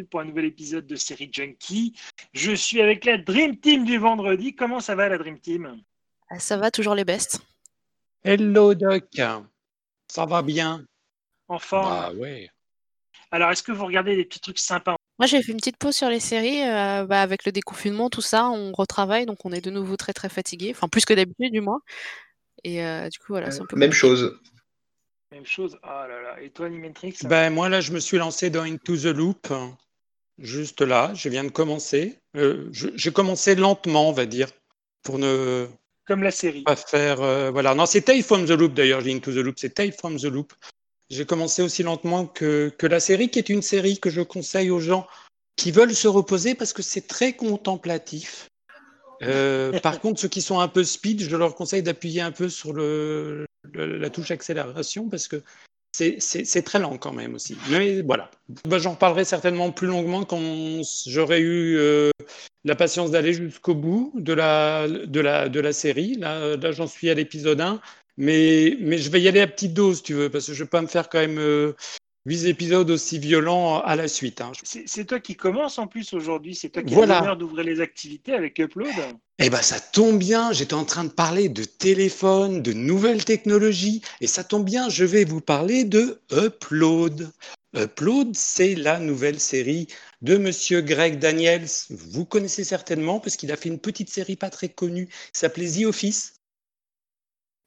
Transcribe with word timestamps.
bienvenue 0.00 0.08
pour 0.08 0.20
un 0.20 0.24
nouvel 0.24 0.44
épisode 0.46 0.86
de 0.86 0.96
Série 0.96 1.28
Junkie. 1.32 1.94
Je 2.32 2.52
suis 2.52 2.80
avec 2.80 3.04
la 3.04 3.18
Dream 3.18 3.56
Team 3.58 3.84
du 3.84 3.98
vendredi. 3.98 4.54
Comment 4.54 4.80
ça 4.80 4.94
va 4.94 5.08
la 5.08 5.18
Dream 5.18 5.38
Team? 5.38 5.80
Ah, 6.30 6.38
Ça 6.38 6.56
va, 6.56 6.70
toujours 6.70 6.94
les 6.94 7.04
bestes. 7.04 7.40
Hello 8.24 8.74
Doc, 8.74 9.04
ça 10.08 10.26
va 10.26 10.42
bien? 10.42 10.84
En 11.48 11.58
forme 11.58 11.88
Bah 11.88 12.12
ouais. 12.14 12.48
Alors, 13.30 13.50
est-ce 13.50 13.62
que 13.62 13.72
vous 13.72 13.84
regardez 13.86 14.16
des 14.16 14.24
petits 14.24 14.40
trucs 14.40 14.58
sympas? 14.58 14.96
Moi, 15.18 15.26
j'ai 15.26 15.42
fait 15.42 15.52
une 15.52 15.58
petite 15.58 15.76
pause 15.76 15.94
sur 15.94 16.08
les 16.08 16.20
séries. 16.20 16.62
euh, 16.62 17.04
bah, 17.06 17.20
avec 17.22 17.44
le 17.44 17.52
déconfinement, 17.52 18.08
tout 18.10 18.22
ça, 18.22 18.48
on 18.48 18.72
retravaille, 18.72 19.26
donc 19.26 19.44
on 19.44 19.52
est 19.52 19.60
de 19.60 19.70
nouveau 19.70 19.96
très 19.96 20.12
très 20.12 20.28
fatigué. 20.28 20.72
Enfin, 20.74 20.88
plus 20.88 21.04
que 21.04 21.14
d'habitude, 21.14 21.52
du 21.52 21.60
moins. 21.60 21.80
Et 22.64 22.84
euh, 22.84 23.08
du 23.08 23.18
coup, 23.18 23.26
voilà, 23.28 23.50
c'est 23.50 23.60
un 23.60 23.66
peu 23.66 23.76
Même 23.76 23.90
compliqué. 23.90 24.00
chose. 24.00 24.40
Même 25.32 25.46
chose? 25.46 25.78
Ah 25.82 26.06
là 26.08 26.20
là. 26.22 26.40
Et 26.42 26.50
toi, 26.50 26.66
Animatrix 26.66 27.14
Ben 27.22 27.50
moi 27.54 27.68
là 27.68 27.80
je 27.80 27.92
me 27.92 28.00
suis 28.00 28.18
lancé 28.18 28.50
dans 28.50 28.62
Into 28.64 28.96
the 28.96 29.04
Loop, 29.14 29.46
juste 30.40 30.80
là, 30.82 31.12
je 31.14 31.28
viens 31.28 31.44
de 31.44 31.50
commencer. 31.50 32.16
Euh, 32.36 32.68
J'ai 32.72 33.12
commencé 33.12 33.54
lentement 33.54 34.08
on 34.08 34.12
va 34.12 34.26
dire, 34.26 34.48
pour 35.02 35.18
ne 35.18 35.66
Comme 36.06 36.22
la 36.22 36.30
série. 36.30 36.62
pas 36.62 36.76
faire... 36.76 37.20
euh, 37.22 37.50
voilà, 37.50 37.74
non 37.74 37.86
c'est 37.86 38.02
Tale 38.02 38.22
from 38.22 38.44
the 38.46 38.50
Loop 38.50 38.74
d'ailleurs, 38.74 39.02
Into 39.06 39.32
the 39.32 39.36
Loop, 39.36 39.56
c'est 39.58 39.74
Tale 39.74 39.92
from 39.92 40.16
the 40.18 40.24
Loop. 40.24 40.52
J'ai 41.10 41.26
commencé 41.26 41.60
aussi 41.62 41.82
lentement 41.82 42.24
que, 42.26 42.72
que 42.78 42.86
la 42.86 43.00
série, 43.00 43.30
qui 43.30 43.38
est 43.40 43.48
une 43.48 43.62
série 43.62 43.98
que 43.98 44.10
je 44.10 44.20
conseille 44.20 44.70
aux 44.70 44.78
gens 44.80 45.06
qui 45.56 45.72
veulent 45.72 45.94
se 45.94 46.06
reposer 46.08 46.54
parce 46.54 46.72
que 46.72 46.82
c'est 46.82 47.06
très 47.08 47.32
contemplatif. 47.32 48.48
Euh, 49.22 49.78
par 49.80 50.00
contre, 50.00 50.20
ceux 50.20 50.28
qui 50.28 50.40
sont 50.40 50.60
un 50.60 50.68
peu 50.68 50.84
speed, 50.84 51.20
je 51.28 51.36
leur 51.36 51.54
conseille 51.54 51.82
d'appuyer 51.82 52.20
un 52.20 52.30
peu 52.32 52.48
sur 52.48 52.72
le, 52.72 53.44
le- 53.72 53.98
la 53.98 54.08
touche 54.08 54.30
accélération 54.30 55.08
parce 55.08 55.26
que 55.28 55.42
c'est- 55.92 56.62
très 56.62 56.78
lent 56.78 56.96
quand 56.98 57.12
même 57.12 57.34
aussi. 57.34 57.56
Mais 57.70 58.02
voilà, 58.02 58.30
Bah, 58.68 58.78
j'en 58.78 58.94
parlerai 58.94 59.24
certainement 59.24 59.70
plus 59.72 59.86
longuement 59.86 60.24
quand 60.24 60.40
j'aurai 61.06 61.40
eu 61.40 61.76
euh, 61.78 62.10
la 62.64 62.76
patience 62.76 63.10
d'aller 63.10 63.32
jusqu'au 63.34 63.74
bout 63.74 64.12
de 64.16 64.32
la, 64.32 64.88
de 64.88 65.20
la, 65.20 65.48
de 65.48 65.60
la 65.60 65.72
série. 65.72 66.14
Là, 66.16 66.56
là 66.56 66.72
j'en 66.72 66.86
suis 66.86 67.10
à 67.10 67.14
l'épisode 67.14 67.60
1. 67.60 67.80
Mais, 68.16 68.76
mais 68.80 68.98
je 68.98 69.08
vais 69.10 69.20
y 69.20 69.28
aller 69.28 69.40
à 69.40 69.46
petite 69.46 69.72
dose, 69.72 70.02
tu 70.02 70.12
veux, 70.14 70.28
parce 70.28 70.46
que 70.46 70.52
je 70.52 70.60
ne 70.60 70.64
vais 70.66 70.70
pas 70.70 70.82
me 70.82 70.86
faire 70.86 71.08
quand 71.08 71.20
même 71.20 71.38
euh, 71.38 71.72
huit 72.26 72.46
épisodes 72.46 72.90
aussi 72.90 73.18
violents 73.18 73.80
à 73.80 73.96
la 73.96 74.08
suite. 74.08 74.40
hein. 74.40 74.52
C'est 74.62 75.04
toi 75.06 75.20
qui 75.20 75.36
commence 75.36 75.78
en 75.78 75.86
plus 75.86 76.12
aujourd'hui. 76.12 76.54
C'est 76.54 76.68
toi 76.68 76.82
qui 76.82 76.94
Voilà. 76.94 77.16
as 77.16 77.20
l'honneur 77.20 77.36
d'ouvrir 77.36 77.64
les 77.64 77.80
activités 77.80 78.34
avec 78.34 78.58
Upload. 78.58 78.92
Eh 79.38 79.48
ben, 79.48 79.62
ça 79.62 79.80
tombe 79.80 80.18
bien, 80.18 80.52
j'étais 80.52 80.74
en 80.74 80.84
train 80.84 81.04
de 81.04 81.08
parler 81.10 81.48
de 81.48 81.64
téléphone, 81.64 82.62
de 82.62 82.74
nouvelles 82.74 83.24
technologies, 83.24 84.02
et 84.20 84.26
ça 84.26 84.44
tombe 84.44 84.64
bien, 84.66 84.90
je 84.90 85.04
vais 85.04 85.24
vous 85.24 85.40
parler 85.40 85.84
de 85.84 86.20
Upload. 86.30 87.30
Upload, 87.74 88.34
c'est 88.34 88.74
la 88.74 88.98
nouvelle 88.98 89.40
série 89.40 89.86
de 90.22 90.36
Monsieur 90.36 90.80
Greg 90.82 91.18
Daniels. 91.18 91.68
Vous 91.88 92.26
connaissez 92.26 92.64
certainement 92.64 93.20
parce 93.20 93.36
qu'il 93.36 93.52
a 93.52 93.56
fait 93.56 93.68
une 93.68 93.78
petite 93.78 94.10
série 94.10 94.36
pas 94.36 94.50
très 94.50 94.68
connue 94.68 95.06
qui 95.06 95.12
s'appelait 95.40 95.70
The 95.70 95.84
Office. 95.84 96.34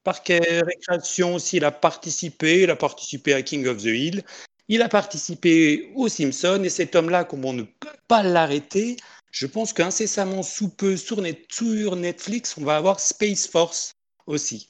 Parc 0.04 0.30
et 0.30 0.62
Récréation 0.62 1.36
aussi, 1.36 1.58
il 1.58 1.66
a 1.66 1.72
participé. 1.72 2.64
Il 2.64 2.70
a 2.70 2.76
participé 2.76 3.34
à 3.34 3.42
King 3.42 3.68
of 3.68 3.78
the 3.78 3.86
Hill. 3.86 4.24
Il 4.68 4.82
a 4.82 4.90
participé 4.90 5.92
aux 5.96 6.10
Simpsons. 6.10 6.64
Et 6.64 6.70
cet 6.70 6.96
homme-là, 6.96 7.24
comme 7.24 7.46
on 7.46 7.54
ne 7.54 7.64
peut 7.64 7.90
pas 8.08 8.24
l'arrêter, 8.24 8.98
je 9.32 9.48
pense 9.48 9.74
qu'incessamment 9.74 10.44
sous 10.44 10.70
peu 10.70 10.98
sur, 10.98 11.22
Net- 11.22 11.52
sur 11.52 11.96
Netflix, 11.96 12.56
on 12.58 12.64
va 12.64 12.78
avoir 12.78 13.00
Space 13.00 13.48
Force 13.48 13.94
aussi. 14.28 14.70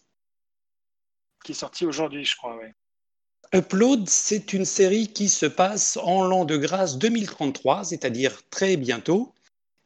qui 1.44 1.52
est 1.52 1.56
sorti 1.56 1.86
aujourd'hui, 1.86 2.24
je 2.24 2.38
crois. 2.38 2.56
Ouais. 2.56 2.74
Upload, 3.54 4.08
c'est 4.08 4.54
une 4.54 4.66
série 4.66 5.10
qui 5.10 5.30
se 5.30 5.46
passe 5.46 5.98
en 5.98 6.24
l'an 6.24 6.46
de 6.46 6.58
grâce 6.58 6.98
2033, 6.98 7.84
c'est-à-dire 7.84 8.42
très 8.50 8.78
bientôt. 8.78 9.34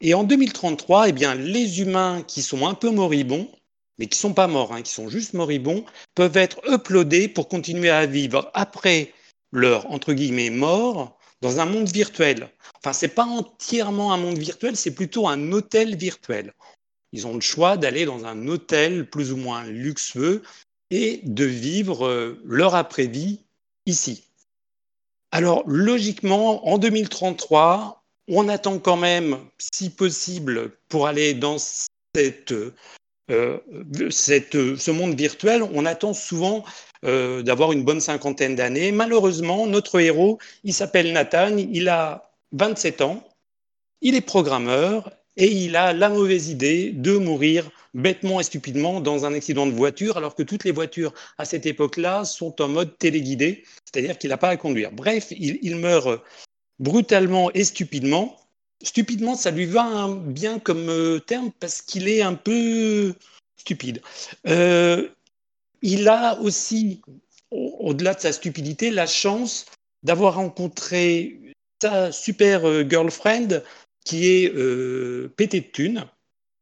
Et 0.00 0.14
en 0.14 0.22
2033, 0.22 1.08
eh 1.08 1.12
bien, 1.12 1.34
les 1.34 1.80
humains 1.80 2.22
qui 2.22 2.40
sont 2.42 2.66
un 2.66 2.74
peu 2.74 2.90
moribonds, 2.90 3.50
mais 3.98 4.06
qui 4.06 4.18
sont 4.18 4.34
pas 4.34 4.46
morts, 4.46 4.72
hein, 4.72 4.82
qui 4.82 4.92
sont 4.92 5.08
juste 5.08 5.34
moribonds, 5.34 5.84
peuvent 6.14 6.36
être 6.36 6.60
uploadés 6.70 7.28
pour 7.28 7.48
continuer 7.48 7.90
à 7.90 8.06
vivre 8.06 8.50
après 8.54 9.12
leur 9.52 9.90
entre 9.90 10.12
guillemets 10.12 10.50
mort 10.50 11.18
dans 11.40 11.60
un 11.60 11.66
monde 11.66 11.88
virtuel. 11.88 12.50
Enfin, 12.78 12.92
c'est 12.92 13.08
pas 13.08 13.24
entièrement 13.24 14.12
un 14.12 14.16
monde 14.16 14.38
virtuel, 14.38 14.76
c'est 14.76 14.94
plutôt 14.94 15.28
un 15.28 15.52
hôtel 15.52 15.96
virtuel. 15.96 16.52
Ils 17.12 17.26
ont 17.26 17.34
le 17.34 17.40
choix 17.40 17.76
d'aller 17.76 18.04
dans 18.04 18.24
un 18.24 18.48
hôtel 18.48 19.08
plus 19.08 19.32
ou 19.32 19.36
moins 19.36 19.64
luxueux 19.64 20.42
et 20.90 21.20
de 21.24 21.44
vivre 21.44 22.06
euh, 22.06 22.40
leur 22.44 22.74
après-vie 22.74 23.40
ici. 23.86 24.24
Alors, 25.30 25.62
logiquement, 25.66 26.66
en 26.66 26.78
2033, 26.78 28.02
on 28.28 28.48
attend 28.48 28.78
quand 28.78 28.96
même, 28.96 29.38
si 29.58 29.90
possible, 29.90 30.72
pour 30.88 31.06
aller 31.06 31.34
dans 31.34 31.56
cette, 31.58 32.54
euh, 33.30 33.58
cette, 34.10 34.76
ce 34.76 34.90
monde 34.90 35.14
virtuel, 35.14 35.62
on 35.62 35.84
attend 35.86 36.14
souvent 36.14 36.64
euh, 37.04 37.42
d'avoir 37.42 37.72
une 37.72 37.84
bonne 37.84 38.00
cinquantaine 38.00 38.56
d'années. 38.56 38.92
Malheureusement, 38.92 39.66
notre 39.66 40.00
héros, 40.00 40.38
il 40.64 40.74
s'appelle 40.74 41.12
Nathan, 41.12 41.56
il 41.56 41.88
a 41.88 42.32
27 42.52 43.02
ans, 43.02 43.22
il 44.00 44.14
est 44.14 44.20
programmeur 44.20 45.10
et 45.36 45.46
il 45.46 45.76
a 45.76 45.92
la 45.92 46.08
mauvaise 46.08 46.48
idée 46.48 46.90
de 46.90 47.16
mourir 47.16 47.70
bêtement 47.94 48.40
et 48.40 48.42
stupidement 48.42 49.00
dans 49.00 49.24
un 49.24 49.34
accident 49.34 49.66
de 49.66 49.72
voiture, 49.72 50.16
alors 50.16 50.34
que 50.34 50.42
toutes 50.42 50.64
les 50.64 50.72
voitures 50.72 51.14
à 51.38 51.44
cette 51.44 51.66
époque-là 51.66 52.24
sont 52.24 52.60
en 52.60 52.68
mode 52.68 52.98
téléguidé, 52.98 53.64
c'est-à-dire 53.84 54.18
qu'il 54.18 54.30
n'a 54.30 54.36
pas 54.36 54.48
à 54.48 54.56
conduire. 54.56 54.90
Bref, 54.92 55.28
il 55.30 55.76
meurt 55.76 56.20
brutalement 56.78 57.50
et 57.52 57.64
stupidement. 57.64 58.36
Stupidement, 58.82 59.34
ça 59.34 59.50
lui 59.50 59.66
va 59.66 59.82
hein, 59.82 60.14
bien 60.16 60.58
comme 60.58 60.88
euh, 60.88 61.18
terme 61.18 61.50
parce 61.58 61.82
qu'il 61.82 62.08
est 62.08 62.22
un 62.22 62.34
peu 62.34 63.14
stupide. 63.56 64.00
Euh, 64.46 65.08
il 65.82 66.08
a 66.08 66.38
aussi, 66.40 67.00
au- 67.50 67.76
au-delà 67.80 68.14
de 68.14 68.20
sa 68.20 68.32
stupidité, 68.32 68.90
la 68.90 69.06
chance 69.06 69.66
d'avoir 70.04 70.36
rencontré 70.36 71.40
sa 71.82 72.12
super 72.12 72.68
euh, 72.68 72.84
girlfriend 72.88 73.62
qui 74.04 74.28
est 74.28 74.54
euh, 74.54 75.32
de 75.36 75.58
thunes 75.58 76.06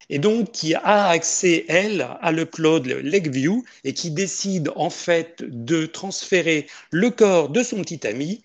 et 0.09 0.19
donc 0.19 0.53
qui 0.53 0.75
a 0.75 1.09
accès, 1.09 1.65
elle, 1.69 2.07
à 2.21 2.33
l'upload 2.33 2.87
Lakeview 2.87 3.65
et 3.85 3.93
qui 3.93 4.11
décide 4.11 4.71
en 4.77 4.91
fait 4.91 5.43
de 5.43 5.87
transférer 5.87 6.67
le 6.91 7.11
corps 7.11 7.49
de 7.49 7.63
son 7.63 7.83
petit 7.83 8.07
ami 8.07 8.43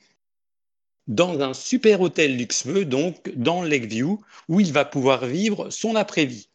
dans 1.12 1.42
un 1.42 1.54
super 1.54 2.00
hôtel 2.00 2.38
luxueux, 2.38 2.86
donc 2.86 3.32
dans 3.36 3.64
Lakeview, 3.64 4.22
où 4.48 4.62
il 4.62 4.72
va 4.72 4.86
pouvoir 4.86 5.26
vivre 5.26 5.70
son 5.70 5.96
après-vie. 5.96 6.48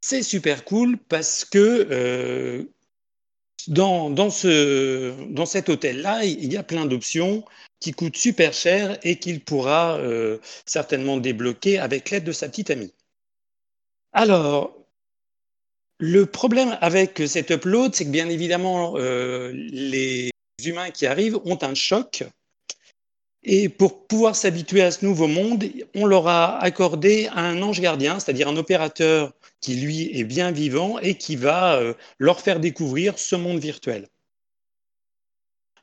C'est 0.00 0.22
super 0.22 0.64
cool 0.64 0.96
parce 0.96 1.44
que 1.44 1.86
euh, 1.90 2.64
dans, 3.68 4.08
dans, 4.08 4.30
ce, 4.30 5.12
dans 5.30 5.44
cet 5.44 5.68
hôtel-là, 5.68 6.24
il 6.24 6.50
y 6.50 6.56
a 6.56 6.62
plein 6.62 6.86
d'options 6.86 7.44
qui 7.78 7.92
coûtent 7.92 8.16
super 8.16 8.54
cher 8.54 8.98
et 9.02 9.18
qu'il 9.18 9.44
pourra 9.44 9.98
euh, 9.98 10.38
certainement 10.64 11.18
débloquer 11.18 11.78
avec 11.78 12.08
l'aide 12.08 12.24
de 12.24 12.32
sa 12.32 12.48
petite 12.48 12.70
amie. 12.70 12.94
Alors, 14.12 14.74
le 15.98 16.24
problème 16.24 16.78
avec 16.80 17.22
cet 17.26 17.50
upload, 17.50 17.94
c'est 17.94 18.06
que 18.06 18.10
bien 18.10 18.30
évidemment, 18.30 18.94
euh, 18.96 19.52
les 19.52 20.30
humains 20.64 20.90
qui 20.90 21.06
arrivent 21.06 21.38
ont 21.44 21.58
un 21.60 21.74
choc. 21.74 22.24
Et 23.42 23.68
pour 23.68 24.06
pouvoir 24.06 24.36
s'habituer 24.36 24.82
à 24.82 24.90
ce 24.90 25.04
nouveau 25.04 25.26
monde, 25.26 25.64
on 25.94 26.04
leur 26.04 26.28
a 26.28 26.58
accordé 26.58 27.28
un 27.34 27.62
ange 27.62 27.80
gardien, 27.80 28.20
c'est-à-dire 28.20 28.48
un 28.48 28.56
opérateur 28.56 29.32
qui, 29.60 29.76
lui, 29.76 30.10
est 30.18 30.24
bien 30.24 30.50
vivant 30.50 30.98
et 30.98 31.14
qui 31.14 31.36
va 31.36 31.76
euh, 31.76 31.94
leur 32.18 32.40
faire 32.40 32.60
découvrir 32.60 33.18
ce 33.18 33.36
monde 33.36 33.58
virtuel. 33.58 34.08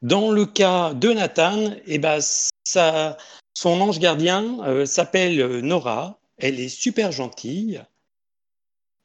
Dans 0.04 0.30
le 0.32 0.46
cas 0.46 0.94
de 0.94 1.12
Nathan, 1.12 1.72
eh 1.88 1.98
ben, 1.98 2.20
ça, 2.64 3.18
son 3.56 3.82
ange 3.82 3.98
gardien 3.98 4.60
euh, 4.66 4.86
s'appelle 4.86 5.60
Nora. 5.62 6.20
Elle 6.38 6.60
est 6.60 6.70
super 6.70 7.12
gentille. 7.12 7.82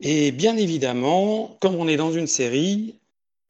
Et 0.00 0.31
bien 0.32 0.58
évidemment, 0.58 1.56
comme 1.60 1.76
on 1.76 1.88
est 1.88 1.96
dans 1.96 2.12
une 2.12 2.26
série, 2.26 2.96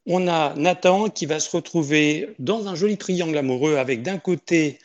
on 0.06 0.28
a 0.28 0.54
Nathan 0.54 1.08
qui 1.08 1.26
va 1.26 1.40
se 1.40 1.50
retrouver 1.54 2.34
dans 2.38 2.68
un 2.68 2.74
joli 2.74 2.96
triangle 2.96 3.38
amoureux 3.38 3.76
avec 3.76 4.02
d'un 4.02 4.18
côté 4.18 4.78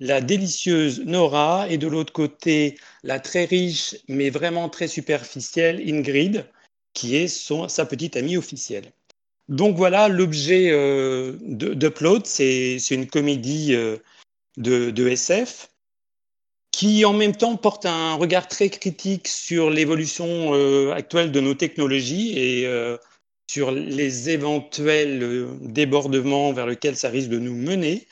la 0.00 0.20
délicieuse 0.20 1.00
Nora 1.04 1.66
et 1.68 1.78
de 1.78 1.86
l'autre 1.88 2.12
côté 2.12 2.78
la 3.02 3.20
très 3.20 3.44
riche 3.44 3.96
mais 4.08 4.30
vraiment 4.30 4.68
très 4.68 4.88
superficielle 4.88 5.82
Ingrid, 5.86 6.46
qui 6.94 7.16
est 7.16 7.28
son, 7.28 7.68
sa 7.68 7.86
petite 7.86 8.16
amie 8.16 8.36
officielle. 8.36 8.92
Donc 9.48 9.76
voilà 9.76 10.08
l'objet 10.08 10.70
euh, 10.70 11.36
d'Upload, 11.40 12.26
c'est 12.26 12.78
c'est 12.78 12.94
une 12.94 13.06
comédie 13.06 13.74
euh, 13.74 13.96
de, 14.56 14.90
de 14.90 15.08
SF 15.08 15.68
qui 16.78 17.04
en 17.04 17.12
même 17.12 17.34
temps 17.34 17.56
porte 17.56 17.86
un 17.86 18.14
regard 18.14 18.46
très 18.46 18.68
critique 18.68 19.26
sur 19.26 19.68
l'évolution 19.68 20.54
euh, 20.54 20.92
actuelle 20.92 21.32
de 21.32 21.40
nos 21.40 21.54
technologies 21.54 22.38
et 22.38 22.66
euh, 22.66 22.96
sur 23.50 23.72
les 23.72 24.30
éventuels 24.30 25.48
débordements 25.60 26.52
vers 26.52 26.66
lesquels 26.66 26.96
ça 26.96 27.08
risque 27.08 27.30
de 27.30 27.40
nous 27.40 27.56
mener. 27.56 28.06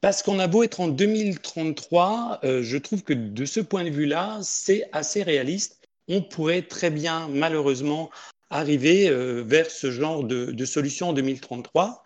Parce 0.00 0.22
qu'on 0.22 0.38
a 0.38 0.46
beau 0.46 0.62
être 0.62 0.80
en 0.80 0.88
2033, 0.88 2.40
euh, 2.44 2.62
je 2.62 2.76
trouve 2.76 3.02
que 3.02 3.12
de 3.12 3.44
ce 3.44 3.60
point 3.60 3.84
de 3.84 3.90
vue-là, 3.90 4.38
c'est 4.42 4.88
assez 4.92 5.22
réaliste. 5.22 5.80
On 6.08 6.22
pourrait 6.22 6.62
très 6.62 6.90
bien, 6.90 7.28
malheureusement, 7.28 8.10
arriver 8.50 9.08
euh, 9.08 9.42
vers 9.42 9.70
ce 9.70 9.90
genre 9.90 10.22
de, 10.22 10.64
solution 10.64 11.08
en 11.08 11.12
2033. 11.12 12.04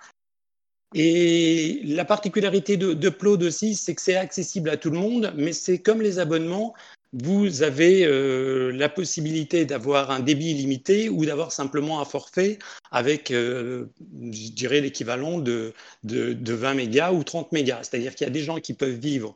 Et 0.95 1.81
la 1.85 2.05
particularité 2.05 2.77
de, 2.77 2.95
de 2.95 3.47
aussi, 3.47 3.75
c'est 3.75 3.95
que 3.95 4.03
c'est 4.03 4.17
accessible 4.17 4.71
à 4.71 4.77
tout 4.77 4.91
le 4.91 4.99
monde, 4.99 5.33
mais 5.37 5.53
c'est 5.53 5.79
comme 5.79 6.03
les 6.03 6.19
abonnements, 6.19 6.75
vous 7.13 7.63
avez 7.63 8.05
euh, 8.05 8.71
la 8.73 8.89
possibilité 8.89 9.65
d'avoir 9.65 10.11
un 10.11 10.21
débit 10.21 10.53
illimité 10.53 11.09
ou 11.09 11.25
d'avoir 11.25 11.51
simplement 11.51 12.01
un 12.01 12.05
forfait 12.05 12.59
avec, 12.93 13.31
euh, 13.31 13.87
je 14.31 14.51
dirais, 14.53 14.81
l'équivalent 14.81 15.39
de, 15.39 15.73
de, 16.05 16.33
de, 16.33 16.55
20 16.55 16.75
mégas 16.75 17.13
ou 17.13 17.25
30 17.25 17.51
mégas. 17.53 17.81
C'est-à-dire 17.83 18.15
qu'il 18.15 18.27
y 18.27 18.31
a 18.31 18.33
des 18.33 18.43
gens 18.43 18.61
qui 18.61 18.75
peuvent 18.75 18.91
vivre 18.91 19.35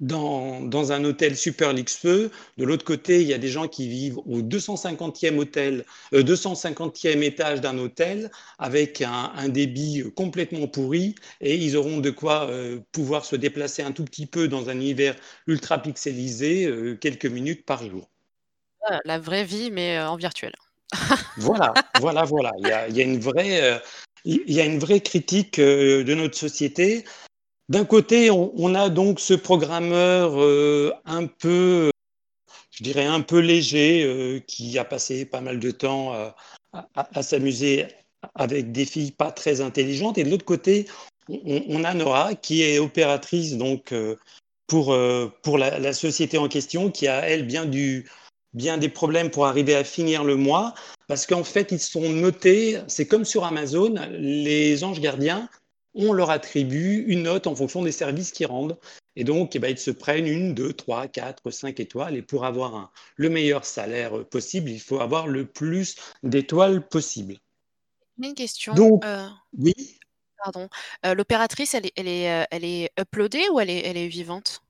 dans, 0.00 0.60
dans, 0.60 0.92
un 0.92 1.04
hôtel 1.04 1.36
super 1.36 1.72
luxueux. 1.72 2.30
De 2.58 2.64
l'autre 2.64 2.84
côté, 2.84 3.22
il 3.22 3.28
y 3.28 3.34
a 3.34 3.38
des 3.38 3.48
gens 3.48 3.68
qui 3.68 3.88
vivent 3.88 4.18
au 4.18 4.42
250e, 4.42 5.38
hôtel, 5.38 5.84
euh, 6.12 6.22
250e 6.22 7.22
étage 7.22 7.60
d'un 7.60 7.78
hôtel 7.78 8.30
avec 8.58 9.02
un, 9.02 9.32
un, 9.36 9.48
débit 9.48 10.04
complètement 10.14 10.66
pourri 10.68 11.14
et 11.40 11.56
ils 11.56 11.76
auront 11.76 11.98
de 11.98 12.10
quoi 12.10 12.48
euh, 12.50 12.80
pouvoir 12.92 13.24
se 13.24 13.36
déplacer 13.36 13.82
un 13.82 13.92
tout 13.92 14.04
petit 14.04 14.26
peu 14.26 14.48
dans 14.48 14.68
un 14.68 14.74
univers 14.74 15.16
ultra 15.46 15.80
pixelisé 15.80 16.66
euh, 16.66 16.96
quelques 16.96 17.26
minutes 17.26 17.64
par 17.64 17.84
jour. 17.88 18.08
La 19.04 19.18
vraie 19.18 19.44
vie, 19.44 19.70
mais 19.70 19.98
euh, 19.98 20.08
en 20.08 20.16
virtuel. 20.16 20.52
voilà, 21.36 21.74
voilà, 22.00 22.24
voilà. 22.24 22.52
Il 22.58 22.68
y 22.68 22.72
a, 22.72 22.88
il 22.88 22.96
y 22.96 23.00
a 23.00 23.04
une 23.04 23.18
vraie. 23.18 23.62
Euh, 23.62 23.78
il 24.24 24.52
y 24.52 24.60
a 24.60 24.64
une 24.64 24.80
vraie 24.80 25.00
critique 25.00 25.60
euh, 25.60 26.02
de 26.02 26.14
notre 26.14 26.36
société 26.36 27.04
d'un 27.68 27.84
côté, 27.84 28.30
on, 28.30 28.74
a 28.74 28.88
donc 28.88 29.18
ce 29.18 29.34
programmeur 29.34 30.40
euh, 30.40 30.92
un 31.04 31.26
peu, 31.26 31.90
je 32.70 32.84
dirais 32.84 33.06
un 33.06 33.22
peu 33.22 33.40
léger, 33.40 34.04
euh, 34.04 34.38
qui 34.46 34.78
a 34.78 34.84
passé 34.84 35.24
pas 35.24 35.40
mal 35.40 35.58
de 35.58 35.70
temps 35.72 36.12
à, 36.72 37.22
s'amuser 37.22 37.86
avec 38.34 38.70
des 38.70 38.84
filles 38.84 39.10
pas 39.10 39.32
très 39.32 39.60
intelligentes. 39.60 40.16
Et 40.16 40.24
de 40.24 40.30
l'autre 40.30 40.44
côté, 40.44 40.86
on, 41.28 41.82
a 41.82 41.92
Nora, 41.94 42.36
qui 42.36 42.62
est 42.62 42.78
opératrice 42.78 43.56
donc 43.56 43.92
euh, 43.92 44.14
pour, 44.68 44.96
pour 45.42 45.58
la, 45.58 45.78
la, 45.80 45.92
société 45.92 46.38
en 46.38 46.48
question, 46.48 46.90
qui 46.90 47.08
a, 47.08 47.28
elle, 47.28 47.46
bien, 47.46 47.66
du, 47.66 48.08
bien 48.54 48.78
des 48.78 48.88
problèmes 48.88 49.30
pour 49.30 49.46
arriver 49.46 49.74
à 49.74 49.82
finir 49.82 50.22
le 50.22 50.36
mois. 50.36 50.72
Parce 51.08 51.26
qu'en 51.26 51.44
fait, 51.44 51.72
ils 51.72 51.80
sont 51.80 52.08
notés, 52.10 52.78
c'est 52.86 53.06
comme 53.06 53.24
sur 53.24 53.44
Amazon, 53.44 53.94
les 54.10 54.84
anges 54.84 55.00
gardiens 55.00 55.48
on 55.96 56.12
leur 56.12 56.30
attribue 56.30 57.04
une 57.08 57.24
note 57.24 57.46
en 57.46 57.56
fonction 57.56 57.82
des 57.82 57.92
services 57.92 58.30
qu'ils 58.30 58.46
rendent. 58.46 58.78
Et 59.16 59.24
donc, 59.24 59.56
eh 59.56 59.58
ben, 59.58 59.70
ils 59.70 59.78
se 59.78 59.90
prennent 59.90 60.26
une, 60.26 60.54
deux, 60.54 60.74
trois, 60.74 61.08
quatre, 61.08 61.50
cinq 61.50 61.80
étoiles. 61.80 62.16
Et 62.16 62.22
pour 62.22 62.44
avoir 62.44 62.74
un, 62.74 62.90
le 63.16 63.30
meilleur 63.30 63.64
salaire 63.64 64.24
possible, 64.26 64.70
il 64.70 64.78
faut 64.80 65.00
avoir 65.00 65.26
le 65.26 65.46
plus 65.46 65.96
d'étoiles 66.22 66.86
possible. 66.86 67.38
Une 68.22 68.34
question. 68.34 68.74
Donc, 68.74 69.04
euh, 69.04 69.26
oui. 69.58 69.74
Pardon. 70.44 70.68
Euh, 71.06 71.14
L'opératrice, 71.14 71.74
elle 71.74 71.86
est, 71.86 71.92
elle, 71.96 72.08
est, 72.08 72.30
euh, 72.30 72.44
elle 72.50 72.64
est 72.64 72.90
uploadée 73.00 73.48
ou 73.50 73.58
elle 73.58 73.70
est, 73.70 73.86
elle 73.86 73.96
est 73.96 74.08
vivante? 74.08 74.62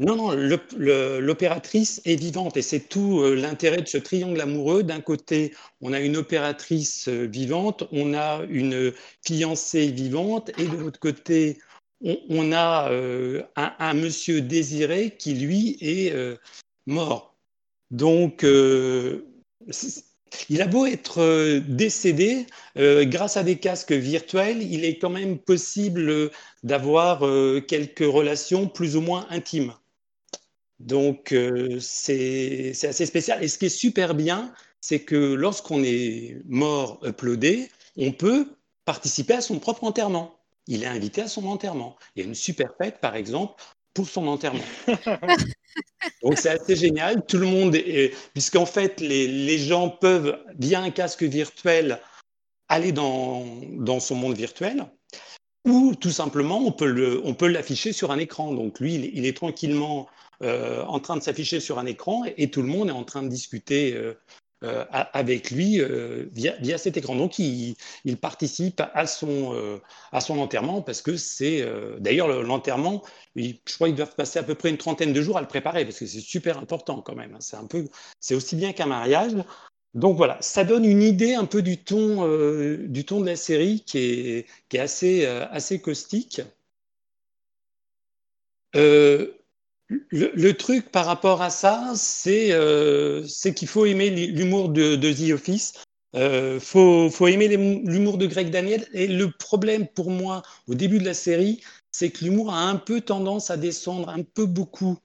Non, 0.00 0.16
non, 0.16 0.32
l'opératrice 0.32 2.00
est 2.06 2.16
vivante 2.16 2.56
et 2.56 2.62
c'est 2.62 2.88
tout 2.88 3.20
euh, 3.20 3.34
l'intérêt 3.34 3.82
de 3.82 3.86
ce 3.86 3.98
triangle 3.98 4.40
amoureux. 4.40 4.82
D'un 4.82 5.02
côté, 5.02 5.54
on 5.82 5.92
a 5.92 6.00
une 6.00 6.16
opératrice 6.16 7.06
euh, 7.08 7.26
vivante, 7.26 7.86
on 7.92 8.14
a 8.14 8.42
une 8.48 8.94
fiancée 9.26 9.90
vivante 9.90 10.52
et 10.58 10.64
de 10.64 10.76
l'autre 10.78 11.00
côté, 11.00 11.58
on, 12.00 12.50
a 12.50 12.90
euh, 12.90 13.42
un, 13.56 13.92
monsieur 13.92 14.40
désiré 14.40 15.16
qui, 15.18 15.34
lui, 15.34 15.76
est 15.82 16.14
mort. 16.86 17.36
Donc, 17.90 18.42
il 18.42 19.22
a 20.62 20.66
beau 20.66 20.86
être 20.86 21.60
décédé, 21.68 22.46
grâce 22.76 23.36
à 23.36 23.42
des 23.42 23.58
casques 23.58 23.92
virtuels, 23.92 24.62
il 24.62 24.86
est 24.86 24.96
quand 24.96 25.10
même 25.10 25.38
possible 25.38 26.30
d'avoir 26.62 27.20
quelques 27.66 27.98
relations 27.98 28.66
plus 28.66 28.96
ou 28.96 29.02
moins 29.02 29.26
intimes. 29.28 29.74
Donc, 30.80 31.32
euh, 31.32 31.78
c'est 31.78 32.72
assez 32.82 33.04
spécial. 33.04 33.44
Et 33.44 33.48
ce 33.48 33.58
qui 33.58 33.66
est 33.66 33.68
super 33.68 34.14
bien, 34.14 34.52
c'est 34.80 35.00
que 35.00 35.34
lorsqu'on 35.34 35.84
est 35.84 36.38
mort 36.46 36.98
uploadé, 37.04 37.68
on 37.98 38.12
peut 38.12 38.48
participer 38.86 39.34
à 39.34 39.40
son 39.42 39.58
propre 39.58 39.84
enterrement. 39.84 40.38
Il 40.66 40.82
est 40.82 40.86
invité 40.86 41.20
à 41.22 41.28
son 41.28 41.46
enterrement. 41.46 41.96
Il 42.16 42.22
y 42.22 42.24
a 42.24 42.28
une 42.28 42.34
super 42.34 42.72
fête, 42.80 42.98
par 42.98 43.14
exemple, 43.14 43.62
pour 43.92 44.08
son 44.08 44.26
enterrement. 44.26 44.64
Donc, 46.22 46.38
c'est 46.38 46.48
assez 46.48 46.76
génial. 46.76 47.26
Tout 47.26 47.38
le 47.38 47.46
monde, 47.46 47.74
est... 47.74 48.14
puisqu'en 48.32 48.66
fait, 48.66 49.00
les, 49.00 49.28
les, 49.28 49.58
gens 49.58 49.90
peuvent, 49.90 50.42
via 50.58 50.80
un 50.80 50.90
casque 50.90 51.24
virtuel, 51.24 52.00
aller 52.68 52.92
dans, 52.92 53.44
dans 53.72 54.00
son 54.00 54.14
monde 54.14 54.34
virtuel. 54.34 54.86
Ou 55.66 55.94
tout 55.94 56.10
simplement, 56.10 56.64
on 56.64 56.72
peut 56.72 57.48
l'afficher 57.48 57.92
sur 57.92 58.12
un 58.12 58.18
écran. 58.18 58.54
Donc 58.54 58.80
lui, 58.80 58.94
il, 58.94 59.04
il 59.14 59.26
est 59.26 59.36
tranquillement 59.36 60.08
euh, 60.42 60.82
en 60.84 61.00
train 61.00 61.16
de 61.16 61.22
s'afficher 61.22 61.60
sur 61.60 61.78
un 61.78 61.86
écran 61.86 62.24
et, 62.36 62.50
tout 62.50 62.62
le 62.62 62.68
monde 62.68 62.88
est 62.88 62.92
en 62.92 63.04
train 63.04 63.22
de 63.22 63.28
discuter 63.28 63.94
euh, 63.94 64.14
euh, 64.64 64.84
avec 64.90 65.50
lui 65.50 65.80
via, 66.32 66.54
via, 66.60 66.78
cet 66.78 66.96
écran. 66.96 67.14
Donc 67.14 67.38
il, 67.38 67.76
il 68.04 68.16
participe 68.16 68.82
à 68.94 69.06
son, 69.06 69.80
à 70.12 70.20
son 70.20 70.38
enterrement 70.38 70.82
parce 70.82 71.02
que 71.02 71.16
c'est 71.16 71.64
d'ailleurs 71.98 72.28
l'enterrement, 72.42 73.02
je 73.36 73.52
crois 73.74 73.88
qu'ils 73.88 73.96
doivent 73.96 74.14
passer 74.14 74.38
à 74.38 74.42
peu 74.42 74.54
près 74.54 74.70
une 74.70 74.78
trentaine 74.78 75.12
de 75.12 75.22
jours 75.22 75.38
à 75.38 75.40
le 75.40 75.48
préparer 75.48 75.84
parce 75.84 75.98
que 75.98 76.06
c'est 76.06 76.20
super 76.20 76.58
important 76.58 77.00
quand 77.02 77.14
même. 77.14 77.36
C'est 77.40 77.56
un 77.56 77.66
peu, 77.66 77.86
c'est 78.20 78.34
aussi 78.34 78.56
bien 78.56 78.72
qu'un 78.72 78.86
mariage. 78.86 79.32
Donc 79.94 80.16
voilà, 80.16 80.38
ça 80.40 80.64
donne 80.64 80.84
une 80.84 81.02
idée 81.02 81.34
un 81.34 81.46
peu 81.46 81.62
du 81.62 81.82
ton, 81.82 82.26
du 82.86 83.04
ton 83.04 83.20
de 83.20 83.26
la 83.26 83.36
série 83.36 83.82
qui 83.86 83.98
est, 83.98 84.46
qui 84.68 84.76
est 84.76 84.80
assez, 84.80 85.26
assez 85.26 85.80
caustique. 85.80 86.42
Euh, 88.76 89.39
le, 89.90 90.30
le, 90.34 90.54
truc 90.54 90.90
par 90.90 91.06
rapport 91.06 91.42
à 91.42 91.50
ça, 91.50 91.92
c'est 91.96 92.52
euh, 92.52 93.26
qu'il 93.56 93.68
faut 93.68 93.86
aimer 93.86 94.10
l'humour 94.10 94.68
de, 94.68 94.94
de, 94.94 95.12
The 95.12 95.32
Office. 95.32 95.74
Il 96.14 96.20
euh, 96.20 96.60
faut, 96.60 97.10
faut, 97.10 97.26
aimer 97.26 97.48
l'humour 97.48 98.18
de 98.18 98.26
Greg 98.26 98.50
Daniel. 98.50 98.86
Et 98.92 99.06
le 99.08 99.30
problème 99.30 99.86
pour 99.88 100.10
moi, 100.10 100.42
au 100.68 100.74
début 100.74 100.98
de 100.98 101.04
la 101.04 101.14
série, 101.14 101.60
c'est 101.90 102.10
que 102.10 102.24
l'humour 102.24 102.52
a 102.52 102.62
un 102.62 102.76
peu 102.76 103.00
tendance 103.00 103.50
à 103.50 103.56
descendre 103.56 104.08
un 104.10 104.22
peu 104.22 104.46
beaucoup 104.46 104.96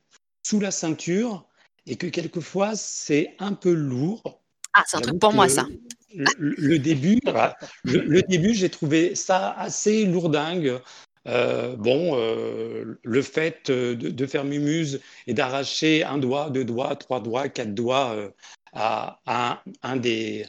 sous 0.44 0.60
la 0.60 0.72
ceinture 0.72 1.48
et 1.88 1.96
que 1.96 2.08
quelquefois, 2.08 2.76
c'est 2.76 3.36
un 3.40 3.54
peu 3.54 3.74
lourd. 3.74 4.42
Ah, 4.74 4.84
c'est 4.86 4.98
un 4.98 5.02
truc 5.02 5.20
pour 5.20 5.34
moi, 5.34 5.50
ça. 5.50 5.68
Le, 6.14 6.56
le 6.58 6.80
début, 6.80 7.20
le, 7.84 8.00
le, 8.00 8.22
début, 8.22 8.54
j'ai 8.54 8.70
trouvé 8.70 9.16
ça 9.16 9.52
assez 9.52 10.06
lourdingue. 10.06 10.80
Euh, 11.28 11.76
bon, 11.76 12.18
euh, 12.20 13.00
le 13.04 13.22
fait 13.22 13.72
de, 13.72 13.94
de, 13.96 14.26
faire 14.28 14.44
mumuse 14.44 15.02
et 15.26 15.34
d'arracher 15.34 16.04
un 16.04 16.20
doigt, 16.20 16.52
deux 16.52 16.66
doigts, 16.66 16.96
trois 16.96 17.20
doigts, 17.20 17.50
quatre 17.50 17.74
doigts 17.74 18.14
euh, 18.16 18.30
à, 18.76 19.64
un, 19.84 19.96
des, 19.96 20.46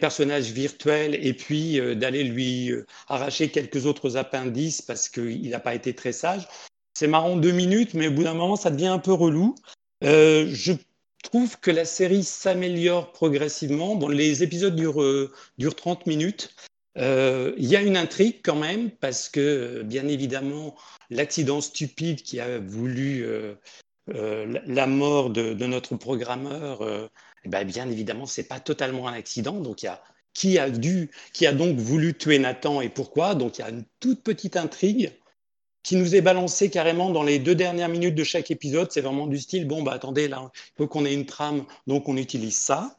personnages 0.00 0.50
virtuels 0.50 1.14
et 1.14 1.32
puis 1.32 1.80
euh, 1.80 1.94
d'aller 1.94 2.24
lui 2.24 2.70
euh, 2.70 2.86
arracher 3.08 3.48
quelques 3.48 3.86
autres 3.86 4.16
appendices 4.16 4.82
parce 4.82 5.08
qu'il 5.08 5.48
n'a 5.48 5.60
pas 5.60 5.74
été 5.74 5.94
très 5.94 6.12
sage. 6.12 6.46
C'est 6.94 7.08
marrant 7.08 7.36
deux 7.36 7.52
minutes, 7.52 7.94
mais 7.94 8.08
au 8.08 8.12
bout 8.12 8.22
d'un 8.22 8.34
moment, 8.34 8.56
ça 8.56 8.70
devient 8.70 8.86
un 8.86 8.98
peu 8.98 9.12
relou. 9.12 9.54
Euh, 10.04 10.48
je 10.50 10.72
trouve 11.22 11.58
que 11.58 11.70
la 11.70 11.84
série 11.84 12.24
s'améliore 12.24 13.12
progressivement. 13.12 14.08
Les 14.08 14.42
épisodes 14.42 14.76
durent, 14.76 15.30
durent 15.58 15.74
30 15.74 16.06
minutes. 16.06 16.54
Euh, 16.96 17.52
il 17.58 17.66
y 17.66 17.76
a 17.76 17.82
une 17.82 17.96
intrigue 17.96 18.40
quand 18.42 18.56
même, 18.56 18.90
parce 18.90 19.28
que, 19.28 19.82
bien 19.82 20.08
évidemment, 20.08 20.74
l'accident 21.10 21.60
stupide 21.60 22.22
qui 22.22 22.40
a 22.40 22.58
voulu 22.58 23.24
euh, 23.24 23.54
euh, 24.14 24.58
la 24.66 24.86
mort 24.86 25.30
de, 25.30 25.52
notre 25.66 25.96
programmeur, 25.96 27.10
eh 27.44 27.48
ben, 27.48 27.64
bien 27.64 27.90
évidemment, 27.90 28.26
ce 28.26 28.40
n'est 28.40 28.46
pas 28.46 28.60
totalement 28.60 29.08
un 29.08 29.14
accident. 29.14 29.60
Donc, 29.60 29.82
il 29.82 29.86
y 29.86 29.88
a 29.88 30.02
qui 30.34 30.58
a, 30.58 30.68
dû, 30.68 31.10
qui 31.32 31.46
a 31.46 31.52
donc 31.52 31.78
voulu 31.78 32.12
tuer 32.16 32.38
Nathan 32.38 32.82
et 32.82 32.90
pourquoi? 32.90 33.34
Donc, 33.34 33.58
il 33.58 33.62
y 33.62 33.64
a 33.64 33.70
une 33.70 33.84
toute 34.00 34.22
petite 34.22 34.56
intrigue 34.56 35.12
qui 35.82 35.96
nous 35.96 36.14
est 36.14 36.20
balancée 36.20 36.68
carrément 36.68 37.10
dans 37.10 37.22
les 37.22 37.38
deux 37.38 37.54
dernières 37.54 37.88
minutes 37.88 38.14
de 38.14 38.24
chaque 38.24 38.50
épisode. 38.50 38.90
C'est 38.90 39.00
vraiment 39.00 39.26
du 39.28 39.38
style, 39.38 39.66
bon, 39.66 39.82
bah 39.82 39.92
attendez, 39.92 40.28
là, 40.28 40.50
il 40.54 40.72
faut 40.76 40.88
qu'on 40.88 41.06
ait 41.06 41.14
une 41.14 41.26
trame, 41.26 41.64
donc 41.86 42.08
on 42.08 42.16
utilise 42.16 42.58
ça. 42.58 42.98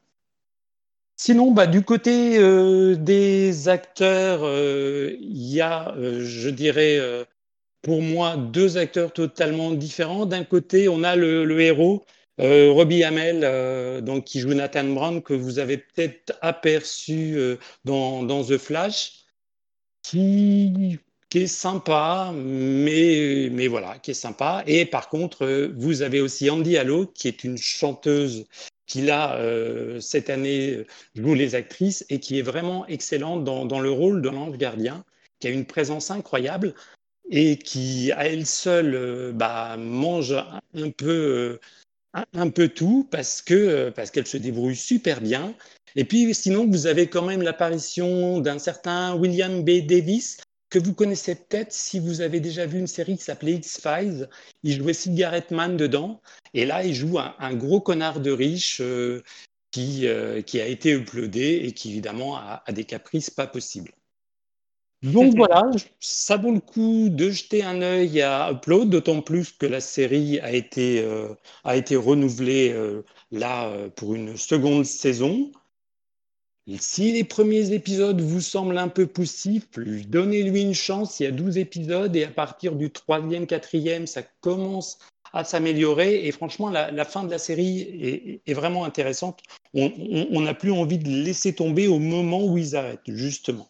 Sinon, 1.19 1.51
bah, 1.51 1.65
du 1.65 1.81
côté 1.83 2.37
euh, 2.37 2.95
des 2.95 3.69
acteurs, 3.69 4.41
euh, 4.43 5.17
il 5.19 5.47
y 5.51 5.61
a, 5.61 5.95
euh, 5.97 6.23
je 6.23 6.49
dirais, 6.49 6.99
pour 7.81 8.01
moi, 8.01 8.37
deux 8.37 8.77
acteurs 8.77 9.11
totalement 9.13 9.71
différents. 9.71 10.25
D'un 10.27 10.43
côté, 10.43 10.87
on 10.87 11.03
a 11.03 11.15
le, 11.15 11.59
héros, 11.59 12.05
Robbie 12.39 13.03
Hamel, 13.03 14.03
donc, 14.03 14.25
qui 14.25 14.39
joue 14.39 14.53
Nathan 14.53 14.83
Brown, 14.85 15.21
que 15.23 15.33
vous 15.33 15.59
avez 15.59 15.77
peut-être 15.77 16.37
aperçu 16.41 17.37
dans, 17.85 18.43
The 18.43 18.57
Flash, 18.57 19.25
qui, 20.03 20.99
est 21.33 21.47
sympa, 21.47 22.31
mais, 22.35 23.49
mais 23.51 23.67
voilà, 23.67 23.97
qui 23.99 24.11
est 24.11 24.13
sympa. 24.13 24.63
Et 24.67 24.85
par 24.85 25.09
contre, 25.09 25.71
vous 25.75 26.01
avez 26.03 26.21
aussi 26.21 26.49
Andy 26.49 26.77
Allo, 26.77 27.07
qui 27.07 27.27
est 27.27 27.43
une 27.43 27.57
chanteuse 27.57 28.45
qui 28.87 29.01
là, 29.01 29.35
euh, 29.37 29.99
cette 29.99 30.29
année, 30.29 30.85
joue 31.15 31.33
les 31.33 31.55
actrices 31.55 32.05
et 32.09 32.19
qui 32.19 32.39
est 32.39 32.43
vraiment 32.43 32.87
excellente 32.87 33.43
dans, 33.43 33.79
le 33.79 33.91
rôle 33.91 34.21
de 34.21 34.29
l'ange 34.29 34.57
gardien, 34.57 35.03
qui 35.39 35.47
a 35.47 35.51
une 35.51 35.65
présence 35.65 36.09
incroyable 36.09 36.73
et 37.29 37.57
qui, 37.57 38.11
à 38.13 38.27
elle 38.27 38.45
seule, 38.45 38.95
euh, 38.95 39.31
bah, 39.33 39.75
mange 39.77 40.33
un 40.33 40.89
peu, 40.89 41.59
un, 42.13 42.25
un 42.33 42.49
peu 42.49 42.69
tout 42.69 43.07
parce 43.11 43.43
parce 43.95 44.11
qu'elle 44.11 44.27
se 44.27 44.37
débrouille 44.37 44.75
super 44.75 45.21
bien. 45.21 45.53
Et 45.95 46.05
puis, 46.05 46.33
sinon, 46.33 46.65
vous 46.67 46.87
avez 46.87 47.07
quand 47.07 47.23
même 47.23 47.41
l'apparition 47.41 48.39
d'un 48.39 48.59
certain 48.59 49.15
William 49.15 49.63
B. 49.63 49.85
Davis, 49.85 50.37
que 50.69 50.79
vous 50.79 50.93
connaissez 50.93 51.35
peut-être 51.35 51.71
si 51.71 51.99
vous 51.99 52.21
avez 52.21 52.39
déjà 52.39 52.65
vu 52.65 52.79
une 52.79 52.87
série 52.87 53.17
qui 53.17 53.23
s'appelait 53.23 53.53
X-Files. 53.53 54.29
Il 54.63 54.77
jouait 54.77 54.93
Cigarette 54.93 55.51
Man 55.51 55.77
dedans. 55.77 56.21
Et 56.53 56.65
là, 56.65 56.83
il 56.83 56.93
joue 56.93 57.19
un, 57.19 57.53
gros 57.53 57.79
connard 57.79 58.19
de 58.19 58.31
riche 58.31 58.81
euh, 58.81 59.23
qui, 59.71 60.07
euh, 60.07 60.41
qui 60.41 60.59
a 60.59 60.67
été 60.67 60.91
uploadé 60.91 61.61
et 61.63 61.71
qui, 61.71 61.91
évidemment, 61.91 62.37
a, 62.37 62.63
des 62.71 62.83
caprices 62.83 63.29
pas 63.29 63.47
possibles. 63.47 63.91
Donc 65.03 65.35
voilà, 65.37 65.69
ça 65.99 66.37
vaut 66.37 66.51
le 66.51 66.59
coup 66.59 67.09
de 67.09 67.29
jeter 67.29 67.63
un 67.63 67.81
œil 67.81 68.21
à 68.21 68.51
Upload, 68.51 68.89
d'autant 68.89 69.21
plus 69.21 69.51
que 69.51 69.67
la 69.67 69.79
série 69.79 70.39
a 70.39 70.51
été, 70.51 71.01
euh, 71.01 71.29
a 71.63 71.77
été 71.77 71.95
renouvelée 71.95 72.75
là 73.31 73.71
pour 73.95 74.15
une 74.15 74.35
seconde 74.35 74.85
saison. 74.85 75.51
Si 76.79 77.13
les 77.13 77.23
premiers 77.23 77.71
épisodes 77.71 78.19
vous 78.19 78.41
semblent 78.41 78.77
un 78.77 78.89
peu 78.89 79.07
poussifs, 79.07 79.69
donnez-lui 79.77 80.61
une 80.61 80.73
chance. 80.73 81.19
Il 81.19 81.23
y 81.23 81.27
a 81.27 81.31
12 81.31 81.57
épisodes 81.57 82.13
et 82.15 82.25
à 82.25 82.29
partir 82.29 82.75
du 82.75 82.91
troisième, 82.91 83.47
quatrième, 83.47 84.05
ça 84.05 84.21
commence 84.41 84.99
à 85.31 85.45
s'améliorer. 85.45 86.27
Et 86.27 86.31
franchement, 86.33 86.69
la, 86.69 87.05
fin 87.05 87.23
de 87.23 87.31
la 87.31 87.37
série 87.37 88.41
est, 88.45 88.53
vraiment 88.53 88.83
intéressante. 88.83 89.41
On 89.73 90.41
n'a 90.41 90.53
plus 90.53 90.71
envie 90.71 90.97
de 90.97 91.07
laisser 91.07 91.55
tomber 91.55 91.87
au 91.87 91.99
moment 91.99 92.45
où 92.45 92.57
ils 92.57 92.75
arrêtent, 92.75 92.99
justement. 93.07 93.69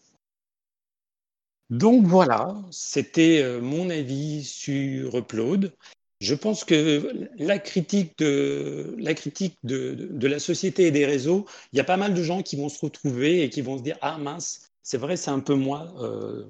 Donc 1.70 2.06
voilà, 2.06 2.56
c'était 2.72 3.42
euh, 3.44 3.60
mon 3.60 3.90
avis 3.90 4.46
sur 4.46 5.18
Upload. 5.18 5.74
Je 6.20 6.34
pense 6.34 6.64
que 6.64 7.30
la 7.38 7.60
critique 7.60 8.18
de 8.18 8.96
la, 8.98 9.14
critique 9.14 9.58
de, 9.64 10.28
la 10.28 10.40
société 10.40 10.88
et 10.88 10.92
des 10.92 11.06
réseaux, 11.06 11.46
il 11.72 11.78
y 11.78 11.80
a 11.80 11.84
pas 11.84 11.98
mal 11.98 12.16
de 12.16 12.24
gens 12.24 12.42
qui 12.42 12.56
vont 12.56 12.70
se 12.70 12.84
retrouver 12.84 13.44
et 13.44 13.50
qui 13.50 13.62
vont 13.62 13.78
se 13.78 13.84
dire 13.84 13.98
Ah 14.02 14.18
mince, 14.18 14.72
c'est 14.82 14.98
vrai, 14.98 15.16
c'est 15.16 15.30
un 15.30 15.40
peu 15.40 15.54
moi. 15.54 15.94
Euh. 16.00 16.46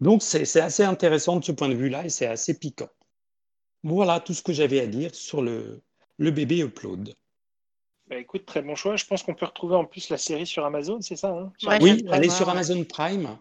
Donc 0.00 0.22
c'est 0.22 0.60
assez 0.60 0.82
intéressant 0.82 1.36
de 1.36 1.44
ce 1.44 1.52
point 1.52 1.68
de 1.68 1.74
vue-là 1.74 2.04
et 2.04 2.08
c'est 2.08 2.26
assez 2.26 2.58
piquant. 2.58 2.90
Voilà 3.84 4.18
tout 4.18 4.34
ce 4.34 4.42
que 4.42 4.52
j'avais 4.52 4.80
à 4.80 4.86
dire 4.88 5.14
sur 5.14 5.40
le, 5.40 5.80
le 6.16 6.30
bébé 6.32 6.58
Upload. 6.58 7.14
Bah 8.08 8.16
écoute, 8.16 8.46
très 8.46 8.62
bon 8.62 8.74
choix. 8.74 8.96
Je 8.96 9.04
pense 9.04 9.22
qu'on 9.22 9.34
peut 9.34 9.46
retrouver 9.46 9.76
en 9.76 9.84
plus 9.84 10.08
la 10.08 10.18
série 10.18 10.46
sur 10.46 10.64
Amazon, 10.64 11.00
c'est 11.00 11.14
ça 11.14 11.28
hein? 11.28 11.52
Oui, 11.80 12.04
elle 12.10 12.24
est 12.24 12.30
sur 12.30 12.48
Amazon 12.48 12.82
Prime. 12.82 13.38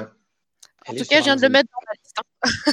en 0.00 0.94
tout 0.94 1.04
cas, 1.04 1.20
je 1.20 1.24
viens 1.24 1.36
de 1.36 1.42
le 1.42 1.48
mettre 1.48 1.70
dans 1.70 1.86
la 1.86 1.92
liste. 2.02 2.18
Hein. 2.18 2.72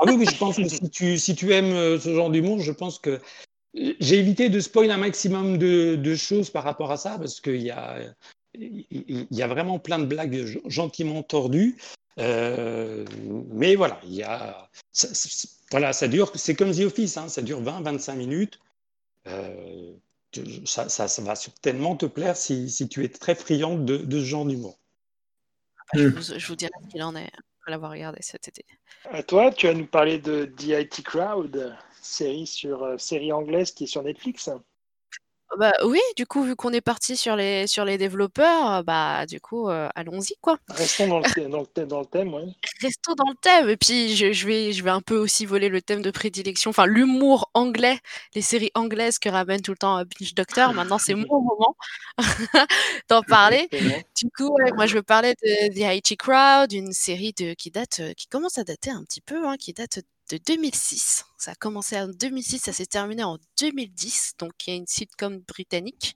Ah 0.00 0.06
oui, 0.06 0.24
je 0.24 0.36
pense 0.36 0.56
que 0.56 0.66
si 0.66 0.88
tu, 0.88 1.18
si 1.18 1.34
tu 1.34 1.52
aimes 1.52 1.72
euh, 1.72 2.00
ce 2.00 2.14
genre 2.14 2.30
d'humour, 2.30 2.60
je 2.60 2.72
pense 2.72 2.98
que 2.98 3.20
j'ai 3.74 4.18
évité 4.18 4.48
de 4.48 4.58
spoiler 4.58 4.92
un 4.92 4.96
maximum 4.96 5.58
de, 5.58 6.14
choses 6.14 6.48
par 6.48 6.64
rapport 6.64 6.90
à 6.90 6.96
ça, 6.96 7.18
parce 7.18 7.40
qu'il 7.40 7.60
y 7.60 7.70
a, 7.70 7.98
il 8.54 9.26
y 9.30 9.42
a 9.42 9.46
vraiment 9.46 9.78
plein 9.78 9.98
de 9.98 10.06
blagues 10.06 10.58
gentiment 10.66 11.22
tordues. 11.22 11.76
Euh, 12.18 13.04
mais 13.52 13.76
voilà, 13.76 14.00
il 14.04 14.14
y 14.14 14.22
a, 14.22 14.68
ça, 14.90 15.08
voilà, 15.70 15.92
ça 15.92 16.08
dure, 16.08 16.32
c'est 16.34 16.54
comme 16.54 16.72
The 16.72 16.80
Office, 16.80 17.16
hein, 17.18 17.28
ça 17.28 17.42
dure 17.42 17.62
20-25 17.62 18.16
minutes. 18.16 18.58
Euh, 19.26 19.92
ça, 20.64 20.88
ça, 20.88 21.22
va 21.22 21.34
certainement 21.34 21.94
te 21.94 22.06
plaire 22.06 22.36
si, 22.36 22.70
si 22.70 22.88
tu 22.88 23.04
es 23.04 23.08
très 23.08 23.34
friande 23.34 23.84
de, 23.84 23.98
de 23.98 24.18
ce 24.18 24.24
genre 24.24 24.46
d'humour. 24.46 24.78
Je, 25.92 26.06
vous, 26.06 26.38
je 26.38 26.46
vous 26.46 26.56
dirai 26.56 26.72
ce 26.84 26.88
qu'il 26.88 27.02
en 27.02 27.14
est 27.16 27.30
après 27.60 27.72
l'avoir 27.72 27.92
regardé 27.92 28.18
cet 28.22 28.48
été. 28.48 28.64
À 29.04 29.22
toi, 29.22 29.50
tu 29.50 29.66
vas 29.66 29.74
nous 29.74 29.86
parler 29.86 30.18
de 30.18 30.46
The 30.46 30.80
IT 30.80 31.02
Crowd, 31.04 31.76
série, 32.00 32.46
sur, 32.46 32.82
euh, 32.82 32.96
série 32.96 33.32
anglaise 33.32 33.72
qui 33.72 33.84
est 33.84 33.86
sur 33.86 34.02
Netflix. 34.02 34.50
Bah, 35.58 35.72
oui, 35.84 35.98
du 36.16 36.26
coup, 36.26 36.44
vu 36.44 36.54
qu'on 36.54 36.72
est 36.72 36.80
parti 36.80 37.16
sur 37.16 37.34
les, 37.34 37.66
sur 37.66 37.84
les 37.84 37.98
développeurs, 37.98 38.84
bah, 38.84 39.26
du 39.26 39.40
coup, 39.40 39.68
euh, 39.68 39.88
allons-y, 39.96 40.36
quoi. 40.40 40.58
Restons 40.68 41.08
dans 41.08 41.18
le, 41.18 41.48
dans 41.48 41.60
le, 41.60 41.86
dans 41.86 42.00
le 42.00 42.06
thème, 42.06 42.32
ouais. 42.32 42.44
Restons 42.80 43.14
dans 43.14 43.28
le 43.28 43.34
thème. 43.34 43.68
Et 43.68 43.76
puis, 43.76 44.14
je, 44.14 44.32
je, 44.32 44.46
vais, 44.46 44.72
je 44.72 44.84
vais 44.84 44.90
un 44.90 45.00
peu 45.00 45.16
aussi 45.16 45.46
voler 45.46 45.68
le 45.68 45.82
thème 45.82 46.02
de 46.02 46.10
prédilection, 46.12 46.70
enfin, 46.70 46.86
l'humour 46.86 47.50
anglais, 47.54 47.98
les 48.34 48.42
séries 48.42 48.70
anglaises 48.74 49.18
que 49.18 49.28
ramène 49.28 49.60
tout 49.60 49.72
le 49.72 49.76
temps 49.76 49.96
Binge 50.04 50.34
Doctor. 50.34 50.72
Maintenant, 50.72 50.98
c'est 50.98 51.14
mon 51.14 51.26
moment 51.42 51.76
d'en 53.08 53.22
parler. 53.22 53.68
Du 54.16 54.30
coup, 54.30 54.56
moi, 54.76 54.86
je 54.86 54.94
veux 54.94 55.02
parler 55.02 55.34
de 55.42 55.74
The 55.74 55.96
IT 55.96 56.16
Crowd, 56.16 56.72
une 56.72 56.92
série 56.92 57.32
de, 57.32 57.54
qui 57.54 57.72
date, 57.72 58.00
qui 58.16 58.28
commence 58.28 58.56
à 58.58 58.64
dater 58.64 58.90
un 58.90 59.02
petit 59.02 59.20
peu, 59.20 59.48
hein, 59.48 59.56
qui 59.58 59.72
date 59.72 59.98
de 60.30 60.38
2006. 60.46 61.24
Ça 61.38 61.52
a 61.52 61.54
commencé 61.54 61.98
en 61.98 62.08
2006, 62.08 62.58
ça 62.58 62.72
s'est 62.72 62.86
terminé 62.86 63.24
en 63.24 63.38
2010, 63.60 64.34
donc 64.38 64.52
il 64.66 64.70
y 64.70 64.72
a 64.74 64.76
une 64.76 64.86
sitcom 64.86 65.40
britannique. 65.40 66.14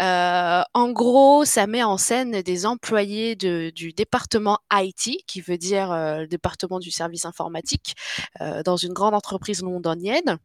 Euh, 0.00 0.62
en 0.74 0.90
gros, 0.90 1.44
ça 1.44 1.66
met 1.66 1.82
en 1.82 1.96
scène 1.96 2.42
des 2.42 2.66
employés 2.66 3.36
du 3.36 3.92
département 3.92 4.58
IT, 4.72 5.24
qui 5.26 5.40
veut 5.40 5.58
dire 5.58 5.92
euh, 5.92 6.20
le 6.20 6.26
département 6.26 6.78
du 6.78 6.90
service 6.90 7.24
informatique, 7.24 7.94
euh, 8.40 8.62
dans 8.62 8.76
une 8.76 8.92
grande 8.92 9.14
entreprise 9.14 9.62
londonienne. 9.62 10.38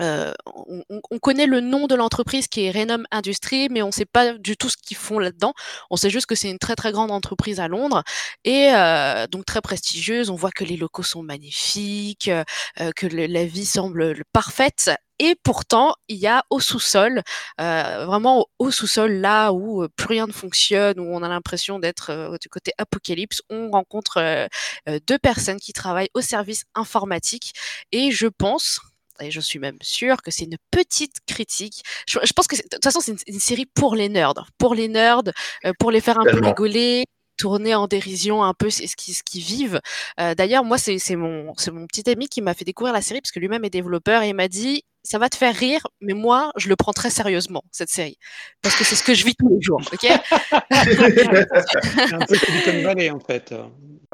Euh, 0.00 0.32
on, 0.46 1.18
connaît 1.18 1.46
le 1.46 1.60
nom 1.60 1.86
de 1.86 1.94
l'entreprise 1.94 2.48
qui 2.48 2.64
est 2.64 2.70
Renom 2.70 3.04
Industries, 3.10 3.68
mais 3.70 3.82
on 3.82 3.88
ne 3.88 3.92
sait 3.92 4.06
pas 4.06 4.32
du 4.34 4.56
tout 4.56 4.68
ce 4.68 4.76
qu'ils 4.76 4.96
font 4.96 5.18
là-dedans. 5.18 5.52
On 5.90 5.96
sait 5.96 6.10
juste 6.10 6.26
que 6.26 6.34
c'est 6.34 6.50
une 6.50 6.58
très 6.58 6.76
très 6.76 6.92
grande 6.92 7.10
entreprise 7.10 7.60
à 7.60 7.68
Londres 7.68 8.02
et 8.44 8.70
euh, 8.72 9.26
donc 9.26 9.44
très 9.44 9.60
prestigieuse. 9.60 10.30
On 10.30 10.36
voit 10.36 10.50
que 10.50 10.64
les 10.64 10.76
locaux 10.76 11.02
sont 11.02 11.22
magnifiques, 11.22 12.28
euh, 12.28 12.90
que 12.96 13.06
la 13.06 13.44
vie 13.44 13.66
semble 13.66 14.14
parfaite. 14.32 14.90
Et 15.22 15.36
pourtant, 15.42 15.94
il 16.08 16.16
y 16.16 16.26
a 16.26 16.44
au 16.48 16.60
sous-sol, 16.60 17.20
vraiment 17.58 18.46
au 18.58 18.70
sous-sol, 18.70 19.12
là 19.12 19.52
où 19.52 19.86
plus 19.94 20.06
rien 20.06 20.26
ne 20.26 20.32
fonctionne, 20.32 20.98
où 20.98 21.14
on 21.14 21.22
a 21.22 21.28
l'impression 21.28 21.78
d'être 21.78 22.38
du 22.40 22.48
côté 22.48 22.72
apocalypse, 22.78 23.42
on 23.50 23.70
rencontre 23.70 24.48
deux 24.86 25.18
personnes 25.18 25.60
qui 25.60 25.74
travaillent 25.74 26.08
au 26.14 26.22
service 26.22 26.64
informatique. 26.74 27.52
Et 27.92 28.12
je 28.12 28.28
pense, 28.28 28.80
et 29.20 29.30
je 29.30 29.40
suis 29.40 29.58
même 29.58 29.78
sûre 29.82 30.22
que 30.22 30.30
c'est 30.30 30.44
une 30.44 30.58
petite 30.70 31.16
critique. 31.26 31.82
Je, 32.06 32.32
pense 32.32 32.46
que 32.46 32.56
de 32.56 32.62
toute 32.62 32.84
façon, 32.84 33.00
c'est 33.00 33.16
une, 33.26 33.40
série 33.40 33.66
pour 33.66 33.94
les 33.94 34.08
nerds, 34.08 34.50
pour 34.58 34.74
les 34.74 34.88
nerds, 34.88 35.22
euh, 35.64 35.72
pour 35.78 35.90
les 35.90 36.00
faire 36.00 36.18
un 36.18 36.24
peu 36.24 36.40
rigoler 36.40 37.04
tourner 37.36 37.74
en 37.74 37.86
dérision 37.86 38.44
un 38.44 38.52
peu 38.52 38.68
ce 38.68 38.82
qu'ils 38.96 39.14
ce 39.14 39.22
qui 39.22 39.40
vivent. 39.40 39.80
Euh, 40.20 40.34
d'ailleurs, 40.34 40.62
moi, 40.62 40.76
c'est 40.76 41.16
mon, 41.16 41.54
mon 41.72 41.86
petit 41.86 42.08
ami 42.10 42.28
qui 42.28 42.42
m'a 42.42 42.52
fait 42.52 42.66
découvrir 42.66 42.92
la 42.92 43.00
série 43.00 43.22
parce 43.22 43.32
que 43.32 43.40
lui-même 43.40 43.64
est 43.64 43.70
développeur 43.70 44.22
et 44.22 44.28
il 44.28 44.34
m'a 44.34 44.48
dit 44.48 44.84
ça 45.02 45.18
va 45.18 45.28
te 45.28 45.36
faire 45.36 45.54
rire, 45.54 45.86
mais 46.00 46.12
moi, 46.12 46.52
je 46.56 46.68
le 46.68 46.76
prends 46.76 46.92
très 46.92 47.10
sérieusement, 47.10 47.64
cette 47.70 47.88
série. 47.88 48.18
Parce 48.60 48.76
que 48.76 48.84
c'est 48.84 48.96
ce 48.96 49.02
que 49.02 49.14
je 49.14 49.24
vis 49.24 49.34
tous 49.34 49.48
les 49.48 49.60
jours, 49.62 49.80
ok? 49.92 50.04
Un 50.70 52.26
peu 52.26 52.36
comme 52.64 52.82
Valley, 52.82 53.10
en 53.10 53.20
fait. 53.20 53.54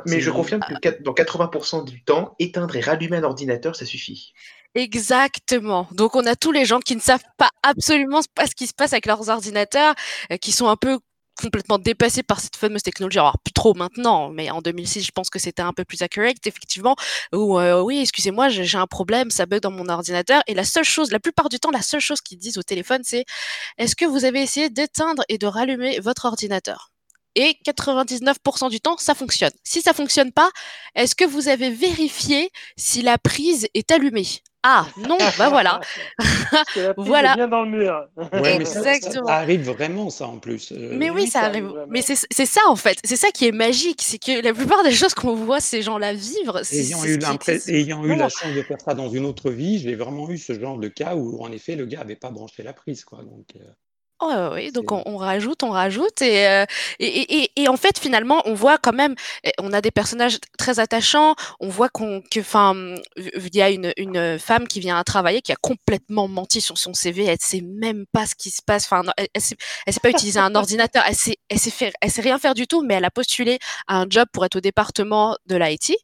Mais 0.06 0.20
je 0.20 0.30
confirme 0.30 0.60
que 0.60 1.02
dans 1.02 1.12
80% 1.12 1.84
du 1.84 2.04
temps, 2.04 2.34
éteindre 2.38 2.76
et 2.76 2.80
rallumer 2.80 3.16
un 3.16 3.24
ordinateur, 3.24 3.74
ça 3.74 3.84
suffit. 3.84 4.32
Exactement. 4.76 5.88
Donc 5.92 6.16
on 6.16 6.26
a 6.26 6.36
tous 6.36 6.52
les 6.52 6.66
gens 6.66 6.80
qui 6.80 6.96
ne 6.96 7.00
savent 7.00 7.24
pas 7.38 7.48
absolument 7.62 8.20
pas 8.34 8.46
ce 8.46 8.54
qui 8.54 8.66
se 8.66 8.74
passe 8.74 8.92
avec 8.92 9.06
leurs 9.06 9.30
ordinateurs, 9.30 9.94
euh, 10.30 10.36
qui 10.36 10.52
sont 10.52 10.68
un 10.68 10.76
peu 10.76 10.98
complètement 11.40 11.78
dépassés 11.78 12.22
par 12.22 12.40
cette 12.40 12.56
fameuse 12.56 12.82
technologie. 12.82 13.18
Alors 13.18 13.38
plus 13.42 13.54
trop 13.54 13.72
maintenant, 13.72 14.28
mais 14.28 14.50
en 14.50 14.60
2006, 14.60 15.02
je 15.02 15.12
pense 15.12 15.30
que 15.30 15.38
c'était 15.38 15.62
un 15.62 15.72
peu 15.72 15.84
plus 15.86 16.02
accurate, 16.02 16.46
effectivement. 16.46 16.94
Où 17.34 17.58
euh, 17.58 17.80
oui, 17.80 18.00
excusez-moi, 18.00 18.50
j'ai 18.50 18.76
un 18.76 18.86
problème, 18.86 19.30
ça 19.30 19.46
bug 19.46 19.60
dans 19.62 19.70
mon 19.70 19.88
ordinateur. 19.88 20.42
Et 20.46 20.52
la 20.52 20.64
seule 20.64 20.84
chose, 20.84 21.10
la 21.10 21.20
plupart 21.20 21.48
du 21.48 21.58
temps, 21.58 21.70
la 21.70 21.82
seule 21.82 22.00
chose 22.00 22.20
qu'ils 22.20 22.38
disent 22.38 22.58
au 22.58 22.62
téléphone, 22.62 23.00
c'est 23.02 23.24
est-ce 23.78 23.96
que 23.96 24.04
vous 24.04 24.26
avez 24.26 24.42
essayé 24.42 24.68
d'éteindre 24.68 25.22
et 25.30 25.38
de 25.38 25.46
rallumer 25.46 26.00
votre 26.00 26.26
ordinateur? 26.26 26.90
Et 27.34 27.56
99% 27.66 28.70
du 28.70 28.80
temps, 28.80 28.96
ça 28.98 29.14
fonctionne. 29.14 29.52
Si 29.64 29.80
ça 29.80 29.94
fonctionne 29.94 30.32
pas, 30.32 30.50
est-ce 30.94 31.14
que 31.14 31.24
vous 31.24 31.48
avez 31.48 31.70
vérifié 31.70 32.50
si 32.76 33.00
la 33.02 33.16
prise 33.18 33.68
est 33.74 33.90
allumée? 33.90 34.26
Ah 34.68 34.84
non, 34.96 35.16
bah 35.38 35.48
voilà. 35.48 35.80
voilà. 36.96 37.36
bien 37.36 37.46
dans 37.46 37.62
le 37.62 37.70
mur. 37.70 38.08
Exactement. 38.32 39.28
Ça, 39.28 39.34
arrive 39.34 39.70
vraiment 39.70 40.10
ça 40.10 40.26
en 40.26 40.38
plus. 40.38 40.72
Euh, 40.72 40.90
mais 40.92 41.08
oui, 41.08 41.28
ça, 41.28 41.42
arrive. 41.42 41.72
Mais 41.88 42.02
c'est 42.02 42.46
ça 42.46 42.62
en 42.66 42.74
fait. 42.74 42.98
C'est 43.04 43.14
ça 43.14 43.28
qui 43.30 43.46
est 43.46 43.52
magique, 43.52 44.02
c'est 44.02 44.18
que 44.18 44.42
la 44.42 44.52
plupart 44.52 44.82
des 44.82 44.90
choses 44.90 45.14
qu'on 45.14 45.36
voit 45.36 45.60
ces 45.60 45.82
gens-là 45.82 46.14
vivre, 46.14 46.62
ayant 46.72 47.04
eu, 47.04 47.18
ayant 47.68 48.04
eu 48.04 48.16
la 48.16 48.28
chance 48.28 48.52
de 48.56 48.62
faire 48.62 48.80
ça 48.84 48.94
dans 48.94 49.08
une 49.08 49.24
autre 49.24 49.52
vie, 49.52 49.78
j'ai 49.78 49.94
vraiment 49.94 50.28
eu 50.30 50.36
ce 50.36 50.58
genre 50.58 50.78
de 50.78 50.88
cas 50.88 51.14
où 51.14 51.40
en 51.44 51.52
effet 51.52 51.76
le 51.76 51.86
gars 51.86 52.00
avait 52.00 52.16
pas 52.16 52.30
branché 52.30 52.64
la 52.64 52.72
prise 52.72 53.04
quoi. 53.04 53.18
Donc. 53.22 53.46
Euh. 53.54 53.60
Oh, 54.18 54.48
oui, 54.54 54.72
donc 54.72 54.92
on, 54.92 55.02
on, 55.04 55.18
rajoute, 55.18 55.62
on 55.62 55.68
rajoute, 55.68 56.22
et, 56.22 56.48
euh, 56.48 56.64
et, 56.98 57.42
et, 57.42 57.50
et, 57.54 57.68
en 57.68 57.76
fait, 57.76 57.98
finalement, 57.98 58.40
on 58.46 58.54
voit 58.54 58.78
quand 58.78 58.94
même, 58.94 59.14
eh, 59.44 59.50
on 59.60 59.74
a 59.74 59.82
des 59.82 59.90
personnages 59.90 60.38
très 60.56 60.80
attachants, 60.80 61.34
on 61.60 61.68
voit 61.68 61.90
qu'on, 61.90 62.22
que, 62.22 62.40
enfin, 62.40 62.74
il 63.18 63.54
y 63.54 63.60
a 63.60 63.68
une, 63.68 63.92
une 63.98 64.38
femme 64.38 64.68
qui 64.68 64.80
vient 64.80 64.96
à 64.96 65.04
travailler, 65.04 65.42
qui 65.42 65.52
a 65.52 65.56
complètement 65.56 66.28
menti 66.28 66.62
sur 66.62 66.78
son 66.78 66.94
CV, 66.94 67.26
elle 67.26 67.36
sait 67.40 67.60
même 67.60 68.06
pas 68.10 68.24
ce 68.24 68.34
qui 68.34 68.48
se 68.48 68.62
passe, 68.62 68.86
enfin, 68.90 69.02
elle, 69.18 69.28
elle, 69.34 69.42
sait, 69.42 69.56
elle 69.86 69.92
sait 69.92 70.00
pas 70.00 70.08
utiliser 70.08 70.40
un 70.40 70.54
ordinateur, 70.54 71.04
elle 71.06 71.14
sait, 71.14 71.36
elle 71.50 71.58
sait 71.58 71.70
faire, 71.70 71.92
elle 72.00 72.10
sait 72.10 72.22
rien 72.22 72.38
faire 72.38 72.54
du 72.54 72.66
tout, 72.66 72.82
mais 72.82 72.94
elle 72.94 73.04
a 73.04 73.10
postulé 73.10 73.58
à 73.86 74.00
un 74.00 74.06
job 74.08 74.26
pour 74.32 74.46
être 74.46 74.56
au 74.56 74.60
département 74.60 75.36
de 75.44 75.56
l'IT, 75.56 75.94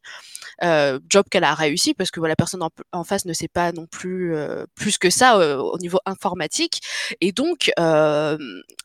euh, 0.63 0.99
job 1.09 1.25
qu'elle 1.31 1.45
a 1.45 1.55
réussi 1.55 1.95
parce 1.95 2.11
que 2.11 2.19
voilà, 2.19 2.33
la 2.33 2.35
personne 2.35 2.61
en, 2.61 2.69
en, 2.91 3.03
face 3.03 3.25
ne 3.25 3.33
sait 3.33 3.47
pas 3.47 3.71
non 3.71 3.87
plus 3.87 4.35
euh, 4.35 4.65
plus 4.75 4.99
que 4.99 5.09
ça 5.09 5.57
au 5.57 5.79
niveau 5.79 5.97
informatique, 6.05 6.79
et 7.21 7.31
donc 7.31 7.71
euh, 7.79 8.02
euh, 8.03 8.37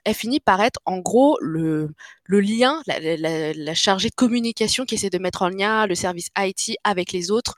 elle 0.05 0.15
finit 0.15 0.41
par 0.41 0.61
être 0.63 0.81
en 0.87 0.99
gros 0.99 1.39
le, 1.41 1.91
lien, 2.29 2.83
la, 2.87 3.75
chargée 3.75 4.09
de 4.09 4.15
communication 4.15 4.85
qui 4.85 4.95
essaie 4.95 5.11
de 5.11 5.19
mettre 5.19 5.43
en 5.43 5.49
lien 5.49 5.87
le 5.87 5.95
service 5.95 6.29
IT 6.39 6.77
avec 6.85 7.13
les 7.13 7.31
autres 7.31 7.57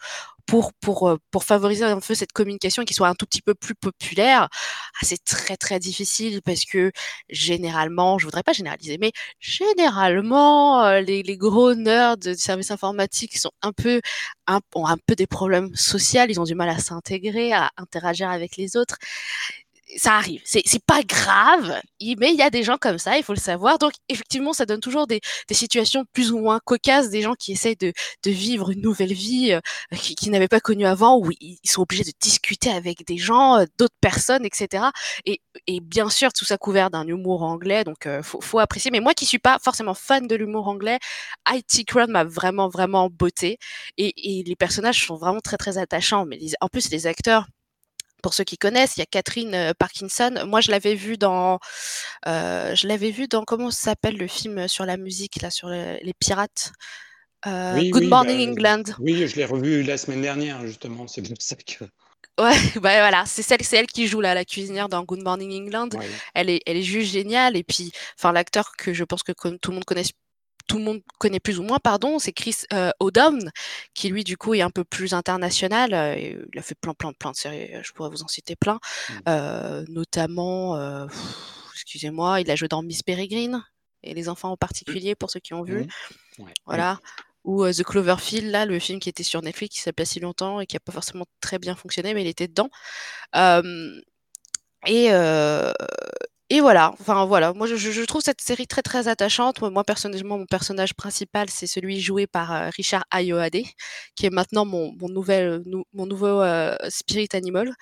euh, 0.53 1.17
pour 1.31 1.45
favoriser 1.45 1.85
un 1.85 2.01
peu 2.01 2.15
cette 2.15 2.33
communication 2.33 2.85
qui 2.85 2.95
soit 2.95 3.09
un 3.09 3.15
tout 3.15 3.27
petit 3.27 3.43
peu 3.43 3.55
plus 3.55 3.75
populaire. 3.75 4.49
Ah, 4.51 4.99
c'est 5.03 5.23
très 5.25 5.57
très 5.57 5.79
difficile 5.79 6.43
parce 6.43 6.65
que 6.65 6.93
généralement, 7.29 8.19
je 8.19 8.25
voudrais 8.25 8.43
pas 8.43 8.53
généraliser, 8.53 8.99
mais 9.01 9.13
généralement, 9.39 10.85
euh, 10.85 11.01
les, 11.01 11.23
gros 11.37 11.75
nerds 11.75 12.17
de 12.19 12.35
services 12.35 12.71
informatiques 12.71 13.39
sont 13.39 13.53
un 13.63 13.73
peu, 13.73 14.01
ont 14.75 14.87
un 14.87 14.99
peu 15.07 15.15
des 15.15 15.27
problèmes 15.27 15.75
sociaux, 15.77 16.23
ils 16.29 16.41
ont 16.41 16.45
du 16.45 16.55
mal 16.55 16.69
à 16.69 16.79
s'intégrer, 16.79 17.53
à 17.53 17.71
interagir 17.77 18.31
avec 18.31 18.57
les 18.57 18.77
autres 18.77 18.97
ça 19.97 20.15
arrive. 20.15 20.41
C'est, 20.45 20.63
pas 20.85 21.03
grave, 21.03 21.81
mais 22.01 22.31
il 22.31 22.37
y 22.37 22.43
a 22.43 22.51
des 22.51 22.63
gens 22.63 22.77
comme 22.79 22.99
ça, 22.99 23.17
il 23.17 23.23
faut 23.23 23.35
le 23.35 23.41
savoir. 23.41 23.79
Donc, 23.79 23.93
effectivement, 24.09 24.53
ça 24.53 24.67
donne 24.67 24.81
toujours 24.81 25.07
des, 25.07 25.21
des 25.49 25.55
situations 25.55 26.05
plus 26.13 26.33
ou 26.33 26.39
moins 26.39 26.61
cocasses, 26.65 27.11
des 27.11 27.23
gens 27.23 27.35
qui 27.35 27.53
essayent 27.53 27.77
de, 27.77 27.93
de 28.25 28.31
vivre 28.31 28.71
une 28.71 28.81
nouvelle 28.81 29.13
vie 29.13 29.53
euh, 29.53 29.97
qui, 29.97 30.15
qui 30.15 30.31
n'avaient 30.31 30.49
pas 30.49 30.61
connue 30.61 30.87
avant, 30.87 31.19
où 31.19 31.31
ils 31.41 31.59
sont 31.65 31.83
obligés 31.83 32.05
de 32.05 32.13
discuter 32.21 32.71
avec 32.71 33.07
des 33.07 33.19
gens, 33.19 33.59
euh, 33.59 33.65
d'autres 33.79 33.97
personnes, 34.01 34.45
etc. 34.45 34.85
Et, 35.27 35.41
et, 35.67 35.81
bien 35.81 36.09
sûr, 36.09 36.33
tout 36.33 36.45
ça 36.45 36.59
couvert 36.59 36.91
d'un 36.91 37.07
humour 37.07 37.43
anglais, 37.43 37.85
donc 37.85 38.07
euh, 38.07 38.23
faut, 38.23 38.41
faut 38.41 38.59
apprécier. 38.59 38.91
Mais 38.91 39.01
moi 39.01 39.15
qui 39.15 39.27
suis 39.27 39.39
pas 39.39 39.59
forcément 39.63 39.95
fan 39.95 40.27
de 40.27 40.37
l'humour 40.37 40.69
anglais, 40.69 40.99
IT 41.49 41.87
Crowd 41.87 42.11
m'a 42.11 42.25
vraiment, 42.25 42.69
vraiment 42.69 43.09
beauté. 43.11 43.59
Et, 43.97 44.41
et 44.41 44.43
les 44.45 44.57
personnages 44.57 45.07
sont 45.07 45.17
vraiment 45.17 45.41
très, 45.41 45.57
très 45.57 45.79
attachants. 45.79 46.27
Mais 46.27 46.37
les, 46.37 46.53
en 46.61 46.69
plus, 46.69 46.91
les 46.91 47.07
acteurs 47.07 47.47
pour 48.21 48.35
ceux 48.35 48.45
qui 48.45 48.59
connaissent, 48.59 48.97
il 48.97 49.01
y 49.01 49.03
a 49.03 49.07
Catherine 49.07 49.55
euh, 49.55 49.73
Parkinson. 49.79 50.35
Moi, 50.47 50.61
je 50.61 50.71
l'avais 50.71 50.95
vu 50.95 51.17
dans, 51.17 51.59
euh, 52.27 52.75
je 52.75 52.87
l'avais 52.87 53.11
vu 53.11 53.29
dans 53.29 53.45
comment 53.45 53.71
s'appelle 53.71 54.17
le 54.17 54.27
film 54.27 54.69
sur 54.69 54.87
la 54.87 54.97
musique 54.97 55.41
là, 55.43 55.51
sur 55.51 55.69
le, 55.69 55.99
les 56.03 56.15
pirates? 56.15 56.73
Euh, 57.47 57.75
oui, 57.75 57.91
Good 57.91 58.03
oui, 58.03 58.09
Morning 58.09 58.47
bah, 58.47 58.53
England. 58.53 58.83
Oui, 58.99 59.27
je 59.27 59.37
l'ai 59.37 59.45
revu 59.45 59.83
la 59.83 59.97
semaine 59.97 60.21
dernière 60.21 60.65
justement. 60.67 61.07
C'est 61.07 61.23
pour 61.23 61.35
ça 61.41 61.57
que. 61.57 61.85
Ouais, 62.39 62.53
bah 62.77 63.01
voilà, 63.01 63.25
c'est 63.27 63.43
celle, 63.43 63.63
c'est 63.63 63.77
elle 63.77 63.87
qui 63.87 64.07
joue 64.07 64.21
là, 64.21 64.35
la 64.35 64.45
cuisinière 64.45 64.89
dans 64.89 65.03
Good 65.05 65.23
Morning 65.23 65.63
England. 65.63 65.89
Ouais. 65.95 66.09
Elle 66.35 66.51
est, 66.51 66.61
elle 66.67 66.77
est 66.77 66.83
juste 66.83 67.13
géniale. 67.13 67.57
Et 67.57 67.65
puis, 67.65 67.93
enfin, 68.19 68.33
l'acteur 68.33 68.73
que 68.77 68.93
je 68.93 69.05
pense 69.05 69.23
que 69.23 69.33
tout 69.33 69.71
le 69.71 69.75
monde 69.75 69.85
connaît 69.85 70.05
tout 70.71 70.79
le 70.79 70.85
monde 70.85 71.03
connaît 71.19 71.41
plus 71.41 71.59
ou 71.59 71.65
moins, 71.65 71.81
pardon, 71.81 72.21
c'est 72.21 72.31
Chris 72.33 72.59
euh, 72.73 72.93
O'Dowd, 73.01 73.51
qui 73.93 74.09
lui, 74.09 74.23
du 74.23 74.37
coup, 74.37 74.55
est 74.55 74.61
un 74.61 74.71
peu 74.71 74.85
plus 74.85 75.15
international. 75.15 75.93
Euh, 75.93 76.15
il 76.17 76.59
a 76.59 76.63
fait 76.63 76.77
plein, 76.77 76.95
plein, 76.95 77.13
plein 77.13 77.33
de 77.33 77.37
séries, 77.37 77.73
je 77.83 77.91
pourrais 77.91 78.09
vous 78.09 78.23
en 78.23 78.29
citer 78.29 78.55
plein. 78.55 78.75
Mmh. 78.77 79.15
Euh, 79.29 79.85
notamment, 79.89 80.77
euh, 80.77 81.07
excusez-moi, 81.75 82.41
il 82.41 82.49
a 82.53 82.55
joué 82.55 82.69
dans 82.69 82.83
Miss 82.83 83.03
Peregrine, 83.03 83.65
et 84.05 84.15
les 84.15 84.29
enfants 84.29 84.53
en 84.53 84.57
particulier, 84.57 85.17
pour 85.17 85.29
ceux 85.29 85.41
qui 85.41 85.55
ont 85.55 85.65
vu. 85.65 85.81
Mmh. 86.39 86.45
Ouais. 86.45 86.55
Voilà. 86.67 87.01
Ou 87.43 87.67
The 87.67 87.83
Cloverfield, 87.83 88.49
là, 88.49 88.65
le 88.65 88.79
film 88.79 89.01
qui 89.01 89.09
était 89.09 89.25
sur 89.25 89.43
Netflix, 89.43 89.75
qui 89.75 89.81
s'appelait 89.81 90.05
si 90.05 90.21
longtemps 90.21 90.61
et 90.61 90.67
qui 90.67 90.77
n'a 90.77 90.81
pas 90.81 90.93
forcément 90.93 91.27
très 91.41 91.59
bien 91.59 91.75
fonctionné, 91.75 92.15
mais 92.15 92.23
il 92.23 92.29
était 92.29 92.47
dedans. 92.47 92.71
et, 94.87 95.11
et 96.51 96.61
voilà, 96.61 96.93
enfin 97.01 97.25
voilà, 97.27 97.53
moi 97.53 97.67
je, 97.69 97.77
je, 97.77 98.03
trouve 98.03 98.23
cette 98.23 98.41
série 98.41 98.67
très 98.67 98.83
très 98.83 99.07
attachante. 99.09 99.61
Moi 99.63 99.85
personnellement, 99.85 100.37
mon 100.37 100.47
personnage 100.47 100.95
principal, 100.95 101.49
c'est 101.49 101.69
celui 101.69 102.01
joué 102.01 102.27
par 102.27 102.53
euh, 102.53 102.71
Richard 102.77 103.05
Ayoade, 103.13 103.63
qui 104.17 104.27
est 104.27 104.31
maintenant 104.31 104.65
mon, 104.65 104.93
mon, 105.01 105.09
nouvel, 105.09 105.63
nou, 105.67 105.85
mon 105.93 106.07
nouveau 106.07 106.43
euh, 106.43 106.77
spirit 106.89 107.29
animal. 107.35 107.73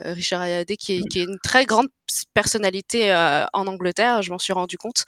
Euh, 0.00 0.12
Richard 0.12 0.42
Ayoade, 0.42 0.74
qui 0.76 0.94
est, 0.96 1.02
qui 1.08 1.20
est, 1.20 1.24
une 1.24 1.38
très 1.38 1.66
grande 1.66 1.88
personnalité 2.34 3.12
euh, 3.12 3.44
en 3.52 3.66
Angleterre, 3.66 4.22
je 4.22 4.30
m'en 4.32 4.38
suis 4.38 4.52
rendu 4.52 4.76
compte, 4.76 5.04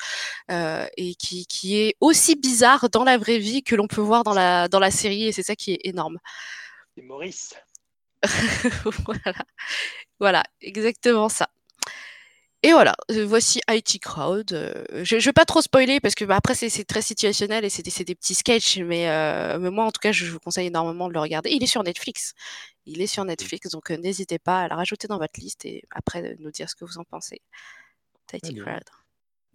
euh, 0.50 0.87
et 0.96 1.14
qui, 1.16 1.46
qui 1.46 1.79
est 1.79 1.96
aussi 2.00 2.37
bizarre 2.37 2.88
dans 2.90 3.02
la 3.02 3.18
vraie 3.18 3.38
vie 3.38 3.62
que 3.62 3.74
l'on 3.74 3.88
peut 3.88 4.00
voir 4.00 4.22
dans 4.22 4.35
la, 4.35 4.68
dans 4.68 4.79
la 4.79 4.90
série, 4.92 5.24
et 5.24 5.33
c'est 5.33 5.42
ça 5.42 5.57
qui 5.57 5.72
est 5.72 5.81
énorme. 5.85 6.18
C'est 6.94 7.02
Maurice. 7.02 7.55
voilà. 9.07 9.35
voilà, 10.20 10.44
exactement 10.61 11.29
ça. 11.29 11.48
Et 12.62 12.73
voilà, 12.73 12.95
euh, 13.11 13.27
voici 13.27 13.61
IT 13.69 14.01
Crowd. 14.01 14.53
Euh, 14.53 15.05
je 15.05 15.16
ne 15.16 15.21
vais 15.21 15.33
pas 15.33 15.45
trop 15.45 15.61
spoiler 15.61 16.01
parce 16.01 16.14
que 16.14 16.25
bah, 16.25 16.37
après 16.37 16.55
c'est 16.55 16.85
très 16.85 17.03
situationnel 17.03 17.64
et 17.64 17.71
c'est 17.71 17.83
des, 17.83 18.05
des, 18.05 18.14
petits 18.14 18.35
sketchs, 18.35 18.79
mais, 18.79 19.09
euh, 19.09 19.59
mais, 19.59 19.71
moi 19.71 19.85
en 19.85 19.92
tout 19.92 20.01
cas 20.01 20.12
je 20.12 20.27
vous 20.27 20.40
conseille 20.40 20.66
énormément 20.69 21.09
de 21.09 21.12
le 21.12 21.21
regarder. 21.21 21.51
Il 21.51 21.62
est 21.62 21.69
sur 21.69 21.83
Netflix. 21.83 22.35
Il 22.87 23.01
est 23.03 23.07
sur 23.07 23.25
Netflix, 23.25 23.71
donc 23.71 23.90
euh, 23.90 23.97
n'hésitez 23.97 24.38
pas 24.38 24.62
à 24.62 24.69
le 24.69 24.75
rajouter 24.75 25.07
dans 25.07 25.19
votre 25.19 25.38
liste 25.38 25.64
et 25.64 25.85
après 25.90 26.37
nous 26.40 26.51
dire 26.51 26.69
ce 26.71 26.75
que 26.75 26.85
vous 26.85 26.99
en 26.99 27.05
pensez. 27.05 27.40
IT 28.33 28.61
Crowd. 28.61 28.83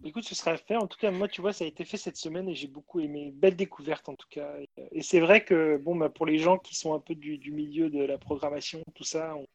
Écoute, 0.04 0.24
ce 0.24 0.34
sera 0.34 0.56
fait. 0.56 0.76
En 0.76 0.86
tout 0.86 0.98
cas, 0.98 1.10
moi, 1.12 1.28
tu 1.28 1.40
vois, 1.40 1.52
ça 1.52 1.64
a 1.64 1.68
été 1.68 1.84
fait 1.84 1.96
cette 1.96 2.16
semaine 2.16 2.48
et 2.48 2.54
j'ai 2.54 2.66
beaucoup 2.66 2.98
aimé. 2.98 3.30
Belle 3.32 3.54
découverte, 3.54 4.08
en 4.08 4.16
tout 4.16 4.26
cas. 4.28 4.52
Et 4.90 5.02
c'est 5.02 5.20
vrai 5.20 5.44
que, 5.44 5.76
bon, 5.76 5.94
bah, 5.94 6.08
pour 6.08 6.26
les 6.26 6.38
gens 6.38 6.58
qui 6.58 6.74
sont 6.74 6.92
un 6.92 6.98
peu 6.98 7.14
du, 7.14 7.38
du 7.38 7.52
milieu 7.52 7.88
de 7.88 8.02
la 8.02 8.18
programmation, 8.18 8.82
tout 8.94 9.04
ça, 9.04 9.36
on, 9.36 9.46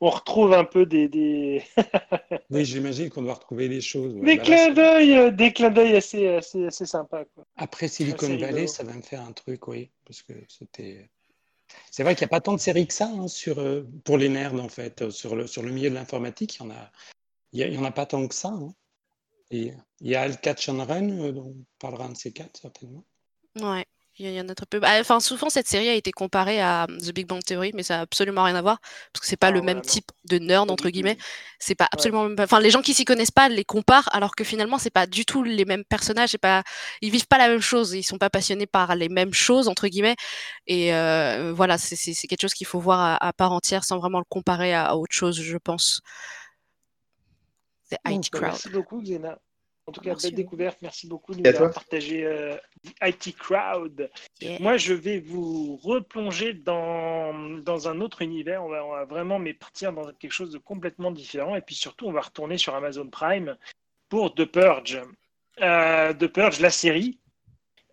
on 0.00 0.10
retrouve 0.10 0.52
un 0.52 0.64
peu 0.64 0.86
des. 0.86 1.08
des... 1.08 1.62
oui, 2.50 2.64
j'imagine 2.64 3.10
qu'on 3.10 3.22
doit 3.22 3.34
retrouver 3.34 3.68
des 3.68 3.80
choses. 3.80 4.14
Ouais. 4.14 4.24
Des, 4.24 4.36
bah, 4.36 4.42
clins 4.44 4.70
d'œil, 4.72 5.16
euh, 5.16 5.30
des 5.30 5.52
clins 5.52 5.70
d'œil 5.70 5.96
assez, 5.96 6.28
assez, 6.28 6.66
assez 6.66 6.86
sympas. 6.86 7.24
Quoi. 7.34 7.46
Après 7.56 7.88
Silicon 7.88 8.36
Valley, 8.36 8.66
ça 8.66 8.84
va 8.84 8.92
me 8.92 9.02
faire 9.02 9.22
un 9.22 9.32
truc, 9.32 9.66
oui. 9.68 9.90
Parce 10.04 10.22
que 10.22 10.32
c'était. 10.48 11.08
C'est 11.90 12.02
vrai 12.02 12.14
qu'il 12.14 12.24
n'y 12.24 12.30
a 12.30 12.36
pas 12.36 12.40
tant 12.40 12.52
de 12.52 12.60
séries 12.60 12.86
que 12.86 12.94
ça 12.94 13.08
hein, 13.08 13.26
sur, 13.26 13.58
euh, 13.58 13.82
pour 14.04 14.18
les 14.18 14.28
nerds, 14.28 14.54
en 14.54 14.68
fait. 14.68 15.10
Sur 15.10 15.34
le, 15.34 15.46
sur 15.46 15.62
le 15.62 15.72
milieu 15.72 15.90
de 15.90 15.94
l'informatique, 15.94 16.58
il 16.58 16.66
n'y 16.66 16.72
en, 16.72 16.74
a, 16.74 16.90
il 17.52 17.74
y 17.74 17.78
en 17.78 17.84
a 17.84 17.90
pas 17.90 18.06
tant 18.06 18.26
que 18.28 18.34
ça. 18.34 18.48
Hein. 18.48 18.72
Et 19.50 19.72
il 20.00 20.10
y 20.10 20.14
a 20.14 20.22
Al 20.22 20.40
Catch 20.40 20.68
and 20.68 20.84
Run, 20.84 21.10
euh, 21.10 21.32
dont 21.32 21.54
on 21.56 21.64
parlera 21.78 22.04
un 22.04 22.10
de 22.10 22.16
ces 22.16 22.32
quatre, 22.32 22.58
certainement. 22.60 23.04
Ouais. 23.60 23.84
Il 24.18 24.32
y 24.32 24.40
en 24.40 24.48
a 24.48 24.54
très 24.54 24.64
peu. 24.64 24.80
Bah, 24.80 24.98
enfin, 24.98 25.20
souvent, 25.20 25.50
cette 25.50 25.68
série 25.68 25.90
a 25.90 25.94
été 25.94 26.10
comparée 26.10 26.58
à 26.58 26.86
The 26.86 27.12
Big 27.12 27.26
Bang 27.26 27.42
Theory, 27.44 27.72
mais 27.74 27.82
ça 27.82 27.96
n'a 27.96 28.00
absolument 28.02 28.44
rien 28.44 28.54
à 28.54 28.62
voir, 28.62 28.80
parce 29.12 29.20
que 29.20 29.26
c'est 29.26 29.36
pas 29.36 29.48
ah, 29.48 29.50
le 29.50 29.60
même 29.60 29.82
type 29.82 30.10
de 30.24 30.38
nerd, 30.38 30.70
entre 30.70 30.88
guillemets. 30.88 31.18
C'est 31.58 31.74
pas 31.74 31.86
absolument 31.92 32.22
ouais. 32.22 32.28
même... 32.30 32.40
Enfin, 32.40 32.58
les 32.60 32.70
gens 32.70 32.80
qui 32.80 32.94
s'y 32.94 33.04
connaissent 33.04 33.30
pas 33.30 33.50
les 33.50 33.64
comparent, 33.64 34.08
alors 34.12 34.34
que 34.34 34.42
finalement, 34.42 34.78
c'est 34.78 34.90
pas 34.90 35.06
du 35.06 35.26
tout 35.26 35.42
les 35.42 35.66
mêmes 35.66 35.84
personnages, 35.84 36.30
c'est 36.30 36.38
pas... 36.38 36.62
ils 37.02 37.10
vivent 37.10 37.26
pas 37.26 37.36
la 37.36 37.48
même 37.48 37.60
chose, 37.60 37.92
ils 37.92 38.04
sont 38.04 38.16
pas 38.16 38.30
passionnés 38.30 38.66
par 38.66 38.94
les 38.94 39.10
mêmes 39.10 39.34
choses, 39.34 39.68
entre 39.68 39.86
guillemets. 39.86 40.16
Et 40.66 40.94
euh, 40.94 41.52
voilà, 41.54 41.76
c'est 41.76 41.96
quelque 42.26 42.40
chose 42.40 42.54
qu'il 42.54 42.66
faut 42.66 42.80
voir 42.80 43.00
à, 43.00 43.26
à, 43.26 43.32
part 43.34 43.52
entière, 43.52 43.84
sans 43.84 43.98
vraiment 43.98 44.18
le 44.18 44.26
comparer 44.30 44.72
à, 44.72 44.86
à 44.86 44.94
autre 44.94 45.14
chose, 45.14 45.38
je 45.38 45.58
pense. 45.58 46.00
The 47.90 47.96
IT 48.08 48.30
Crowd. 48.30 48.44
Merci 48.44 48.70
beaucoup, 48.70 49.02
Xena. 49.02 49.38
En 49.86 49.92
tout 49.92 50.00
cas, 50.00 50.10
Merci. 50.10 50.26
belle 50.28 50.36
découverte. 50.36 50.78
Merci 50.82 51.06
beaucoup 51.06 51.32
de 51.34 51.40
nous 51.40 51.48
avoir 51.48 51.72
partagé 51.72 52.24
euh, 52.24 52.56
IT 53.02 53.36
Crowd. 53.36 54.10
Yeah. 54.40 54.58
Moi, 54.60 54.76
je 54.78 54.92
vais 54.94 55.20
vous 55.20 55.76
replonger 55.76 56.54
dans, 56.54 57.32
dans 57.60 57.88
un 57.88 58.00
autre 58.00 58.22
univers. 58.22 58.64
On 58.64 58.68
va, 58.68 58.84
on 58.84 58.90
va, 58.90 59.04
vraiment 59.04 59.38
mais 59.38 59.54
partir 59.54 59.92
dans 59.92 60.12
quelque 60.14 60.32
chose 60.32 60.50
de 60.50 60.58
complètement 60.58 61.12
différent. 61.12 61.54
Et 61.54 61.60
puis 61.60 61.76
surtout, 61.76 62.06
on 62.06 62.12
va 62.12 62.22
retourner 62.22 62.58
sur 62.58 62.74
Amazon 62.74 63.08
Prime 63.08 63.56
pour 64.08 64.34
The 64.34 64.44
Purge. 64.44 65.00
Euh, 65.60 66.12
The 66.12 66.26
Purge, 66.26 66.58
la 66.60 66.70
série, 66.70 67.20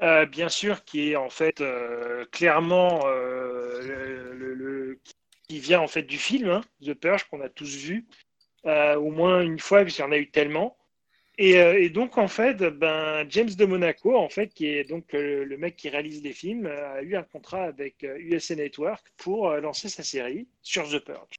euh, 0.01 0.25
bien 0.25 0.49
sûr, 0.49 0.83
qui 0.83 1.11
est 1.11 1.15
en 1.15 1.29
fait 1.29 1.61
euh, 1.61 2.25
clairement 2.31 3.01
euh, 3.05 4.33
le, 4.33 4.53
le, 4.55 4.99
qui 5.47 5.59
vient 5.59 5.79
en 5.79 5.87
fait 5.87 6.03
du 6.03 6.17
film 6.17 6.49
hein, 6.49 6.61
The 6.83 6.93
Purge 6.93 7.25
qu'on 7.25 7.41
a 7.41 7.49
tous 7.49 7.75
vu 7.75 8.07
euh, 8.65 8.95
au 8.95 9.11
moins 9.11 9.41
une 9.41 9.59
fois, 9.59 9.83
puisqu'il 9.83 10.01
y 10.01 10.05
en 10.05 10.11
a 10.11 10.17
eu 10.17 10.29
tellement. 10.31 10.77
Et, 11.37 11.57
euh, 11.57 11.81
et, 11.81 11.89
donc, 11.89 12.17
en 12.17 12.27
fait, 12.27 12.57
ben, 12.57 13.25
James 13.29 13.49
de 13.49 13.65
Monaco, 13.65 14.15
en 14.15 14.29
fait, 14.29 14.53
qui 14.53 14.67
est 14.67 14.83
donc 14.83 15.11
le, 15.13 15.43
le 15.43 15.57
mec 15.57 15.75
qui 15.75 15.89
réalise 15.89 16.21
les 16.23 16.33
films, 16.33 16.67
a 16.67 17.01
eu 17.01 17.15
un 17.15 17.23
contrat 17.23 17.63
avec 17.63 18.03
USA 18.03 18.53
euh, 18.53 18.57
Network 18.57 19.11
pour 19.17 19.49
euh, 19.49 19.59
lancer 19.59 19.89
sa 19.89 20.03
série 20.03 20.47
sur 20.61 20.87
The 20.87 20.99
Purge. 20.99 21.35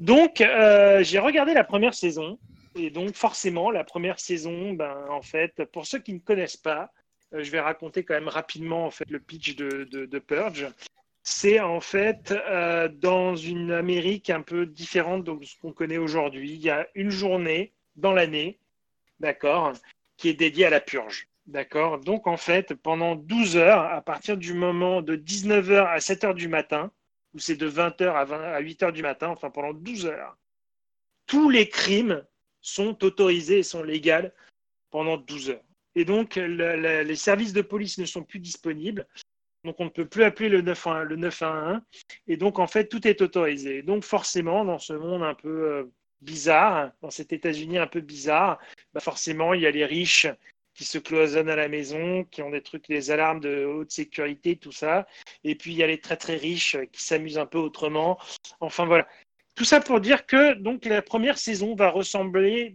Donc, 0.00 0.40
euh, 0.40 1.04
j'ai 1.04 1.20
regardé 1.20 1.54
la 1.54 1.64
première 1.64 1.94
saison. 1.94 2.38
Et 2.74 2.90
donc, 2.90 3.14
forcément, 3.14 3.70
la 3.70 3.84
première 3.84 4.18
saison, 4.18 4.72
ben, 4.72 5.06
en 5.10 5.22
fait, 5.22 5.64
pour 5.66 5.86
ceux 5.86 6.00
qui 6.00 6.14
ne 6.14 6.18
connaissent 6.18 6.56
pas, 6.56 6.90
je 7.32 7.50
vais 7.50 7.60
raconter 7.60 8.04
quand 8.04 8.14
même 8.14 8.28
rapidement 8.28 8.86
en 8.86 8.90
fait, 8.90 9.10
le 9.10 9.20
pitch 9.20 9.56
de, 9.56 9.84
de, 9.84 10.06
de 10.06 10.18
Purge. 10.18 10.66
C'est 11.24 11.60
en 11.60 11.80
fait 11.80 12.32
euh, 12.32 12.88
dans 12.88 13.36
une 13.36 13.70
Amérique 13.70 14.28
un 14.28 14.42
peu 14.42 14.66
différente 14.66 15.24
de 15.24 15.44
ce 15.44 15.56
qu'on 15.60 15.72
connaît 15.72 15.98
aujourd'hui. 15.98 16.52
Il 16.52 16.60
y 16.60 16.70
a 16.70 16.88
une 16.94 17.10
journée 17.10 17.72
dans 17.96 18.12
l'année, 18.12 18.58
d'accord, 19.22 19.72
qui 20.18 20.28
est 20.28 20.34
dédié 20.34 20.66
à 20.66 20.70
la 20.70 20.80
purge. 20.80 21.28
D'accord 21.46 21.98
Donc, 21.98 22.26
en 22.26 22.36
fait, 22.36 22.74
pendant 22.74 23.16
12 23.16 23.56
heures, 23.56 23.80
à 23.80 24.02
partir 24.02 24.36
du 24.36 24.52
moment 24.52 25.00
de 25.00 25.16
19h 25.16 25.86
à 25.86 25.98
7h 25.98 26.34
du 26.34 26.48
matin, 26.48 26.92
ou 27.34 27.38
c'est 27.38 27.56
de 27.56 27.68
20h 27.68 28.04
à, 28.12 28.60
8h 28.60 28.92
du 28.92 29.02
matin, 29.02 29.28
enfin 29.28 29.50
pendant 29.50 29.72
12 29.72 30.06
heures, 30.06 30.36
tous 31.26 31.48
les 31.48 31.68
crimes 31.68 32.22
sont 32.60 33.02
autorisés 33.02 33.60
et 33.60 33.62
sont 33.62 33.82
légaux 33.82 34.28
pendant 34.90 35.16
12 35.16 35.50
heures. 35.50 35.64
Et 35.94 36.04
donc, 36.04 36.36
les 36.36 37.16
services 37.16 37.52
de 37.52 37.62
police 37.62 37.98
ne 37.98 38.04
sont 38.04 38.22
plus 38.22 38.38
disponibles. 38.38 39.06
Donc, 39.64 39.76
on 39.78 39.84
ne 39.84 39.90
peut 39.90 40.06
plus 40.06 40.24
appeler 40.24 40.48
le 40.48 40.60
911, 40.60 41.08
le 41.08 41.16
911. 41.16 41.80
Et 42.26 42.36
donc, 42.36 42.58
en 42.58 42.66
fait, 42.66 42.88
tout 42.88 43.06
est 43.06 43.20
autorisé. 43.20 43.82
Donc, 43.82 44.04
forcément, 44.04 44.64
dans 44.64 44.78
ce 44.78 44.92
monde 44.92 45.22
un 45.22 45.34
peu 45.34 45.48
euh, 45.48 45.84
bizarre, 46.22 46.92
dans 47.02 47.10
cet 47.10 47.32
États-Unis 47.32 47.78
un 47.78 47.86
peu 47.86 48.00
bizarre, 48.00 48.58
bah 48.94 49.00
forcément, 49.00 49.54
il 49.54 49.62
y 49.62 49.66
a 49.66 49.70
les 49.70 49.84
riches 49.84 50.28
qui 50.74 50.84
se 50.84 50.98
cloisonnent 50.98 51.50
à 51.50 51.56
la 51.56 51.68
maison, 51.68 52.24
qui 52.24 52.42
ont 52.42 52.50
des 52.50 52.62
trucs, 52.62 52.88
des 52.88 53.10
alarmes 53.10 53.40
de 53.40 53.64
haute 53.64 53.90
sécurité, 53.90 54.56
tout 54.56 54.72
ça. 54.72 55.06
Et 55.44 55.54
puis 55.54 55.72
il 55.72 55.76
y 55.76 55.82
a 55.82 55.86
les 55.86 56.00
très 56.00 56.16
très 56.16 56.36
riches 56.36 56.76
qui 56.92 57.02
s'amusent 57.02 57.38
un 57.38 57.46
peu 57.46 57.58
autrement. 57.58 58.18
Enfin 58.60 58.86
voilà. 58.86 59.06
Tout 59.54 59.64
ça 59.64 59.80
pour 59.80 60.00
dire 60.00 60.24
que 60.24 60.54
donc 60.54 60.86
la 60.86 61.02
première 61.02 61.36
saison 61.36 61.74
va 61.74 61.90
ressembler 61.90 62.74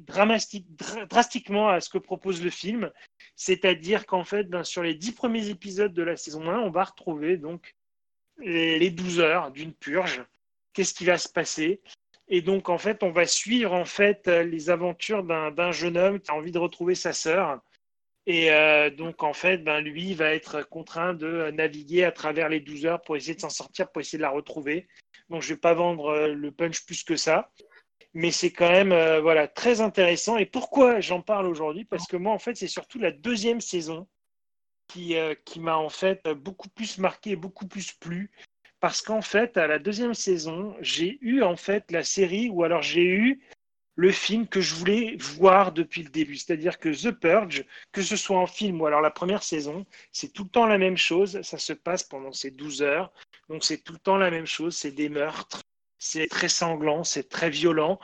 drastiquement 1.10 1.70
à 1.70 1.82
ce 1.82 1.90
que 1.90 1.98
propose 1.98 2.44
le 2.44 2.52
film, 2.52 2.92
c'est-à-dire 3.36 4.06
qu'en 4.06 4.24
fait, 4.24 4.44
ben, 4.44 4.64
sur 4.64 4.84
les 4.84 4.94
dix 4.94 5.12
premiers 5.12 5.50
épisodes 5.50 5.94
de 5.94 6.04
la 6.04 6.16
saison 6.16 6.48
1, 6.48 6.60
on 6.60 6.70
va 6.70 6.84
retrouver 6.84 7.38
donc 7.38 7.76
les 8.38 8.92
12 8.92 9.20
heures 9.20 9.52
d'une 9.52 9.74
purge. 9.74 10.24
Qu'est-ce 10.74 10.94
qui 10.94 11.06
va 11.06 11.18
se 11.18 11.30
passer? 11.30 11.82
Et 12.30 12.42
donc 12.42 12.70
en 12.70 12.78
fait, 12.78 13.04
on 13.04 13.12
va 13.12 13.26
suivre 13.26 13.74
en 13.74 13.86
fait 13.86 14.28
les 14.28 14.70
aventures 14.70 15.24
d'un 15.24 15.72
jeune 15.72 15.98
homme 15.98 16.20
qui 16.20 16.32
a 16.32 16.36
envie 16.36 16.52
de 16.52 16.60
retrouver 16.60 16.96
sa 16.96 17.14
sœur 17.14 17.62
et 18.28 18.52
euh, 18.52 18.90
donc, 18.90 19.24
en 19.24 19.32
fait, 19.32 19.60
ben, 19.60 19.80
lui 19.80 20.14
va 20.14 20.34
être 20.34 20.62
contraint 20.62 21.14
de 21.14 21.50
naviguer 21.52 22.04
à 22.04 22.12
travers 22.12 22.50
les 22.50 22.60
12 22.60 22.86
heures 22.86 23.02
pour 23.02 23.16
essayer 23.16 23.36
de 23.36 23.40
s'en 23.40 23.50
sortir, 23.50 23.90
pour 23.90 24.02
essayer 24.02 24.18
de 24.18 24.24
la 24.24 24.30
retrouver. 24.30 24.90
Donc, 25.30 25.42
je 25.42 25.50
ne 25.50 25.54
vais 25.56 25.62
pas 25.62 25.74
vendre 25.74 26.10
euh, 26.10 26.34
le 26.34 26.52
punch 26.52 26.86
plus 26.86 27.06
que 27.06 27.16
ça. 27.16 27.50
Mais 28.14 28.32
c'est 28.32 28.52
quand 28.52 28.70
même 28.70 28.92
euh, 28.92 29.22
voilà, 29.22 29.48
très 29.48 29.80
intéressant. 29.80 30.36
Et 30.36 30.46
pourquoi 30.46 31.00
j'en 31.00 31.22
parle 31.22 31.48
aujourd'hui? 31.48 31.86
Parce 31.86 32.06
que 32.06 32.18
moi, 32.18 32.34
en 32.34 32.40
fait, 32.40 32.56
c'est 32.58 32.68
surtout 32.68 33.00
la 33.00 33.12
deuxième 33.12 33.62
saison 33.62 34.08
qui, 34.90 35.16
qui 35.44 35.60
m'a 35.60 35.76
en 35.76 35.90
fait 35.90 36.26
beaucoup 36.30 36.70
plus 36.70 36.98
marqué, 36.98 37.36
beaucoup 37.36 37.68
plus 37.68 37.92
plu. 37.92 38.32
Parce 38.80 39.02
qu'en 39.02 39.22
fait, 39.22 39.58
à 39.58 39.68
la 39.68 39.80
deuxième 39.80 40.14
saison, 40.14 40.76
j'ai 40.82 41.18
eu 41.22 41.42
en 41.42 41.56
fait 41.56 41.92
la 41.92 42.04
série, 42.04 42.50
ou 42.50 42.64
alors 42.64 42.82
j'ai 42.82 43.06
eu 43.06 43.42
le 43.96 44.12
film 44.12 44.48
que 44.48 44.62
je 44.62 44.76
voulais 44.76 45.18
voir 45.18 45.72
depuis 45.72 46.04
le 46.04 46.10
début. 46.10 46.36
C'est-à-dire 46.36 46.78
que 46.78 46.90
The 46.90 47.12
Purge, 47.12 47.66
que 47.92 48.04
ce 48.04 48.16
soit 48.16 48.38
en 48.38 48.46
film 48.46 48.80
ou 48.80 48.86
alors 48.86 49.02
la 49.02 49.10
première 49.10 49.42
saison, 49.42 49.86
c'est 50.12 50.32
tout 50.32 50.44
le 50.44 50.50
temps 50.50 50.68
la 50.68 50.78
même 50.78 50.98
chose. 50.98 51.42
Ça 51.42 51.58
se 51.58 51.74
passe 51.74 52.04
pendant 52.04 52.32
ces 52.32 52.52
12 52.52 52.84
heures. 52.84 53.12
Donc 53.50 53.64
c'est 53.64 53.80
tout 53.80 53.94
le 53.94 54.00
temps 54.00 54.18
la 54.18 54.30
même 54.30 54.46
chose. 54.46 54.78
C'est 54.78 54.92
des 54.92 55.10
meurtres. 55.10 55.64
C'est 55.98 56.28
très 56.28 56.48
sanglant. 56.48 57.04
C'est 57.04 57.28
très 57.28 57.50
violent. 57.50 58.00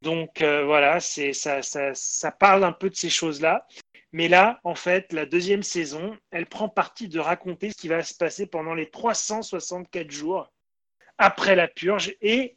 Donc 0.00 0.42
euh, 0.42 0.64
voilà, 0.64 1.00
ça, 1.00 1.62
ça, 1.62 1.94
ça 1.94 2.30
parle 2.30 2.62
un 2.62 2.72
peu 2.72 2.88
de 2.88 2.94
ces 2.94 3.10
choses-là. 3.10 3.66
Mais 4.12 4.28
là, 4.28 4.60
en 4.64 4.74
fait, 4.74 5.12
la 5.12 5.24
deuxième 5.24 5.62
saison, 5.62 6.16
elle 6.30 6.46
prend 6.46 6.68
parti 6.68 7.08
de 7.08 7.18
raconter 7.18 7.70
ce 7.70 7.76
qui 7.76 7.88
va 7.88 8.02
se 8.02 8.14
passer 8.14 8.46
pendant 8.46 8.74
les 8.74 8.90
364 8.90 10.10
jours 10.10 10.52
après 11.18 11.56
la 11.56 11.68
purge 11.68 12.14
et 12.20 12.56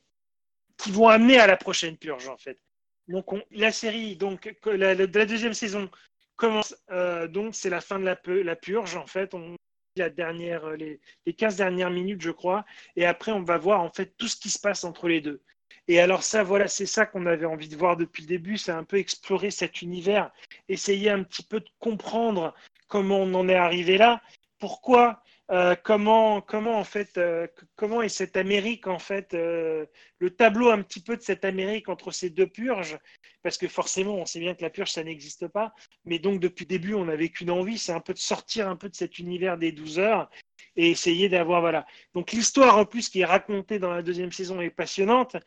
qui 0.77 0.91
vont 0.91 1.07
amener 1.07 1.39
à 1.39 1.47
la 1.47 1.55
prochaine 1.55 1.97
purge, 1.97 2.27
en 2.27 2.37
fait. 2.37 2.59
Donc 3.07 3.25
la 3.51 3.71
série, 3.71 4.15
donc 4.15 4.53
la, 4.65 4.95
deuxième 5.07 5.53
saison 5.53 5.89
commence, 6.35 6.75
euh, 6.91 7.27
donc 7.27 7.55
c'est 7.55 7.69
la 7.69 7.81
fin 7.81 7.99
de 7.99 8.05
la, 8.05 8.19
la, 8.25 8.55
purge 8.55 8.95
en 8.95 9.05
fait. 9.05 9.33
On 9.33 9.55
la 9.97 10.09
dernière, 10.09 10.65
euh, 10.65 10.75
les, 10.75 10.99
les 11.25 11.33
15 11.33 11.55
dernières 11.55 11.91
minutes, 11.91 12.21
je 12.21 12.31
crois, 12.31 12.65
et 12.95 13.05
après 13.05 13.31
on 13.31 13.43
va 13.43 13.57
voir 13.57 13.81
en 13.81 13.91
fait 13.91 14.13
tout 14.17 14.27
ce 14.27 14.35
qui 14.35 14.49
se 14.49 14.59
passe 14.59 14.83
entre 14.83 15.07
les 15.07 15.21
deux. 15.21 15.41
Et 15.87 15.99
alors 15.99 16.23
ça, 16.23 16.43
voilà, 16.43 16.67
c'est 16.67 16.85
ça 16.85 17.05
qu'on 17.05 17.25
avait 17.25 17.45
envie 17.45 17.69
de 17.69 17.75
voir 17.75 17.95
depuis 17.95 18.23
le 18.23 18.27
début, 18.27 18.57
c'est 18.57 18.71
un 18.71 18.83
peu 18.83 18.97
explorer 18.97 19.51
cet 19.51 19.81
univers, 19.81 20.31
essayer 20.67 21.09
un 21.09 21.23
petit 21.23 21.43
peu 21.43 21.59
de 21.59 21.69
comprendre 21.79 22.55
comment 22.87 23.19
on 23.19 23.33
en 23.35 23.47
est 23.47 23.55
arrivé 23.55 23.97
là, 23.97 24.21
pourquoi 24.59 25.21
euh, 25.51 25.75
comment, 25.75 26.41
comment 26.41 26.79
en 26.79 26.83
fait, 26.83 27.19
euh, 27.19 27.45
comment 27.75 28.01
est 28.01 28.09
cette 28.09 28.35
Amérique 28.35 28.87
en 28.87 28.97
fait, 28.97 29.35
euh, 29.35 29.85
le 30.17 30.31
tableau 30.31 30.71
un 30.71 30.81
petit 30.81 31.01
peu 31.01 31.15
de 31.15 31.21
cette 31.21 31.45
Amérique 31.45 31.87
entre 31.87 32.09
ces 32.09 32.31
deux 32.31 32.47
purges, 32.47 32.97
parce 33.43 33.59
que 33.59 33.67
forcément, 33.67 34.15
on 34.15 34.25
sait 34.25 34.39
bien 34.39 34.55
que 34.55 34.63
la 34.63 34.71
purge 34.71 34.91
ça 34.91 35.03
n'existe 35.03 35.47
pas, 35.47 35.75
mais 36.03 36.17
donc 36.17 36.39
depuis 36.39 36.63
le 36.65 36.69
début, 36.69 36.95
on 36.95 37.05
n'avait 37.05 37.29
qu'une 37.29 37.51
envie, 37.51 37.77
c'est 37.77 37.91
un 37.91 37.99
peu 37.99 38.13
de 38.13 38.19
sortir 38.19 38.67
un 38.67 38.75
peu 38.75 38.89
de 38.89 38.95
cet 38.95 39.19
univers 39.19 39.59
des 39.59 39.71
12 39.71 39.99
heures 39.99 40.31
et 40.75 40.89
essayer 40.89 41.29
d'avoir 41.29 41.61
voilà. 41.61 41.85
Donc 42.15 42.31
l'histoire 42.31 42.79
en 42.79 42.85
plus 42.85 43.09
qui 43.09 43.19
est 43.19 43.25
racontée 43.25 43.77
dans 43.77 43.91
la 43.91 44.01
deuxième 44.01 44.31
saison 44.31 44.61
est 44.61 44.71
passionnante 44.71 45.37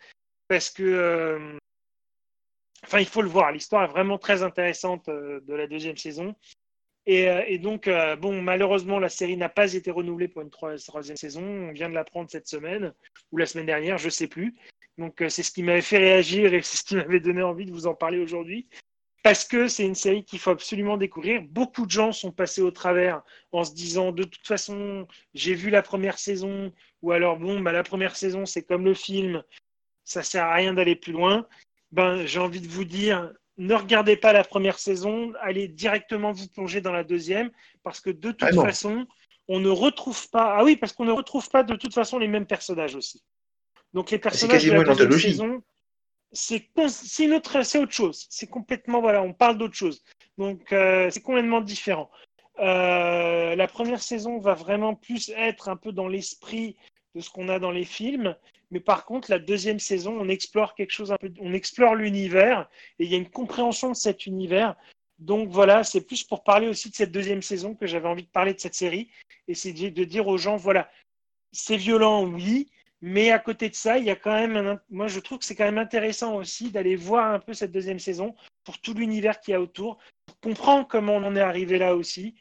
parce 0.49 0.71
que, 0.71 1.57
enfin, 2.85 3.01
il 3.01 3.07
faut 3.07 3.23
le 3.23 3.29
voir, 3.29 3.53
l'histoire 3.53 3.85
est 3.85 3.93
vraiment 3.93 4.19
très 4.19 4.43
intéressante 4.43 5.09
de 5.09 5.55
la 5.55 5.67
deuxième 5.67 5.97
saison. 5.97 6.35
Euh, 7.09 7.43
et, 7.47 7.59
donc, 7.59 7.89
euh, 7.89 8.17
bon, 8.17 8.43
malheureusement, 8.43 8.99
la 8.99 9.09
série 9.09 9.37
n'a 9.37 9.49
pas 9.49 9.73
été 9.73 9.91
renouvelée 9.91 10.29
pour 10.29 10.43
une 10.43 10.51
troisième 10.51 11.17
saison. 11.17 11.43
On 11.43 11.73
vient 11.73 11.89
de 11.89 11.95
l'apprendre 11.95 12.31
cette 12.31 12.49
semaine 12.49 12.93
ou 13.33 13.39
la 13.39 13.47
semaine 13.47 13.67
dernière, 13.67 13.97
je 13.99 14.07
ne 14.07 14.11
sais 14.11 14.27
plus. 14.27 14.55
Donc, 14.99 15.23
euh, 15.23 15.29
c'est 15.29 15.43
ce 15.43 15.51
qui 15.51 15.63
m'avait 15.63 15.81
fait 15.81 15.99
réagir 15.99 16.53
et 16.53 16.63
c'est 16.63 16.77
ce 16.77 16.85
qui 16.85 16.97
m'avait 16.97 17.21
donné 17.21 17.43
envie 17.43 17.65
de 17.65 17.73
vous 17.73 17.87
en 17.87 17.95
parler 17.95 18.19
aujourd'hui. 18.19 18.69
Parce 19.23 19.45
que 19.45 19.69
c'est 19.69 19.85
une 19.85 19.95
série 19.95 20.25
qu'il 20.25 20.39
faut 20.39 20.51
absolument 20.51 20.97
découvrir. 20.97 21.43
Beaucoup 21.43 21.87
de 21.87 21.91
gens 21.91 22.13
sont 22.13 22.31
passés 22.31 22.63
au 22.63 22.71
travers 22.71 23.23
en 23.53 23.65
se 23.65 23.75
disant 23.75 24.13
de 24.13 24.25
toute 24.25 24.47
façon, 24.47 25.07
j'ai 25.35 25.55
vu 25.55 25.71
la 25.71 25.83
première 25.83 26.19
saison, 26.19 26.73
ou 27.03 27.13
alors 27.13 27.39
bon, 27.39 27.61
bah, 27.61 27.73
la 27.73 27.83
première 27.83 28.17
saison, 28.17 28.47
c'est 28.47 28.63
comme 28.63 28.85
le 28.85 28.95
film, 28.95 29.43
ça 30.09 30.23
sert 30.23 30.45
à 30.45 30.55
rien 30.55 30.73
d'aller 30.73 30.97
plus 30.97 31.13
loin. 31.13 31.47
Ben, 31.93 32.25
j'ai 32.27 32.39
envie 32.39 32.61
de 32.61 32.69
vous 32.69 32.85
dire, 32.85 33.31
ne 33.59 33.75
regardez 33.75 34.17
pas 34.17 34.33
la 34.33 34.45
première 34.45 34.79
saison, 34.79 35.33
allez 35.41 35.69
directement 35.69 36.33
vous 36.33 36.49
plonger 36.49 36.81
dans 36.81 36.93
la 36.93 37.05
deuxième, 37.05 37.51
parce 37.83 38.01
que 38.01 38.11
de 38.11 38.33
toute 38.33 38.55
ah 38.59 38.63
façon, 38.63 39.07
on 39.49 39.61
ne 39.61 39.69
retrouve 39.69 40.29
pas. 40.31 40.57
Ah 40.57 40.65
oui, 40.65 40.77
parce 40.77 40.93
qu'on 40.93 41.05
ne 41.05 41.13
retrouve 41.13 41.49
pas 41.51 41.63
de 41.63 41.75
toute 41.77 41.95
façon 41.95 42.19
les 42.19 42.29
mêmes 42.29 42.47
personnages 42.47 42.95
aussi. 42.95 43.23
Donc 43.93 44.11
les 44.11 44.19
personnages 44.19 44.65
de 44.65 44.73
la 44.73 44.95
deuxième 44.95 45.13
saison, 45.13 45.63
c'est 46.33 46.69
c'est 46.89 47.31
autre 47.31 47.93
chose. 47.93 48.27
C'est 48.31 48.49
complètement 48.49 49.01
voilà, 49.01 49.23
on 49.23 49.33
parle 49.33 49.59
d'autre 49.59 49.75
chose. 49.75 50.03
Donc 50.37 50.73
euh, 50.73 51.11
c'est 51.11 51.23
complètement 51.23 51.61
différent. 51.61 52.11
Euh, 52.61 53.55
la 53.55 53.69
première 53.69 54.03
saison 54.03 54.39
va 54.39 54.55
vraiment 54.55 54.95
plus 54.95 55.31
être 55.37 55.69
un 55.69 55.77
peu 55.77 55.93
dans 55.93 56.09
l'esprit 56.09 56.77
de 57.15 57.21
ce 57.21 57.31
qu'on 57.31 57.49
a 57.49 57.59
dans 57.59 57.71
les 57.71 57.85
films. 57.85 58.37
Mais 58.71 58.81
par 58.81 59.05
contre, 59.05 59.31
la 59.31 59.39
deuxième 59.39 59.79
saison, 59.79 60.17
on 60.19 60.29
explore 60.29 60.75
quelque 60.75 60.93
chose 60.93 61.13
un 61.13 61.17
peu, 61.17 61.33
on 61.41 61.53
explore 61.53 61.95
l'univers 61.95 62.69
et 62.99 63.05
il 63.05 63.11
y 63.11 63.15
a 63.15 63.19
une 63.19 63.31
compréhension 63.31 63.91
de 63.91 63.97
cet 63.97 64.27
univers. 64.27 64.77
Donc 65.19 65.49
voilà, 65.49 65.85
c'est 65.85 66.03
plus 66.03 66.23
pour 66.23 66.45
parler 66.45 66.69
aussi 66.69 66.91
de 66.91 66.95
cette 66.95 67.13
deuxième 67.13 67.43
saison 67.43 67.75
que 67.75 67.87
j'avais 67.87 68.09
envie 68.09 68.23
de 68.23 68.29
parler 68.29 68.55
de 68.55 68.61
cette 68.61 68.75
série 68.75 69.11
et 69.49 69.55
c'est 69.55 69.73
de 69.73 70.05
dire 70.05 70.29
aux 70.29 70.39
gens, 70.39 70.57
voilà, 70.57 70.91
c'est 71.53 71.77
violent, 71.77 72.25
oui, 72.25 72.71
mais 73.01 73.31
à 73.31 73.39
côté 73.39 73.69
de 73.69 73.75
ça, 73.75 73.99
il 73.99 74.05
y 74.05 74.11
a 74.11 74.17
quand 74.17 74.33
même, 74.33 74.79
moi 74.91 75.09
je 75.09 75.21
trouve 75.21 75.39
que 75.39 75.45
c'est 75.45 75.55
quand 75.55 75.65
même 75.65 75.79
intéressant 75.79 76.37
aussi 76.37 76.71
d'aller 76.71 76.97
voir 76.97 77.33
un 77.33 77.39
peu 77.39 77.55
cette 77.55 77.73
deuxième 77.73 77.99
saison 77.99 78.35
pour 78.65 78.79
tout 78.81 78.95
l'univers 78.95 79.41
qu'il 79.41 79.53
y 79.53 79.55
a 79.55 79.61
autour, 79.61 79.99
pour 80.27 80.39
comprendre 80.41 80.87
comment 80.87 81.17
on 81.17 81.25
en 81.25 81.37
est 81.37 81.41
arrivé 81.41 81.79
là 81.79 81.95
aussi. 81.97 82.35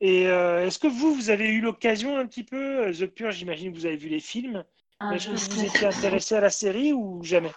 Et 0.00 0.26
euh, 0.28 0.66
est-ce 0.66 0.78
que 0.78 0.86
vous, 0.86 1.14
vous 1.14 1.30
avez 1.30 1.48
eu 1.48 1.60
l'occasion 1.60 2.18
un 2.18 2.26
petit 2.26 2.44
peu, 2.44 2.86
euh, 2.86 2.92
The 2.92 3.06
Pure, 3.06 3.30
j'imagine 3.30 3.72
que 3.72 3.78
vous 3.78 3.86
avez 3.86 3.96
vu 3.96 4.08
les 4.08 4.20
films, 4.20 4.64
ah, 5.00 5.14
est-ce 5.14 5.48
que 5.48 5.54
vous 5.54 5.64
étiez 5.64 5.86
intéressé 5.86 6.34
à 6.34 6.40
la 6.40 6.50
série 6.50 6.92
ou 6.92 7.22
jamais? 7.22 7.52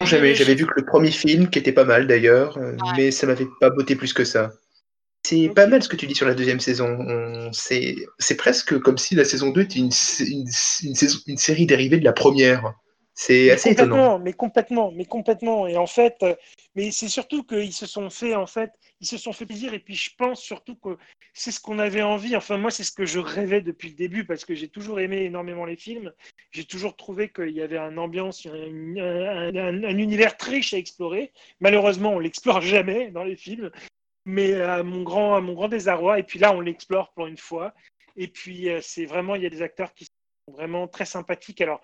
J'avais 0.00 0.54
vu 0.54 0.66
que 0.66 0.72
le 0.76 0.84
premier 0.84 1.10
film, 1.10 1.48
qui 1.48 1.58
était 1.58 1.72
pas 1.72 1.84
mal 1.84 2.06
d'ailleurs, 2.06 2.58
euh, 2.58 2.76
mais 2.96 3.10
ça 3.10 3.26
m'avait 3.26 3.48
pas 3.60 3.70
botté 3.70 3.96
plus 3.96 4.12
que 4.12 4.24
ça. 4.24 4.50
C'est 5.24 5.50
pas 5.54 5.68
mal 5.68 5.82
ce 5.82 5.88
que 5.88 5.94
tu 5.94 6.06
dis 6.06 6.16
sur 6.16 6.26
la 6.26 6.34
deuxième 6.34 6.58
saison. 6.58 6.98
C'est 7.52 8.36
presque 8.36 8.78
comme 8.80 8.98
si 8.98 9.14
la 9.14 9.24
saison 9.24 9.50
2 9.50 9.60
était 9.60 9.78
une, 9.78 9.90
une 10.82 11.36
série 11.36 11.66
dérivée 11.66 11.98
de 11.98 12.04
la 12.04 12.12
première. 12.12 12.74
C'est 13.14 13.50
assez 13.50 13.70
étonnant. 13.70 14.18
Mais 14.18 14.32
complètement, 14.32 14.90
mais 14.92 15.04
complètement. 15.04 15.66
Et 15.66 15.76
en 15.76 15.86
fait, 15.86 16.16
euh, 16.22 16.34
mais 16.74 16.90
c'est 16.90 17.08
surtout 17.08 17.44
qu'ils 17.44 17.72
se 17.72 17.86
sont 17.86 18.08
fait, 18.08 18.34
en 18.34 18.46
fait, 18.46 18.70
ils 19.00 19.06
se 19.06 19.18
sont 19.18 19.32
fait 19.32 19.44
plaisir. 19.44 19.74
Et 19.74 19.78
puis 19.78 19.94
je 19.94 20.10
pense 20.16 20.40
surtout 20.40 20.76
que 20.76 20.96
c'est 21.34 21.50
ce 21.50 21.60
qu'on 21.60 21.78
avait 21.78 22.02
envie. 22.02 22.36
Enfin, 22.36 22.56
moi, 22.56 22.70
c'est 22.70 22.84
ce 22.84 22.92
que 22.92 23.04
je 23.04 23.18
rêvais 23.18 23.60
depuis 23.60 23.90
le 23.90 23.94
début 23.94 24.24
parce 24.24 24.44
que 24.44 24.54
j'ai 24.54 24.68
toujours 24.68 25.00
aimé 25.00 25.24
énormément 25.24 25.66
les 25.66 25.76
films. 25.76 26.12
J'ai 26.52 26.64
toujours 26.64 26.96
trouvé 26.96 27.28
qu'il 27.28 27.50
y 27.50 27.62
avait 27.62 27.78
une 27.78 27.98
ambiance, 27.98 28.46
un, 28.46 29.98
univers 29.98 30.36
très 30.36 30.52
riche 30.52 30.74
à 30.74 30.78
explorer. 30.78 31.32
Malheureusement, 31.60 32.14
on 32.14 32.18
l'explore 32.18 32.60
jamais 32.62 33.10
dans 33.10 33.24
les 33.24 33.36
films, 33.36 33.70
mais 34.24 34.54
à 34.60 34.82
mon 34.82 35.02
grand, 35.02 35.34
à 35.34 35.40
mon 35.40 35.52
grand 35.52 35.68
désarroi. 35.68 36.18
Et 36.18 36.22
puis 36.22 36.38
là, 36.38 36.54
on 36.54 36.60
l'explore 36.60 37.12
pour 37.12 37.26
une 37.26 37.38
fois. 37.38 37.74
Et 38.16 38.28
puis, 38.28 38.68
euh, 38.68 38.80
c'est 38.82 39.06
vraiment, 39.06 39.34
il 39.34 39.42
y 39.42 39.46
a 39.46 39.50
des 39.50 39.62
acteurs 39.62 39.94
qui 39.94 40.04
sont 40.04 40.52
vraiment 40.52 40.86
très 40.86 41.06
sympathiques. 41.06 41.60
Alors, 41.60 41.80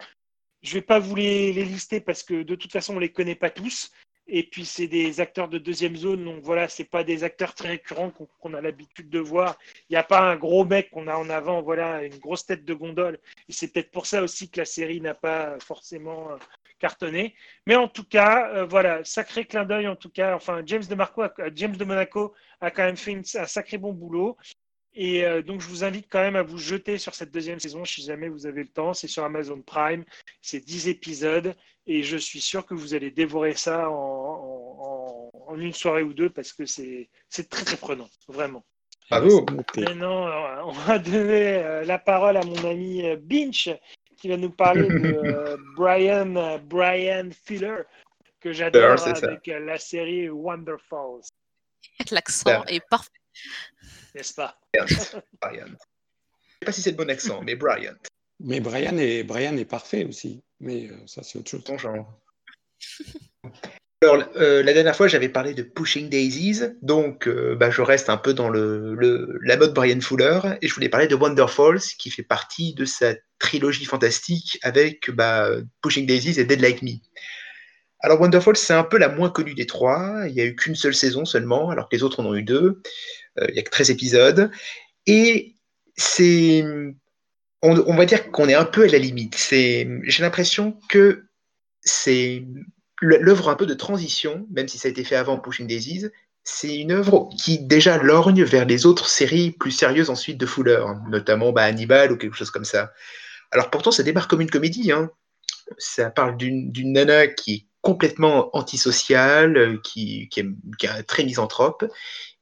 je 0.62 0.70
ne 0.70 0.74
vais 0.74 0.86
pas 0.86 0.98
vous 0.98 1.14
les, 1.14 1.52
lister 1.52 2.00
parce 2.00 2.22
que 2.22 2.42
de 2.42 2.54
toute 2.54 2.72
façon, 2.72 2.92
on 2.92 2.96
ne 2.96 3.00
les 3.00 3.12
connaît 3.12 3.34
pas 3.34 3.50
tous. 3.50 3.90
Et 4.30 4.42
puis, 4.42 4.66
c'est 4.66 4.88
des 4.88 5.20
acteurs 5.20 5.48
de 5.48 5.56
deuxième 5.56 5.96
zone. 5.96 6.24
Donc, 6.24 6.42
voilà, 6.42 6.68
c'est 6.68 6.84
pas 6.84 7.02
des 7.02 7.24
acteurs 7.24 7.54
très 7.54 7.68
récurrents 7.68 8.12
qu'on 8.40 8.52
a 8.52 8.60
l'habitude 8.60 9.08
de 9.08 9.18
voir. 9.18 9.56
Il 9.88 9.94
n'y 9.94 9.96
a 9.96 10.02
pas 10.02 10.20
un 10.20 10.36
gros 10.36 10.66
mec 10.66 10.90
qu'on 10.90 11.08
a 11.08 11.16
en 11.16 11.30
avant, 11.30 11.62
voilà, 11.62 12.04
une 12.04 12.18
grosse 12.18 12.44
tête 12.44 12.64
de 12.64 12.74
gondole. 12.74 13.18
Et 13.48 13.52
c'est 13.52 13.72
peut-être 13.72 13.90
pour 13.90 14.04
ça 14.04 14.22
aussi 14.22 14.50
que 14.50 14.60
la 14.60 14.66
série 14.66 15.00
n'a 15.00 15.14
pas 15.14 15.58
forcément 15.60 16.30
euh, 16.32 16.36
cartonné. 16.78 17.34
Mais 17.66 17.76
en 17.76 17.88
tout 17.88 18.04
cas, 18.04 18.50
euh, 18.54 18.66
voilà, 18.66 19.02
sacré 19.04 19.46
clin 19.46 19.64
d'œil 19.64 19.88
en 19.88 19.96
tout 19.96 20.10
cas. 20.10 20.34
Enfin, 20.34 20.62
James 20.66 20.84
de, 20.84 20.94
Marco 20.94 21.22
James 21.54 21.76
de 21.76 21.84
Monaco 21.84 22.34
a 22.60 22.70
quand 22.70 22.84
même 22.84 22.96
fait 22.96 23.18
un 23.36 23.46
sacré 23.46 23.78
bon 23.78 23.92
boulot. 23.92 24.36
Et 25.00 25.24
euh, 25.24 25.42
donc, 25.42 25.60
je 25.60 25.68
vous 25.68 25.84
invite 25.84 26.08
quand 26.10 26.18
même 26.18 26.34
à 26.34 26.42
vous 26.42 26.58
jeter 26.58 26.98
sur 26.98 27.14
cette 27.14 27.30
deuxième 27.30 27.60
saison 27.60 27.84
si 27.84 28.02
jamais 28.02 28.28
vous 28.28 28.46
avez 28.46 28.64
le 28.64 28.68
temps. 28.68 28.94
C'est 28.94 29.06
sur 29.06 29.22
Amazon 29.22 29.62
Prime. 29.62 30.04
C'est 30.42 30.58
10 30.58 30.88
épisodes. 30.88 31.54
Et 31.86 32.02
je 32.02 32.16
suis 32.16 32.40
sûr 32.40 32.66
que 32.66 32.74
vous 32.74 32.94
allez 32.94 33.12
dévorer 33.12 33.54
ça 33.54 33.88
en, 33.88 35.30
une 35.56 35.72
soirée 35.72 36.02
ou 36.02 36.12
deux 36.12 36.30
parce 36.30 36.52
que 36.52 36.66
c'est 36.66 37.08
très, 37.48 37.64
très 37.64 37.76
prenant. 37.76 38.08
Vraiment. 38.26 38.64
Bravo. 39.08 39.46
Maintenant, 39.76 40.28
on 40.66 40.72
va 40.72 40.98
donner 40.98 41.58
euh, 41.58 41.84
la 41.84 42.00
parole 42.00 42.36
à 42.36 42.42
mon 42.42 42.68
ami 42.68 43.06
euh, 43.06 43.16
Binch 43.16 43.70
qui 44.16 44.28
va 44.28 44.36
nous 44.36 44.50
parler 44.50 44.88
de 44.88 45.56
Brian, 45.76 46.58
Brian 46.64 47.30
Fuller 47.46 47.82
que 48.40 48.52
j'adore 48.52 49.00
avec 49.06 49.46
la 49.46 49.78
série 49.78 50.28
Wonderfalls. 50.28 51.22
L'accent 52.10 52.64
est 52.64 52.84
parfait 52.90 53.12
n'est-ce 54.18 54.34
pas? 54.34 54.58
Brian. 54.74 54.86
Je 54.88 54.92
ne 54.92 55.68
sais 55.68 56.66
pas 56.66 56.72
si 56.72 56.82
c'est 56.82 56.90
le 56.90 56.96
bon 56.96 57.08
accent, 57.08 57.40
mais 57.42 57.54
Brian. 57.54 57.94
Mais 58.40 58.60
Brian 58.60 58.96
est, 58.98 59.22
Brian 59.22 59.56
est 59.56 59.64
parfait 59.64 60.04
aussi. 60.04 60.42
Mais 60.60 60.88
euh, 60.88 60.96
ça, 61.06 61.22
c'est 61.22 61.38
autre 61.38 61.50
chose. 61.50 61.64
Ton 61.64 61.78
genre. 61.78 62.20
Alors, 64.02 64.24
euh, 64.36 64.62
la 64.62 64.72
dernière 64.72 64.96
fois, 64.96 65.08
j'avais 65.08 65.28
parlé 65.28 65.54
de 65.54 65.62
Pushing 65.62 66.08
Daisies, 66.08 66.62
donc 66.82 67.26
euh, 67.26 67.56
bah, 67.56 67.70
je 67.70 67.82
reste 67.82 68.10
un 68.10 68.16
peu 68.16 68.32
dans 68.32 68.48
le, 68.48 69.38
la 69.42 69.56
mode 69.56 69.74
Brian 69.74 70.00
Fuller, 70.00 70.40
et 70.62 70.68
je 70.68 70.74
voulais 70.74 70.88
parler 70.88 71.08
de 71.08 71.16
Wonderfalls, 71.16 71.80
qui 71.98 72.10
fait 72.10 72.22
partie 72.22 72.74
de 72.74 72.84
sa 72.84 73.14
trilogie 73.38 73.84
fantastique 73.84 74.58
avec 74.62 75.10
bah, 75.10 75.50
Pushing 75.82 76.06
Daisies 76.06 76.38
et 76.38 76.44
Dead 76.44 76.60
Like 76.60 76.82
Me. 76.82 76.92
Alors 78.00 78.20
Wonderfalls, 78.20 78.56
c'est 78.56 78.74
un 78.74 78.84
peu 78.84 78.98
la 78.98 79.08
moins 79.08 79.30
connue 79.30 79.54
des 79.54 79.66
trois, 79.66 80.22
il 80.28 80.34
n'y 80.34 80.40
a 80.40 80.44
eu 80.44 80.54
qu'une 80.54 80.76
seule 80.76 80.94
saison 80.94 81.24
seulement, 81.24 81.70
alors 81.70 81.88
que 81.88 81.96
les 81.96 82.04
autres 82.04 82.20
en 82.20 82.26
ont 82.26 82.36
eu 82.36 82.44
deux. 82.44 82.80
Euh, 83.38 83.46
il 83.48 83.54
n'y 83.54 83.60
a 83.60 83.62
que 83.62 83.70
13 83.70 83.90
épisodes. 83.90 84.50
Et 85.06 85.56
c'est. 85.96 86.64
On, 87.60 87.96
va 87.96 88.04
dire 88.04 88.30
qu'on 88.30 88.48
est 88.48 88.54
un 88.54 88.64
peu 88.64 88.84
à 88.84 88.86
la 88.86 88.98
limite. 88.98 89.36
J'ai 89.50 90.22
l'impression 90.22 90.78
que 90.88 91.24
c'est 91.80 92.44
l'œuvre 93.00 93.48
un 93.48 93.56
peu 93.56 93.66
de 93.66 93.74
transition, 93.74 94.46
même 94.52 94.68
si 94.68 94.78
ça 94.78 94.86
a 94.86 94.90
été 94.92 95.02
fait 95.02 95.16
avant 95.16 95.38
Pushing 95.38 95.66
Daisies. 95.66 96.06
C'est 96.44 96.76
une 96.76 96.92
œuvre 96.92 97.28
qui 97.36 97.58
déjà 97.58 97.98
lorgne 97.98 98.44
vers 98.44 98.64
les 98.64 98.86
autres 98.86 99.08
séries 99.08 99.50
plus 99.50 99.72
sérieuses 99.72 100.08
ensuite 100.08 100.38
de 100.38 100.46
Fuller, 100.46 100.84
notamment 101.08 101.50
bah, 101.50 101.64
Hannibal 101.64 102.12
ou 102.12 102.16
quelque 102.16 102.36
chose 102.36 102.50
comme 102.50 102.64
ça. 102.64 102.92
Alors 103.50 103.70
pourtant, 103.70 103.90
ça 103.90 104.04
démarre 104.04 104.28
comme 104.28 104.40
une 104.40 104.50
comédie. 104.50 104.92
Hein. 104.92 105.10
Ça 105.78 106.10
parle 106.10 106.36
d'une 106.36 106.92
nana 106.92 107.26
qui 107.26 107.67
complètement 107.80 108.50
qui, 109.82 110.28
est, 110.36 110.46
qui 110.78 110.86
est 110.86 111.02
très 111.04 111.24
misanthrope, 111.24 111.84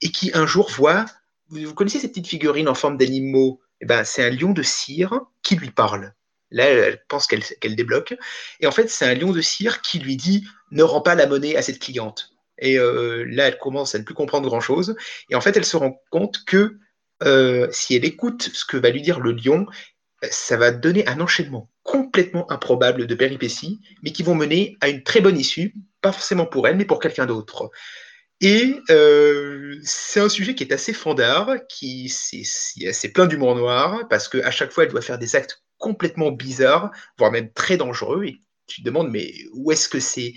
et 0.03 0.11
qui 0.11 0.31
un 0.35 0.46
jour 0.46 0.70
voit, 0.70 1.05
vous, 1.49 1.75
connaissez 1.75 2.01
ces 2.01 2.09
petites 2.09 2.27
figurines 2.27 2.68
en 2.68 2.75
forme 2.75 2.96
d'animaux? 2.96 3.61
Eh 3.81 3.87
ben, 3.87 4.05
C'est 4.05 4.25
un 4.25 4.31
lion 4.31 4.53
de 4.53 4.62
cire 4.62 5.20
qui 5.42 5.57
lui 5.57 5.70
parle. 5.70 6.12
Là, 6.51 6.64
elle 6.64 7.03
pense 7.09 7.27
qu'elle 7.27 7.77
débloque. 7.77 8.16
Et 8.61 8.66
en 8.66 8.70
fait, 8.70 8.88
c'est 8.88 9.05
un 9.05 9.14
lion 9.14 9.33
de 9.33 9.40
cire 9.40 9.83
qui 9.83 9.99
lui 9.99 10.16
dit 10.16 10.46
ne 10.70 10.83
rends 10.83 11.01
pas 11.01 11.14
la 11.14 11.27
monnaie 11.27 11.57
à 11.57 11.62
cette 11.62 11.79
cliente. 11.79 12.31
Et 12.59 12.79
euh, 12.79 13.25
là, 13.29 13.49
elle 13.49 13.59
commence 13.59 13.94
à 13.94 13.99
ne 13.99 14.05
plus 14.05 14.14
comprendre 14.14 14.49
grand-chose. 14.49 14.96
Et 15.29 15.35
en 15.35 15.40
fait, 15.40 15.57
elle 15.57 15.64
se 15.64 15.77
rend 15.77 16.01
compte 16.11 16.44
que 16.46 16.79
euh, 17.22 17.68
si 17.70 17.94
elle 17.94 18.05
écoute 18.05 18.51
ce 18.53 18.64
que 18.64 18.77
va 18.77 18.90
lui 18.90 19.03
dire 19.03 19.20
le 19.20 19.33
lion, 19.33 19.66
ça 20.31 20.57
va 20.57 20.70
donner 20.70 21.07
un 21.09 21.20
enchaînement 21.20 21.70
complètement 21.83 22.50
improbable 22.50 23.07
de 23.07 23.14
péripéties, 23.14 23.81
mais 24.02 24.12
qui 24.12 24.22
vont 24.22 24.35
mener 24.35 24.76
à 24.81 24.88
une 24.88 25.02
très 25.02 25.20
bonne 25.20 25.38
issue, 25.38 25.74
pas 26.00 26.12
forcément 26.12 26.46
pour 26.46 26.66
elle, 26.66 26.76
mais 26.76 26.85
pour 26.85 27.00
quelqu'un 27.00 27.26
d'autre. 27.26 27.70
Et 28.40 28.76
euh, 28.90 29.79
c'est 29.83 30.20
un 30.20 30.29
sujet 30.29 30.55
qui 30.55 30.64
est 30.64 30.72
assez 30.72 30.92
fandard, 30.92 31.55
qui 31.68 32.09
c'est 32.09 33.09
plein 33.12 33.26
d'humour 33.26 33.55
noir, 33.55 34.07
parce 34.11 34.29
qu'à 34.29 34.50
chaque 34.50 34.72
fois, 34.72 34.85
elle 34.85 34.90
doit 34.90 35.00
faire 35.00 35.18
des 35.18 35.37
actes 35.37 35.62
complètement 35.79 36.31
bizarres, 36.31 36.90
voire 37.18 37.33
même 37.33 37.52
très 37.52 37.76
dangereux, 37.76 38.24
et 38.24 38.40
tu 38.66 38.83
te 38.83 38.87
demandes, 38.87 39.11
mais 39.11 39.33
où 39.52 39.70
est-ce 39.72 39.88
que 39.88 40.00
ces, 40.00 40.35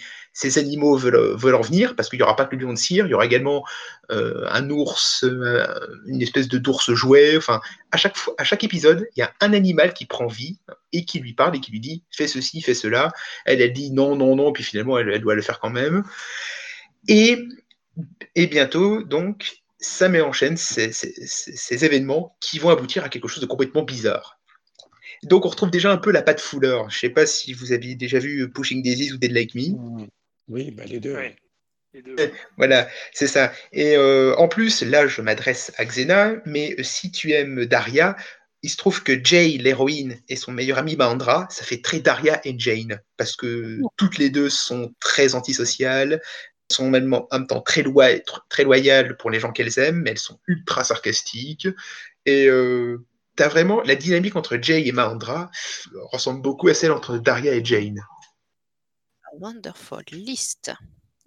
animaux 0.57 0.97
veulent, 0.97 1.55
en 1.55 1.61
venir? 1.61 1.95
Parce 1.95 2.09
qu'il 2.09 2.17
n'y 2.17 2.23
aura 2.23 2.35
pas 2.35 2.45
que 2.45 2.55
le 2.55 2.63
lion 2.63 2.73
de 2.73 2.77
cire, 2.77 3.05
il 3.05 3.09
y 3.09 3.13
aura 3.13 3.25
également 3.25 3.63
euh, 4.11 4.45
un 4.49 4.69
ours, 4.69 5.23
euh, 5.23 5.65
une 6.05 6.21
espèce 6.21 6.47
de 6.47 6.57
d'ours 6.57 6.93
jouet. 6.93 7.37
Enfin, 7.37 7.59
à 7.91 7.97
chaque, 7.97 8.17
fois, 8.17 8.35
à 8.37 8.43
chaque 8.43 8.63
épisode, 8.63 9.07
il 9.15 9.19
y 9.19 9.23
a 9.23 9.33
un 9.41 9.53
animal 9.53 9.93
qui 9.93 10.05
prend 10.05 10.27
vie 10.27 10.59
et 10.93 11.05
qui 11.05 11.19
lui 11.19 11.33
parle 11.33 11.55
et 11.55 11.59
qui 11.59 11.71
lui 11.71 11.79
dit 11.79 12.03
fais 12.11 12.27
ceci, 12.27 12.61
fais 12.61 12.73
cela. 12.73 13.11
Elle, 13.45 13.73
dit 13.73 13.91
non, 13.91 14.15
non, 14.15 14.35
non, 14.35 14.51
puis 14.51 14.63
finalement, 14.63 14.97
elle, 14.97 15.09
elle 15.09 15.21
doit 15.21 15.35
le 15.35 15.41
faire 15.41 15.59
quand 15.59 15.71
même. 15.71 16.03
Et 17.07 17.37
et 18.35 18.47
bientôt, 18.47 19.03
donc, 19.03 19.61
ça 19.79 20.09
met 20.09 20.21
en 20.21 20.31
chaîne 20.31 20.57
ces, 20.57 21.83
événements 21.85 22.35
qui 22.39 22.59
vont 22.59 22.69
aboutir 22.69 23.03
à 23.03 23.09
quelque 23.09 23.27
chose 23.27 23.41
de 23.41 23.45
complètement 23.45 23.83
bizarre. 23.83 24.38
Donc, 25.23 25.45
on 25.45 25.49
retrouve 25.49 25.71
déjà 25.71 25.91
un 25.91 25.97
peu 25.97 26.11
la 26.11 26.21
patte 26.21 26.41
fouleur. 26.41 26.89
Je 26.89 26.97
ne 26.97 26.99
sais 26.99 27.09
pas 27.09 27.25
si 27.25 27.53
vous 27.53 27.71
aviez 27.71 27.95
déjà 27.95 28.19
vu 28.19 28.49
Pushing 28.51 28.81
Daisies 28.81 29.13
ou 29.13 29.17
Dead 29.17 29.31
Like 29.31 29.55
Me. 29.55 29.69
Mmh. 29.69 30.07
Oui, 30.47 30.71
bah, 30.71 30.83
les 30.85 30.99
deux. 30.99 31.15
Voilà, 32.57 32.87
c'est 33.13 33.27
ça. 33.27 33.51
Et 33.71 33.95
euh, 33.95 34.35
en 34.37 34.47
plus, 34.47 34.81
là, 34.83 35.07
je 35.07 35.21
m'adresse 35.21 35.71
à 35.77 35.85
Xena, 35.85 36.35
mais 36.45 36.75
si 36.83 37.11
tu 37.11 37.31
aimes 37.31 37.65
Daria, 37.65 38.15
il 38.61 38.69
se 38.69 38.77
trouve 38.77 39.03
que 39.03 39.23
Jay, 39.23 39.57
l'héroïne, 39.57 40.19
et 40.27 40.35
son 40.35 40.51
meilleur 40.51 40.77
ami 40.77 40.95
Mahandra, 40.95 41.47
ça 41.49 41.63
fait 41.63 41.81
très 41.81 41.99
Daria 41.99 42.41
et 42.43 42.55
Jane, 42.57 42.99
parce 43.17 43.35
que 43.35 43.79
toutes 43.95 44.17
les 44.17 44.29
deux 44.29 44.49
sont 44.49 44.93
très 44.99 45.33
antisociales, 45.33 46.21
sont 46.71 46.85
en 46.85 46.89
même 46.89 47.47
temps 47.47 47.61
très, 47.61 47.83
très 48.49 48.63
loyales 48.63 49.17
pour 49.17 49.31
les 49.31 49.39
gens 49.39 49.51
qu'elles 49.51 49.79
aiment, 49.79 50.01
mais 50.01 50.11
elles 50.11 50.19
sont 50.19 50.39
ultra 50.47 50.83
sarcastiques. 50.83 51.67
Et 52.25 52.47
euh, 52.47 53.05
as 53.41 53.47
vraiment 53.47 53.81
la 53.81 53.95
dynamique 53.95 54.35
entre 54.35 54.57
Jay 54.61 54.87
et 54.87 54.91
Mahandra 54.91 55.51
ressemble 56.11 56.41
beaucoup 56.41 56.67
à 56.67 56.73
celle 56.73 56.91
entre 56.91 57.17
Daria 57.17 57.53
et 57.53 57.63
Jane. 57.63 58.01
Wonderful 59.39 60.03
list. 60.11 60.71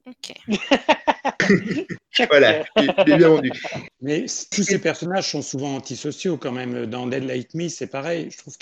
Ok. 0.06 0.34
voilà, 2.30 2.64
bien 3.04 3.18
vendu. 3.18 3.52
Mais 4.00 4.26
tous 4.50 4.62
ces 4.62 4.78
personnages 4.78 5.30
sont 5.30 5.42
souvent 5.42 5.76
antisociaux 5.76 6.36
quand 6.36 6.52
même. 6.52 6.86
Dans 6.86 7.06
Dead 7.06 7.24
Like 7.24 7.54
Me, 7.54 7.68
c'est 7.68 7.86
pareil, 7.86 8.30
je 8.30 8.38
trouve. 8.38 8.54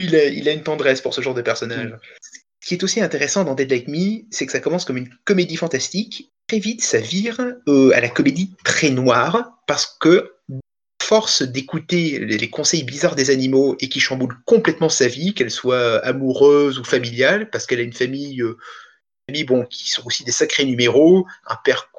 Il 0.00 0.14
a, 0.14 0.24
il 0.24 0.48
a, 0.48 0.52
une 0.52 0.62
tendresse 0.62 1.00
pour 1.00 1.14
ce 1.14 1.20
genre 1.20 1.34
de 1.34 1.42
personnage. 1.42 1.88
Mm. 1.88 1.98
Ce 2.60 2.68
qui 2.68 2.74
est 2.74 2.82
aussi 2.82 3.00
intéressant 3.00 3.44
dans 3.44 3.54
Dead 3.54 3.70
Like 3.70 3.88
Me, 3.88 4.24
c'est 4.30 4.46
que 4.46 4.52
ça 4.52 4.60
commence 4.60 4.84
comme 4.84 4.96
une 4.96 5.10
comédie 5.24 5.56
fantastique. 5.56 6.32
Très 6.48 6.58
vite, 6.58 6.82
ça 6.82 6.98
vire 6.98 7.40
euh, 7.68 7.90
à 7.94 8.00
la 8.00 8.08
comédie 8.08 8.54
très 8.64 8.90
noire, 8.90 9.62
parce 9.66 9.86
que 10.00 10.32
force 11.06 11.42
d'écouter 11.42 12.18
les 12.18 12.50
conseils 12.50 12.82
bizarres 12.82 13.14
des 13.14 13.30
animaux 13.30 13.76
et 13.78 13.88
qui 13.88 14.00
chamboulent 14.00 14.38
complètement 14.44 14.88
sa 14.88 15.06
vie, 15.06 15.34
qu'elle 15.34 15.52
soit 15.52 16.04
amoureuse 16.04 16.80
ou 16.80 16.84
familiale, 16.84 17.48
parce 17.50 17.66
qu'elle 17.66 17.78
a 17.78 17.84
une 17.84 17.92
famille, 17.92 18.42
euh, 18.42 18.58
bon, 19.46 19.64
qui 19.66 19.88
sont 19.90 20.04
aussi 20.04 20.24
des 20.24 20.32
sacrés 20.32 20.64
numéros, 20.64 21.24
un 21.46 21.56
père, 21.64 21.90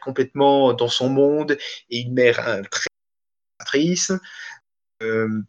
complètement 0.00 0.74
dans 0.74 0.88
son 0.88 1.08
monde 1.08 1.56
et 1.88 2.00
une 2.00 2.12
mère 2.12 2.36
très 2.70 2.86
actrice. 3.60 4.12
Euh, 5.02 5.40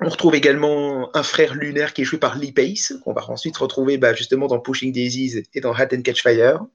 on 0.00 0.10
retrouve 0.10 0.34
également 0.34 1.16
un 1.16 1.22
frère 1.22 1.54
lunaire 1.54 1.94
qui 1.94 2.02
est 2.02 2.04
joué 2.04 2.18
par 2.18 2.36
Lee 2.36 2.52
Pace, 2.52 2.92
qu'on 3.02 3.14
va 3.14 3.24
ensuite 3.30 3.56
retrouver 3.56 3.96
bah, 3.96 4.12
justement 4.12 4.46
dans 4.46 4.60
Pushing 4.60 4.92
Daisies 4.92 5.42
et 5.54 5.60
dans 5.60 5.72
Hat 5.72 5.88
and 5.94 6.02
Catch 6.02 6.22
Fire. 6.22 6.66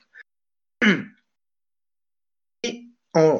On, 3.13 3.39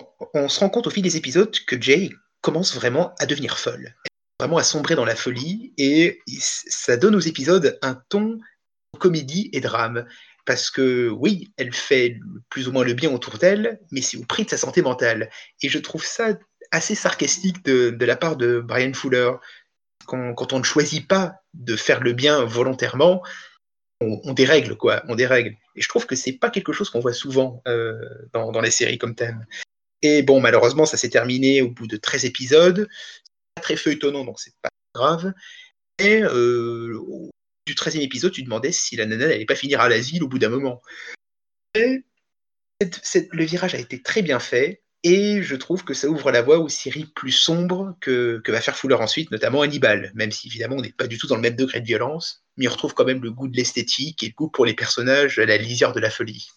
se 0.50 0.60
rend 0.60 0.70
compte 0.70 0.88
au 0.88 0.90
fil 0.90 1.04
des 1.04 1.18
épisodes 1.18 1.56
que 1.66 1.82
Jay 1.82 2.10
commence 2.42 2.76
vraiment 2.76 3.16
à 3.20 3.26
devenir 3.26 3.58
folle, 3.58 3.96
vraiment 4.40 4.58
à 4.58 4.64
sombrer 4.64 4.96
dans 4.96 5.06
la 5.06 5.16
folie, 5.16 5.74
et 5.78 6.22
ça 6.28 6.98
donne 6.98 7.16
aux 7.16 7.20
épisodes 7.20 7.78
un 7.82 7.96
ton 8.10 8.40
comédie 9.00 9.50
et 9.54 9.62
drame. 9.62 10.06
Parce 10.46 10.72
que 10.72 11.10
oui, 11.10 11.54
elle 11.58 11.72
fait 11.72 12.20
plus 12.50 12.68
ou 12.68 12.72
moins 12.72 12.84
le 12.84 12.94
bien 12.94 13.12
autour 13.12 13.38
d'elle, 13.38 13.80
mais 13.92 14.02
c'est 14.02 14.18
au 14.18 14.26
prix 14.26 14.44
de 14.44 14.50
sa 14.50 14.58
santé 14.58 14.82
mentale. 14.82 15.30
Et 15.62 15.70
je 15.70 15.78
trouve 15.78 16.04
ça 16.04 16.38
assez 16.72 16.96
sarcastique 16.96 17.64
de, 17.64 17.92
de 17.92 18.06
la 18.06 18.16
part 18.16 18.38
de 18.38 18.60
Brian 18.60 18.94
Fuller 18.94 19.32
quand, 20.06 20.54
on 20.54 20.60
ne 20.60 20.64
choisit 20.64 21.08
pas 21.08 21.36
de 21.54 21.76
faire 21.76 22.02
le 22.02 22.14
bien 22.14 22.44
volontairement, 22.44 23.24
on, 24.02 24.34
dérègle, 24.34 24.76
quoi, 24.76 25.04
on 25.08 25.16
dérègle. 25.16 25.56
Et 25.76 25.82
je 25.82 25.88
trouve 25.88 26.06
que 26.06 26.16
c'est 26.16 26.34
pas 26.34 26.50
quelque 26.50 26.74
chose 26.74 26.90
qu'on 26.90 27.00
voit 27.00 27.14
souvent 27.14 27.62
euh, 27.68 27.94
dans, 28.34 28.62
les 28.62 28.72
séries 28.72 28.98
comme 28.98 29.16
thème. 29.16 29.46
Et 30.02 30.24
bon, 30.24 30.40
malheureusement, 30.40 30.86
ça 30.86 30.98
s'est 30.98 31.10
terminé 31.10 31.62
au 31.62 31.70
bout 31.70 31.88
de 31.88 31.98
13 31.98 32.26
épisodes. 32.26 32.90
C'est 33.58 33.64
très 33.64 33.76
feuilletonnant, 33.76 34.26
donc 34.26 34.40
c'est 34.40 34.56
pas 34.62 34.70
grave. 34.96 35.34
Et 36.00 36.24
euh, 36.24 37.00
du 37.68 37.76
13e 37.76 38.02
épisode, 38.02 38.32
tu 38.32 38.44
demandais 38.44 38.72
si 38.72 38.96
la 38.96 39.06
nana 39.06 39.28
n'allait 39.28 39.46
pas 39.46 39.56
finir 39.56 39.82
à 39.82 39.90
l'asile 39.90 40.24
au 40.24 40.28
bout 40.28 40.40
d'un 40.40 40.50
moment. 40.50 40.82
le 41.76 43.44
virage 43.46 43.76
a 43.76 43.80
été 43.80 44.02
très 44.02 44.24
bien 44.24 44.40
fait. 44.40 44.81
Et 45.04 45.42
je 45.42 45.56
trouve 45.56 45.84
que 45.84 45.96
ça 45.96 46.08
ouvre 46.08 46.32
la 46.32 46.44
voie 46.44 46.60
aux 46.60 46.70
séries 46.70 47.06
plus 47.16 47.32
sombres 47.32 47.96
que, 48.02 48.42
va 48.48 48.62
faire 48.62 48.78
Fuller 48.78 48.96
ensuite, 48.96 49.32
notamment 49.32 49.64
Hannibal, 49.64 50.12
même 50.14 50.32
si 50.32 50.48
évidemment 50.48 50.76
on 50.76 50.82
n'est 50.82 50.92
pas 50.92 51.08
du 51.08 51.18
tout 51.18 51.28
dans 51.28 51.36
le 51.36 51.42
même 51.42 51.56
degré 51.56 51.82
de 51.82 51.86
violence, 51.86 52.44
mais 52.58 52.68
on 52.68 52.72
retrouve 52.72 52.94
quand 52.94 53.06
même 53.06 53.24
le 53.24 53.32
goût 53.32 53.48
de 53.48 53.58
l'esthétique 53.58 54.22
et 54.22 54.28
le 54.28 54.34
goût 54.34 54.50
pour 54.50 54.66
les 54.66 54.76
personnages 54.76 55.40
à 55.40 55.46
la 55.46 55.58
lisière 55.58 55.94
de 55.94 56.00
la 56.00 56.12
folie. 56.12 56.50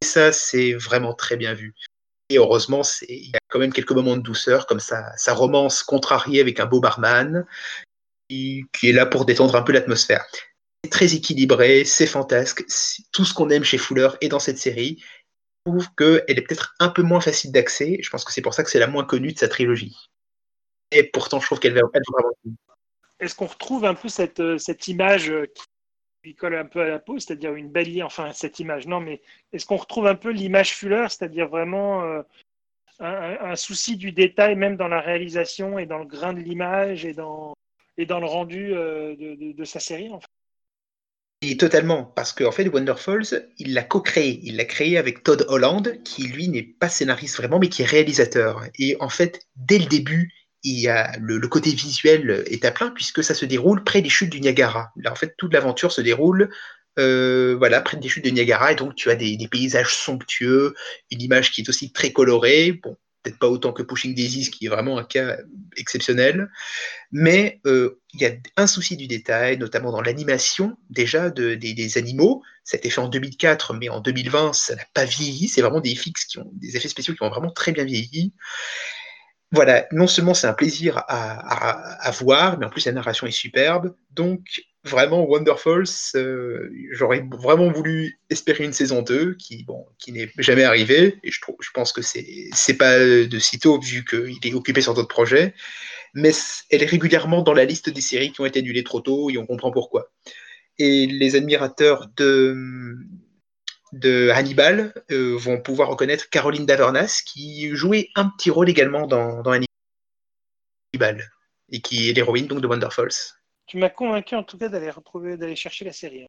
Et 0.00 0.06
ça, 0.06 0.30
c'est 0.30 0.74
vraiment 0.74 1.12
très 1.12 1.36
bien 1.36 1.54
vu. 1.54 1.74
Et 2.30 2.38
heureusement, 2.38 2.82
il 3.08 3.30
y 3.30 3.36
a 3.36 3.40
quand 3.48 3.58
même 3.58 3.72
quelques 3.72 3.90
moments 3.90 4.16
de 4.16 4.22
douceur, 4.22 4.66
comme 4.66 4.80
sa 4.80 5.34
romance 5.34 5.82
contrariée 5.82 6.40
avec 6.40 6.60
un 6.60 6.66
beau 6.66 6.78
barman, 6.78 7.46
qui, 8.28 8.64
qui 8.72 8.90
est 8.90 8.92
là 8.92 9.06
pour 9.06 9.24
détendre 9.24 9.56
un 9.56 9.62
peu 9.62 9.72
l'atmosphère. 9.72 10.24
C'est 10.84 10.90
très 10.90 11.14
équilibré, 11.14 11.84
c'est 11.84 12.06
fantasque, 12.06 12.64
tout 13.10 13.24
ce 13.24 13.34
qu'on 13.34 13.50
aime 13.50 13.64
chez 13.64 13.78
Fuller 13.78 14.10
est 14.20 14.28
dans 14.28 14.38
cette 14.38 14.58
série, 14.58 15.02
qu'elle 15.96 16.38
est 16.38 16.42
peut-être 16.42 16.74
un 16.80 16.88
peu 16.88 17.02
moins 17.02 17.20
facile 17.20 17.52
d'accès. 17.52 17.98
Je 18.02 18.10
pense 18.10 18.24
que 18.24 18.32
c'est 18.32 18.42
pour 18.42 18.54
ça 18.54 18.64
que 18.64 18.70
c'est 18.70 18.78
la 18.78 18.86
moins 18.86 19.04
connue 19.04 19.32
de 19.32 19.38
sa 19.38 19.48
trilogie. 19.48 19.96
Et 20.90 21.04
pourtant, 21.04 21.40
je 21.40 21.46
trouve 21.46 21.58
qu'elle 21.58 21.74
va 21.74 21.82
vraiment. 21.82 22.30
Est-ce 23.20 23.34
qu'on 23.34 23.46
retrouve 23.46 23.84
un 23.84 23.94
peu 23.94 24.08
cette, 24.08 24.40
euh, 24.40 24.58
cette 24.58 24.86
image 24.88 25.30
euh, 25.30 25.46
qui 25.46 25.64
lui 26.22 26.34
colle 26.34 26.54
un 26.54 26.64
peu 26.64 26.80
à 26.80 26.88
la 26.88 26.98
peau, 26.98 27.18
c'est-à-dire 27.18 27.54
une 27.54 27.68
belle 27.68 28.02
enfin 28.02 28.32
cette 28.32 28.60
image, 28.60 28.86
non, 28.86 29.00
mais 29.00 29.20
est-ce 29.52 29.66
qu'on 29.66 29.76
retrouve 29.76 30.06
un 30.06 30.14
peu 30.14 30.30
l'image 30.30 30.74
Fuller, 30.74 31.06
c'est-à-dire 31.08 31.48
vraiment 31.48 32.04
euh, 32.04 32.22
un, 33.00 33.56
souci 33.56 33.96
du 33.96 34.12
détail, 34.12 34.56
même 34.56 34.76
dans 34.76 34.88
la 34.88 35.00
réalisation 35.00 35.78
et 35.78 35.86
dans 35.86 35.98
le 35.98 36.04
grain 36.04 36.32
de 36.32 36.40
l'image 36.40 37.04
et 37.04 37.12
dans, 37.12 37.54
et 37.96 38.06
dans 38.06 38.20
le 38.20 38.26
rendu 38.26 38.68
de, 38.68 39.52
de, 39.52 39.64
sa 39.64 39.80
série 39.80 40.10
en 40.10 40.20
fait? 40.20 40.37
Et 41.40 41.56
totalement, 41.56 42.04
parce 42.04 42.32
qu'en 42.32 42.50
fait, 42.50 42.68
Wonder 42.68 42.94
Falls, 42.96 43.48
il 43.58 43.72
l'a 43.72 43.84
co-créé. 43.84 44.40
Il 44.42 44.56
l'a 44.56 44.64
créé 44.64 44.98
avec 44.98 45.22
Todd 45.22 45.44
Holland, 45.48 46.02
qui 46.02 46.24
lui 46.24 46.48
n'est 46.48 46.64
pas 46.64 46.88
scénariste 46.88 47.36
vraiment, 47.36 47.60
mais 47.60 47.68
qui 47.68 47.82
est 47.82 47.86
réalisateur. 47.86 48.64
Et 48.78 48.96
en 48.98 49.08
fait, 49.08 49.46
dès 49.54 49.78
le 49.78 49.86
début, 49.86 50.32
il 50.64 50.80
y 50.80 50.88
a 50.88 51.16
le, 51.20 51.38
côté 51.46 51.70
visuel 51.70 52.42
est 52.46 52.64
à 52.64 52.72
plein, 52.72 52.90
puisque 52.90 53.22
ça 53.22 53.34
se 53.34 53.44
déroule 53.44 53.84
près 53.84 54.02
des 54.02 54.08
chutes 54.08 54.30
du 54.30 54.40
Niagara. 54.40 54.90
Là, 54.96 55.12
en 55.12 55.14
fait, 55.14 55.34
toute 55.38 55.52
l'aventure 55.52 55.92
se 55.92 56.00
déroule 56.00 56.50
euh, 56.98 57.54
voilà, 57.56 57.80
près 57.80 57.96
des 57.96 58.08
chutes 58.08 58.24
du 58.24 58.32
Niagara, 58.32 58.72
et 58.72 58.74
donc 58.74 58.96
tu 58.96 59.08
as 59.08 59.14
des, 59.14 59.36
des, 59.36 59.46
paysages 59.46 59.94
somptueux, 59.94 60.74
une 61.12 61.22
image 61.22 61.52
qui 61.52 61.60
est 61.60 61.68
aussi 61.68 61.92
très 61.92 62.12
colorée. 62.12 62.72
Bon, 62.72 62.96
peut-être 63.22 63.38
pas 63.38 63.48
autant 63.48 63.72
que 63.72 63.82
Pushing 63.82 64.14
Daisies, 64.14 64.50
qui 64.50 64.66
est 64.66 64.68
vraiment 64.68 64.98
un 64.98 65.04
cas 65.04 65.38
exceptionnel, 65.76 66.50
mais 67.12 67.60
euh, 67.66 68.00
il 68.14 68.20
y 68.22 68.26
a 68.26 68.32
un 68.56 68.66
souci 68.66 68.96
du 68.96 69.06
détail, 69.06 69.58
notamment 69.58 69.92
dans 69.92 70.00
l'animation 70.00 70.76
déjà 70.90 71.30
de, 71.30 71.54
des, 71.54 71.98
animaux. 71.98 72.42
Ça 72.64 72.76
a 72.76 72.78
été 72.78 72.90
fait 72.90 73.00
en 73.00 73.08
2004, 73.08 73.74
mais 73.74 73.88
en 73.88 74.00
2020, 74.00 74.52
ça 74.52 74.74
n'a 74.74 74.84
pas 74.94 75.04
vieilli. 75.04 75.48
C'est 75.48 75.62
vraiment 75.62 75.80
des 75.80 75.94
FX 75.94 76.24
qui 76.26 76.38
ont 76.38 76.50
des 76.54 76.76
effets 76.76 76.88
spéciaux 76.88 77.14
qui 77.14 77.22
ont 77.22 77.30
vraiment 77.30 77.50
très 77.50 77.72
bien 77.72 77.84
vieilli. 77.84 78.32
Voilà, 79.50 79.86
non 79.92 80.06
seulement 80.06 80.34
c'est 80.34 80.46
un 80.46 80.52
plaisir 80.52 81.04
à, 81.08 82.10
voir, 82.20 82.58
mais 82.58 82.66
en 82.66 82.68
plus 82.68 82.84
la 82.84 82.92
narration 82.92 83.26
est 83.26 83.30
superbe. 83.30 83.94
Donc 84.10 84.40
vraiment 84.84 85.24
Wonderfalls, 85.24 85.84
euh, 86.16 86.70
j'aurais 86.92 87.26
vraiment 87.32 87.70
voulu 87.70 88.20
espérer 88.28 88.64
une 88.64 88.74
saison 88.74 89.00
2 89.02 89.34
qui, 89.34 89.64
bon, 89.64 89.86
qui 89.98 90.12
n'est 90.12 90.30
jamais 90.38 90.64
arrivée. 90.64 91.18
Et 91.22 91.30
je, 91.30 91.40
trouve, 91.40 91.56
je 91.60 91.70
pense 91.72 91.92
que 91.92 92.02
c'est 92.02 92.74
pas 92.78 92.98
de 92.98 93.38
sitôt 93.38 93.80
vu 93.80 94.04
qu'il 94.04 94.38
est 94.42 94.54
occupé 94.54 94.82
sur 94.82 94.92
d'autres 94.92 95.08
projets. 95.08 95.54
Mais 96.14 96.32
elle 96.70 96.82
est 96.82 96.86
régulièrement 96.86 97.42
dans 97.42 97.54
la 97.54 97.64
liste 97.64 97.88
des 97.88 98.00
séries 98.02 98.32
qui 98.32 98.42
ont 98.42 98.46
été 98.46 98.58
annulées 98.58 98.84
trop 98.84 99.00
tôt 99.00 99.30
et 99.30 99.38
on 99.38 99.46
comprend 99.46 99.70
pourquoi. 99.70 100.10
Et 100.78 101.06
les 101.06 101.36
admirateurs 101.36 102.08
de, 102.16 102.96
de 103.92 104.30
Hannibal 104.30 104.94
euh, 105.10 105.36
vont 105.36 105.60
pouvoir 105.60 105.88
reconnaître 105.88 106.28
Caroline 106.30 106.66
Davernas 106.66 107.22
qui 107.24 107.74
jouait 107.74 108.10
un 108.14 108.28
petit 108.28 108.50
rôle 108.50 108.68
également 108.68 109.06
dans, 109.06 109.42
dans 109.42 109.52
Hannibal 109.52 111.30
et 111.70 111.80
qui 111.80 112.08
est 112.08 112.12
l'héroïne 112.12 112.46
donc 112.46 112.60
de 112.60 112.66
Wonderfalls 112.66 113.38
tu 113.68 113.76
m'as 113.76 113.90
convaincu 113.90 114.34
en 114.34 114.42
tout 114.42 114.58
cas 114.58 114.68
d'aller 114.68 114.90
retrouver, 114.90 115.36
d'aller 115.36 115.54
chercher 115.54 115.84
la 115.84 115.92
série. 115.92 116.26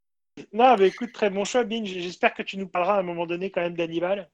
Non, 0.53 0.75
mais 0.77 0.87
écoute, 0.87 1.11
très 1.13 1.29
bon 1.29 1.45
choix, 1.45 1.63
Bin. 1.63 1.83
J'espère 1.85 2.33
que 2.33 2.43
tu 2.43 2.57
nous 2.57 2.67
parleras 2.67 2.97
à 2.97 2.99
un 2.99 3.03
moment 3.03 3.25
donné 3.25 3.49
quand 3.49 3.61
même 3.61 3.75
d'Hannibal. 3.75 4.29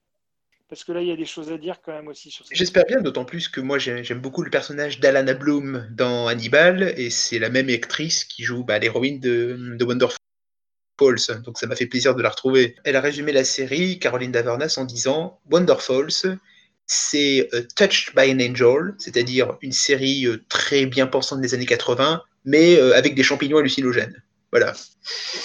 Parce 0.68 0.82
que 0.82 0.90
là, 0.90 1.00
il 1.00 1.06
y 1.06 1.12
a 1.12 1.16
des 1.16 1.24
choses 1.24 1.52
à 1.52 1.58
dire 1.58 1.80
quand 1.80 1.92
même 1.92 2.08
aussi 2.08 2.32
sur 2.32 2.44
J'espère 2.50 2.84
bien, 2.86 3.00
d'autant 3.00 3.24
plus 3.24 3.48
que 3.48 3.60
moi, 3.60 3.78
j'aime 3.78 4.18
beaucoup 4.18 4.42
le 4.42 4.50
personnage 4.50 4.98
d'Alana 4.98 5.34
Bloom 5.34 5.86
dans 5.92 6.26
Hannibal, 6.26 6.92
et 6.96 7.10
c'est 7.10 7.38
la 7.38 7.50
même 7.50 7.68
actrice 7.68 8.24
qui 8.24 8.42
joue 8.42 8.64
bah, 8.64 8.80
l'héroïne 8.80 9.20
de, 9.20 9.76
de 9.76 9.84
Wonder 9.84 10.08
Falls, 10.98 11.42
donc 11.42 11.58
ça 11.58 11.66
m'a 11.66 11.76
fait 11.76 11.86
plaisir 11.86 12.14
de 12.14 12.22
la 12.22 12.30
retrouver. 12.30 12.76
Elle 12.84 12.96
a 12.96 13.00
résumé 13.00 13.32
la 13.32 13.44
série, 13.44 13.98
Caroline 13.98 14.32
Davernas, 14.32 14.74
en 14.78 14.84
disant 14.84 15.40
Wonder 15.50 15.76
Falls, 15.78 16.38
c'est 16.86 17.48
euh, 17.52 17.62
Touched 17.76 18.14
by 18.14 18.32
an 18.32 18.40
Angel, 18.40 18.94
c'est-à-dire 18.98 19.56
une 19.60 19.72
série 19.72 20.26
euh, 20.26 20.44
très 20.48 20.86
bien 20.86 21.06
pensante 21.06 21.40
des 21.40 21.54
années 21.54 21.66
80, 21.66 22.22
mais 22.44 22.76
euh, 22.78 22.96
avec 22.96 23.14
des 23.14 23.22
champignons 23.22 23.58
hallucinogènes. 23.58 24.22
Voilà. 24.52 24.72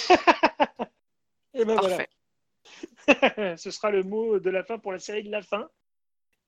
Et 1.54 1.64
ben 1.64 1.76
voilà. 1.76 2.06
Ce 3.56 3.70
sera 3.70 3.90
le 3.90 4.02
mot 4.02 4.38
de 4.38 4.50
la 4.50 4.64
fin 4.64 4.78
pour 4.78 4.92
la 4.92 4.98
série 4.98 5.24
de 5.24 5.30
la 5.30 5.42
fin. 5.42 5.68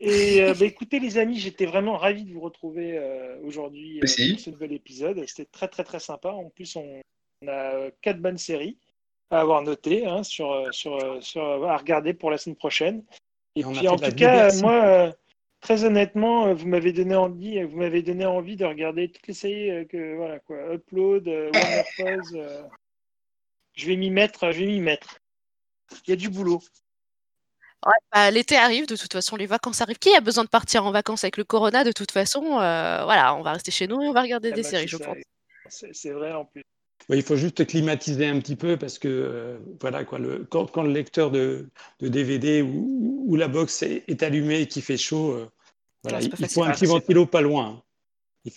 Et 0.00 0.42
euh, 0.42 0.54
bah, 0.54 0.64
écoutez 0.64 0.98
les 0.98 1.18
amis, 1.18 1.38
j'étais 1.38 1.66
vraiment 1.66 1.96
ravi 1.96 2.24
de 2.24 2.32
vous 2.32 2.40
retrouver 2.40 2.98
euh, 2.98 3.38
aujourd'hui 3.42 4.00
pour 4.00 4.08
ce 4.08 4.50
nouvel 4.50 4.72
épisode. 4.72 5.24
C'était 5.26 5.44
très 5.44 5.68
très 5.68 5.84
très 5.84 6.00
sympa. 6.00 6.30
En 6.30 6.50
plus, 6.50 6.76
on, 6.76 7.00
a 7.46 7.90
quatre 8.00 8.20
bonnes 8.20 8.38
séries 8.38 8.78
à 9.34 9.40
avoir 9.40 9.62
notées 9.62 10.06
hein, 10.06 10.22
sur, 10.22 10.68
sur, 10.72 11.22
sur, 11.22 11.42
à 11.68 11.76
regarder 11.76 12.14
pour 12.14 12.30
la 12.30 12.38
semaine 12.38 12.56
prochaine. 12.56 13.02
Et, 13.56 13.62
puis 13.62 13.88
en 13.88 13.96
tout 13.96 14.14
cas, 14.14 14.52
moi, 14.60 15.12
très 15.64 15.84
honnêtement, 15.84 16.46
euh, 16.46 16.54
vous 16.54 16.68
m'avez 16.68 16.92
donné 16.92 17.16
envie, 17.16 17.58
euh, 17.58 17.66
vous 17.66 17.78
m'avez 17.78 18.02
donné 18.02 18.26
envie 18.26 18.54
de 18.54 18.66
regarder 18.66 19.10
toutes 19.10 19.26
les 19.26 19.34
séries 19.34 19.70
euh, 19.70 19.84
que 19.86 20.14
voilà 20.14 20.38
quoi, 20.40 20.74
Upload, 20.74 21.26
Wonderfalls. 21.26 22.68
je 23.72 23.86
vais 23.86 23.96
m'y 23.96 24.10
mettre, 24.10 24.52
je 24.52 24.60
vais 24.60 24.66
m'y 24.66 24.80
mettre. 24.80 25.18
Il 26.06 26.10
y 26.10 26.12
a 26.12 26.16
du 26.16 26.28
boulot. 26.28 26.60
Bah, 28.12 28.30
l'été 28.30 28.56
arrive, 28.56 28.86
de 28.86 28.96
toute 28.96 29.12
façon, 29.12 29.36
les 29.36 29.46
vacances 29.46 29.80
arrivent. 29.80 29.98
Qui 29.98 30.14
a 30.14 30.20
besoin 30.20 30.44
de 30.44 30.48
partir 30.48 30.84
en 30.86 30.90
vacances 30.90 31.24
avec 31.24 31.36
le 31.36 31.44
corona 31.44 31.84
De 31.84 31.92
toute 31.92 32.10
façon, 32.10 32.42
voilà, 32.42 33.34
on 33.34 33.42
va 33.42 33.52
rester 33.52 33.70
chez 33.70 33.86
nous 33.86 34.02
et 34.02 34.08
on 34.08 34.12
va 34.12 34.22
regarder 34.22 34.50
ah 34.52 34.56
des 34.56 34.62
bah, 34.62 34.68
séries, 34.68 34.88
je 34.88 34.96
pense. 34.96 35.16
C'est 35.68 36.10
vrai 36.10 36.32
en 36.32 36.44
plus. 36.44 36.64
Il 37.10 37.22
faut 37.22 37.36
juste 37.36 37.66
climatiser 37.66 38.26
un 38.26 38.40
petit 38.40 38.56
peu 38.56 38.76
parce 38.76 38.98
que 38.98 39.58
voilà 39.80 40.04
quoi, 40.04 40.18
le, 40.18 40.44
quand, 40.44 40.82
le 40.82 40.92
lecteur 40.92 41.30
de, 41.30 41.68
DVD 42.00 42.62
ou, 42.62 43.36
la 43.36 43.48
box 43.48 43.82
est, 43.82 44.04
est 44.08 44.22
allumé 44.22 44.62
et 44.62 44.66
qu'il 44.66 44.82
fait 44.82 44.96
chaud, 44.96 45.46
il 46.10 46.48
faut 46.48 46.64
un 46.64 46.72
petit 46.72 46.86
ventilo 46.86 47.26
pas 47.26 47.40
loin. 47.40 47.82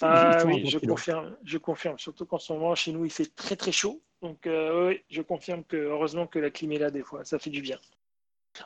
ah, 0.01 0.43
oui, 0.45 0.65
je 0.67 0.79
confirme, 0.79 1.37
je 1.43 1.57
confirme. 1.57 1.97
Surtout 1.97 2.25
qu'en 2.25 2.39
ce 2.39 2.51
moment, 2.53 2.75
chez 2.75 2.91
nous, 2.91 3.05
il 3.05 3.11
fait 3.11 3.33
très 3.35 3.55
très 3.55 3.71
chaud. 3.71 4.01
Donc, 4.21 4.47
euh, 4.47 4.89
oui, 4.89 5.01
je 5.09 5.21
confirme 5.21 5.63
que 5.63 5.77
heureusement 5.77 6.27
que 6.27 6.39
la 6.39 6.49
clim 6.49 6.71
est 6.71 6.79
là 6.79 6.89
des 6.89 7.03
fois. 7.03 7.23
Ça 7.23 7.39
fait 7.39 7.49
du 7.49 7.61
bien. 7.61 7.77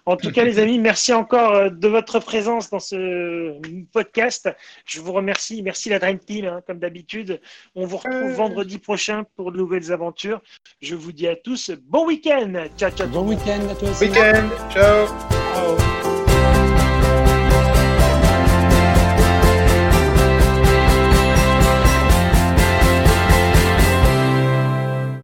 En 0.06 0.16
tout 0.16 0.32
cas, 0.32 0.44
les 0.44 0.60
amis, 0.60 0.80
merci 0.80 1.14
encore 1.14 1.54
euh, 1.54 1.70
de 1.70 1.88
votre 1.88 2.20
présence 2.20 2.70
dans 2.70 2.80
ce 2.80 3.60
podcast. 3.92 4.50
Je 4.86 5.02
vous 5.02 5.12
remercie. 5.12 5.62
Merci 5.64 5.90
la 5.90 6.00
Dream 6.00 6.20
Team, 6.20 6.46
hein, 6.46 6.62
comme 6.66 6.80
d'habitude. 6.80 7.42
On 7.76 7.86
vous 7.86 7.98
retrouve 7.98 8.32
euh. 8.32 8.34
vendredi 8.34 8.78
prochain 8.78 9.24
pour 9.36 9.52
de 9.52 9.58
nouvelles 9.58 9.92
aventures. 9.92 10.42
Je 10.82 10.96
vous 10.96 11.12
dis 11.12 11.28
à 11.28 11.36
tous 11.36 11.72
bon 11.88 12.08
week-end. 12.08 12.54
Ciao, 12.78 12.92
ciao. 12.92 13.08
Bon 13.08 13.28
week-end 13.28 13.68
à 13.70 13.76
tous. 13.76 14.00
Week-end. 14.02 14.50
Ciao. 14.72 15.91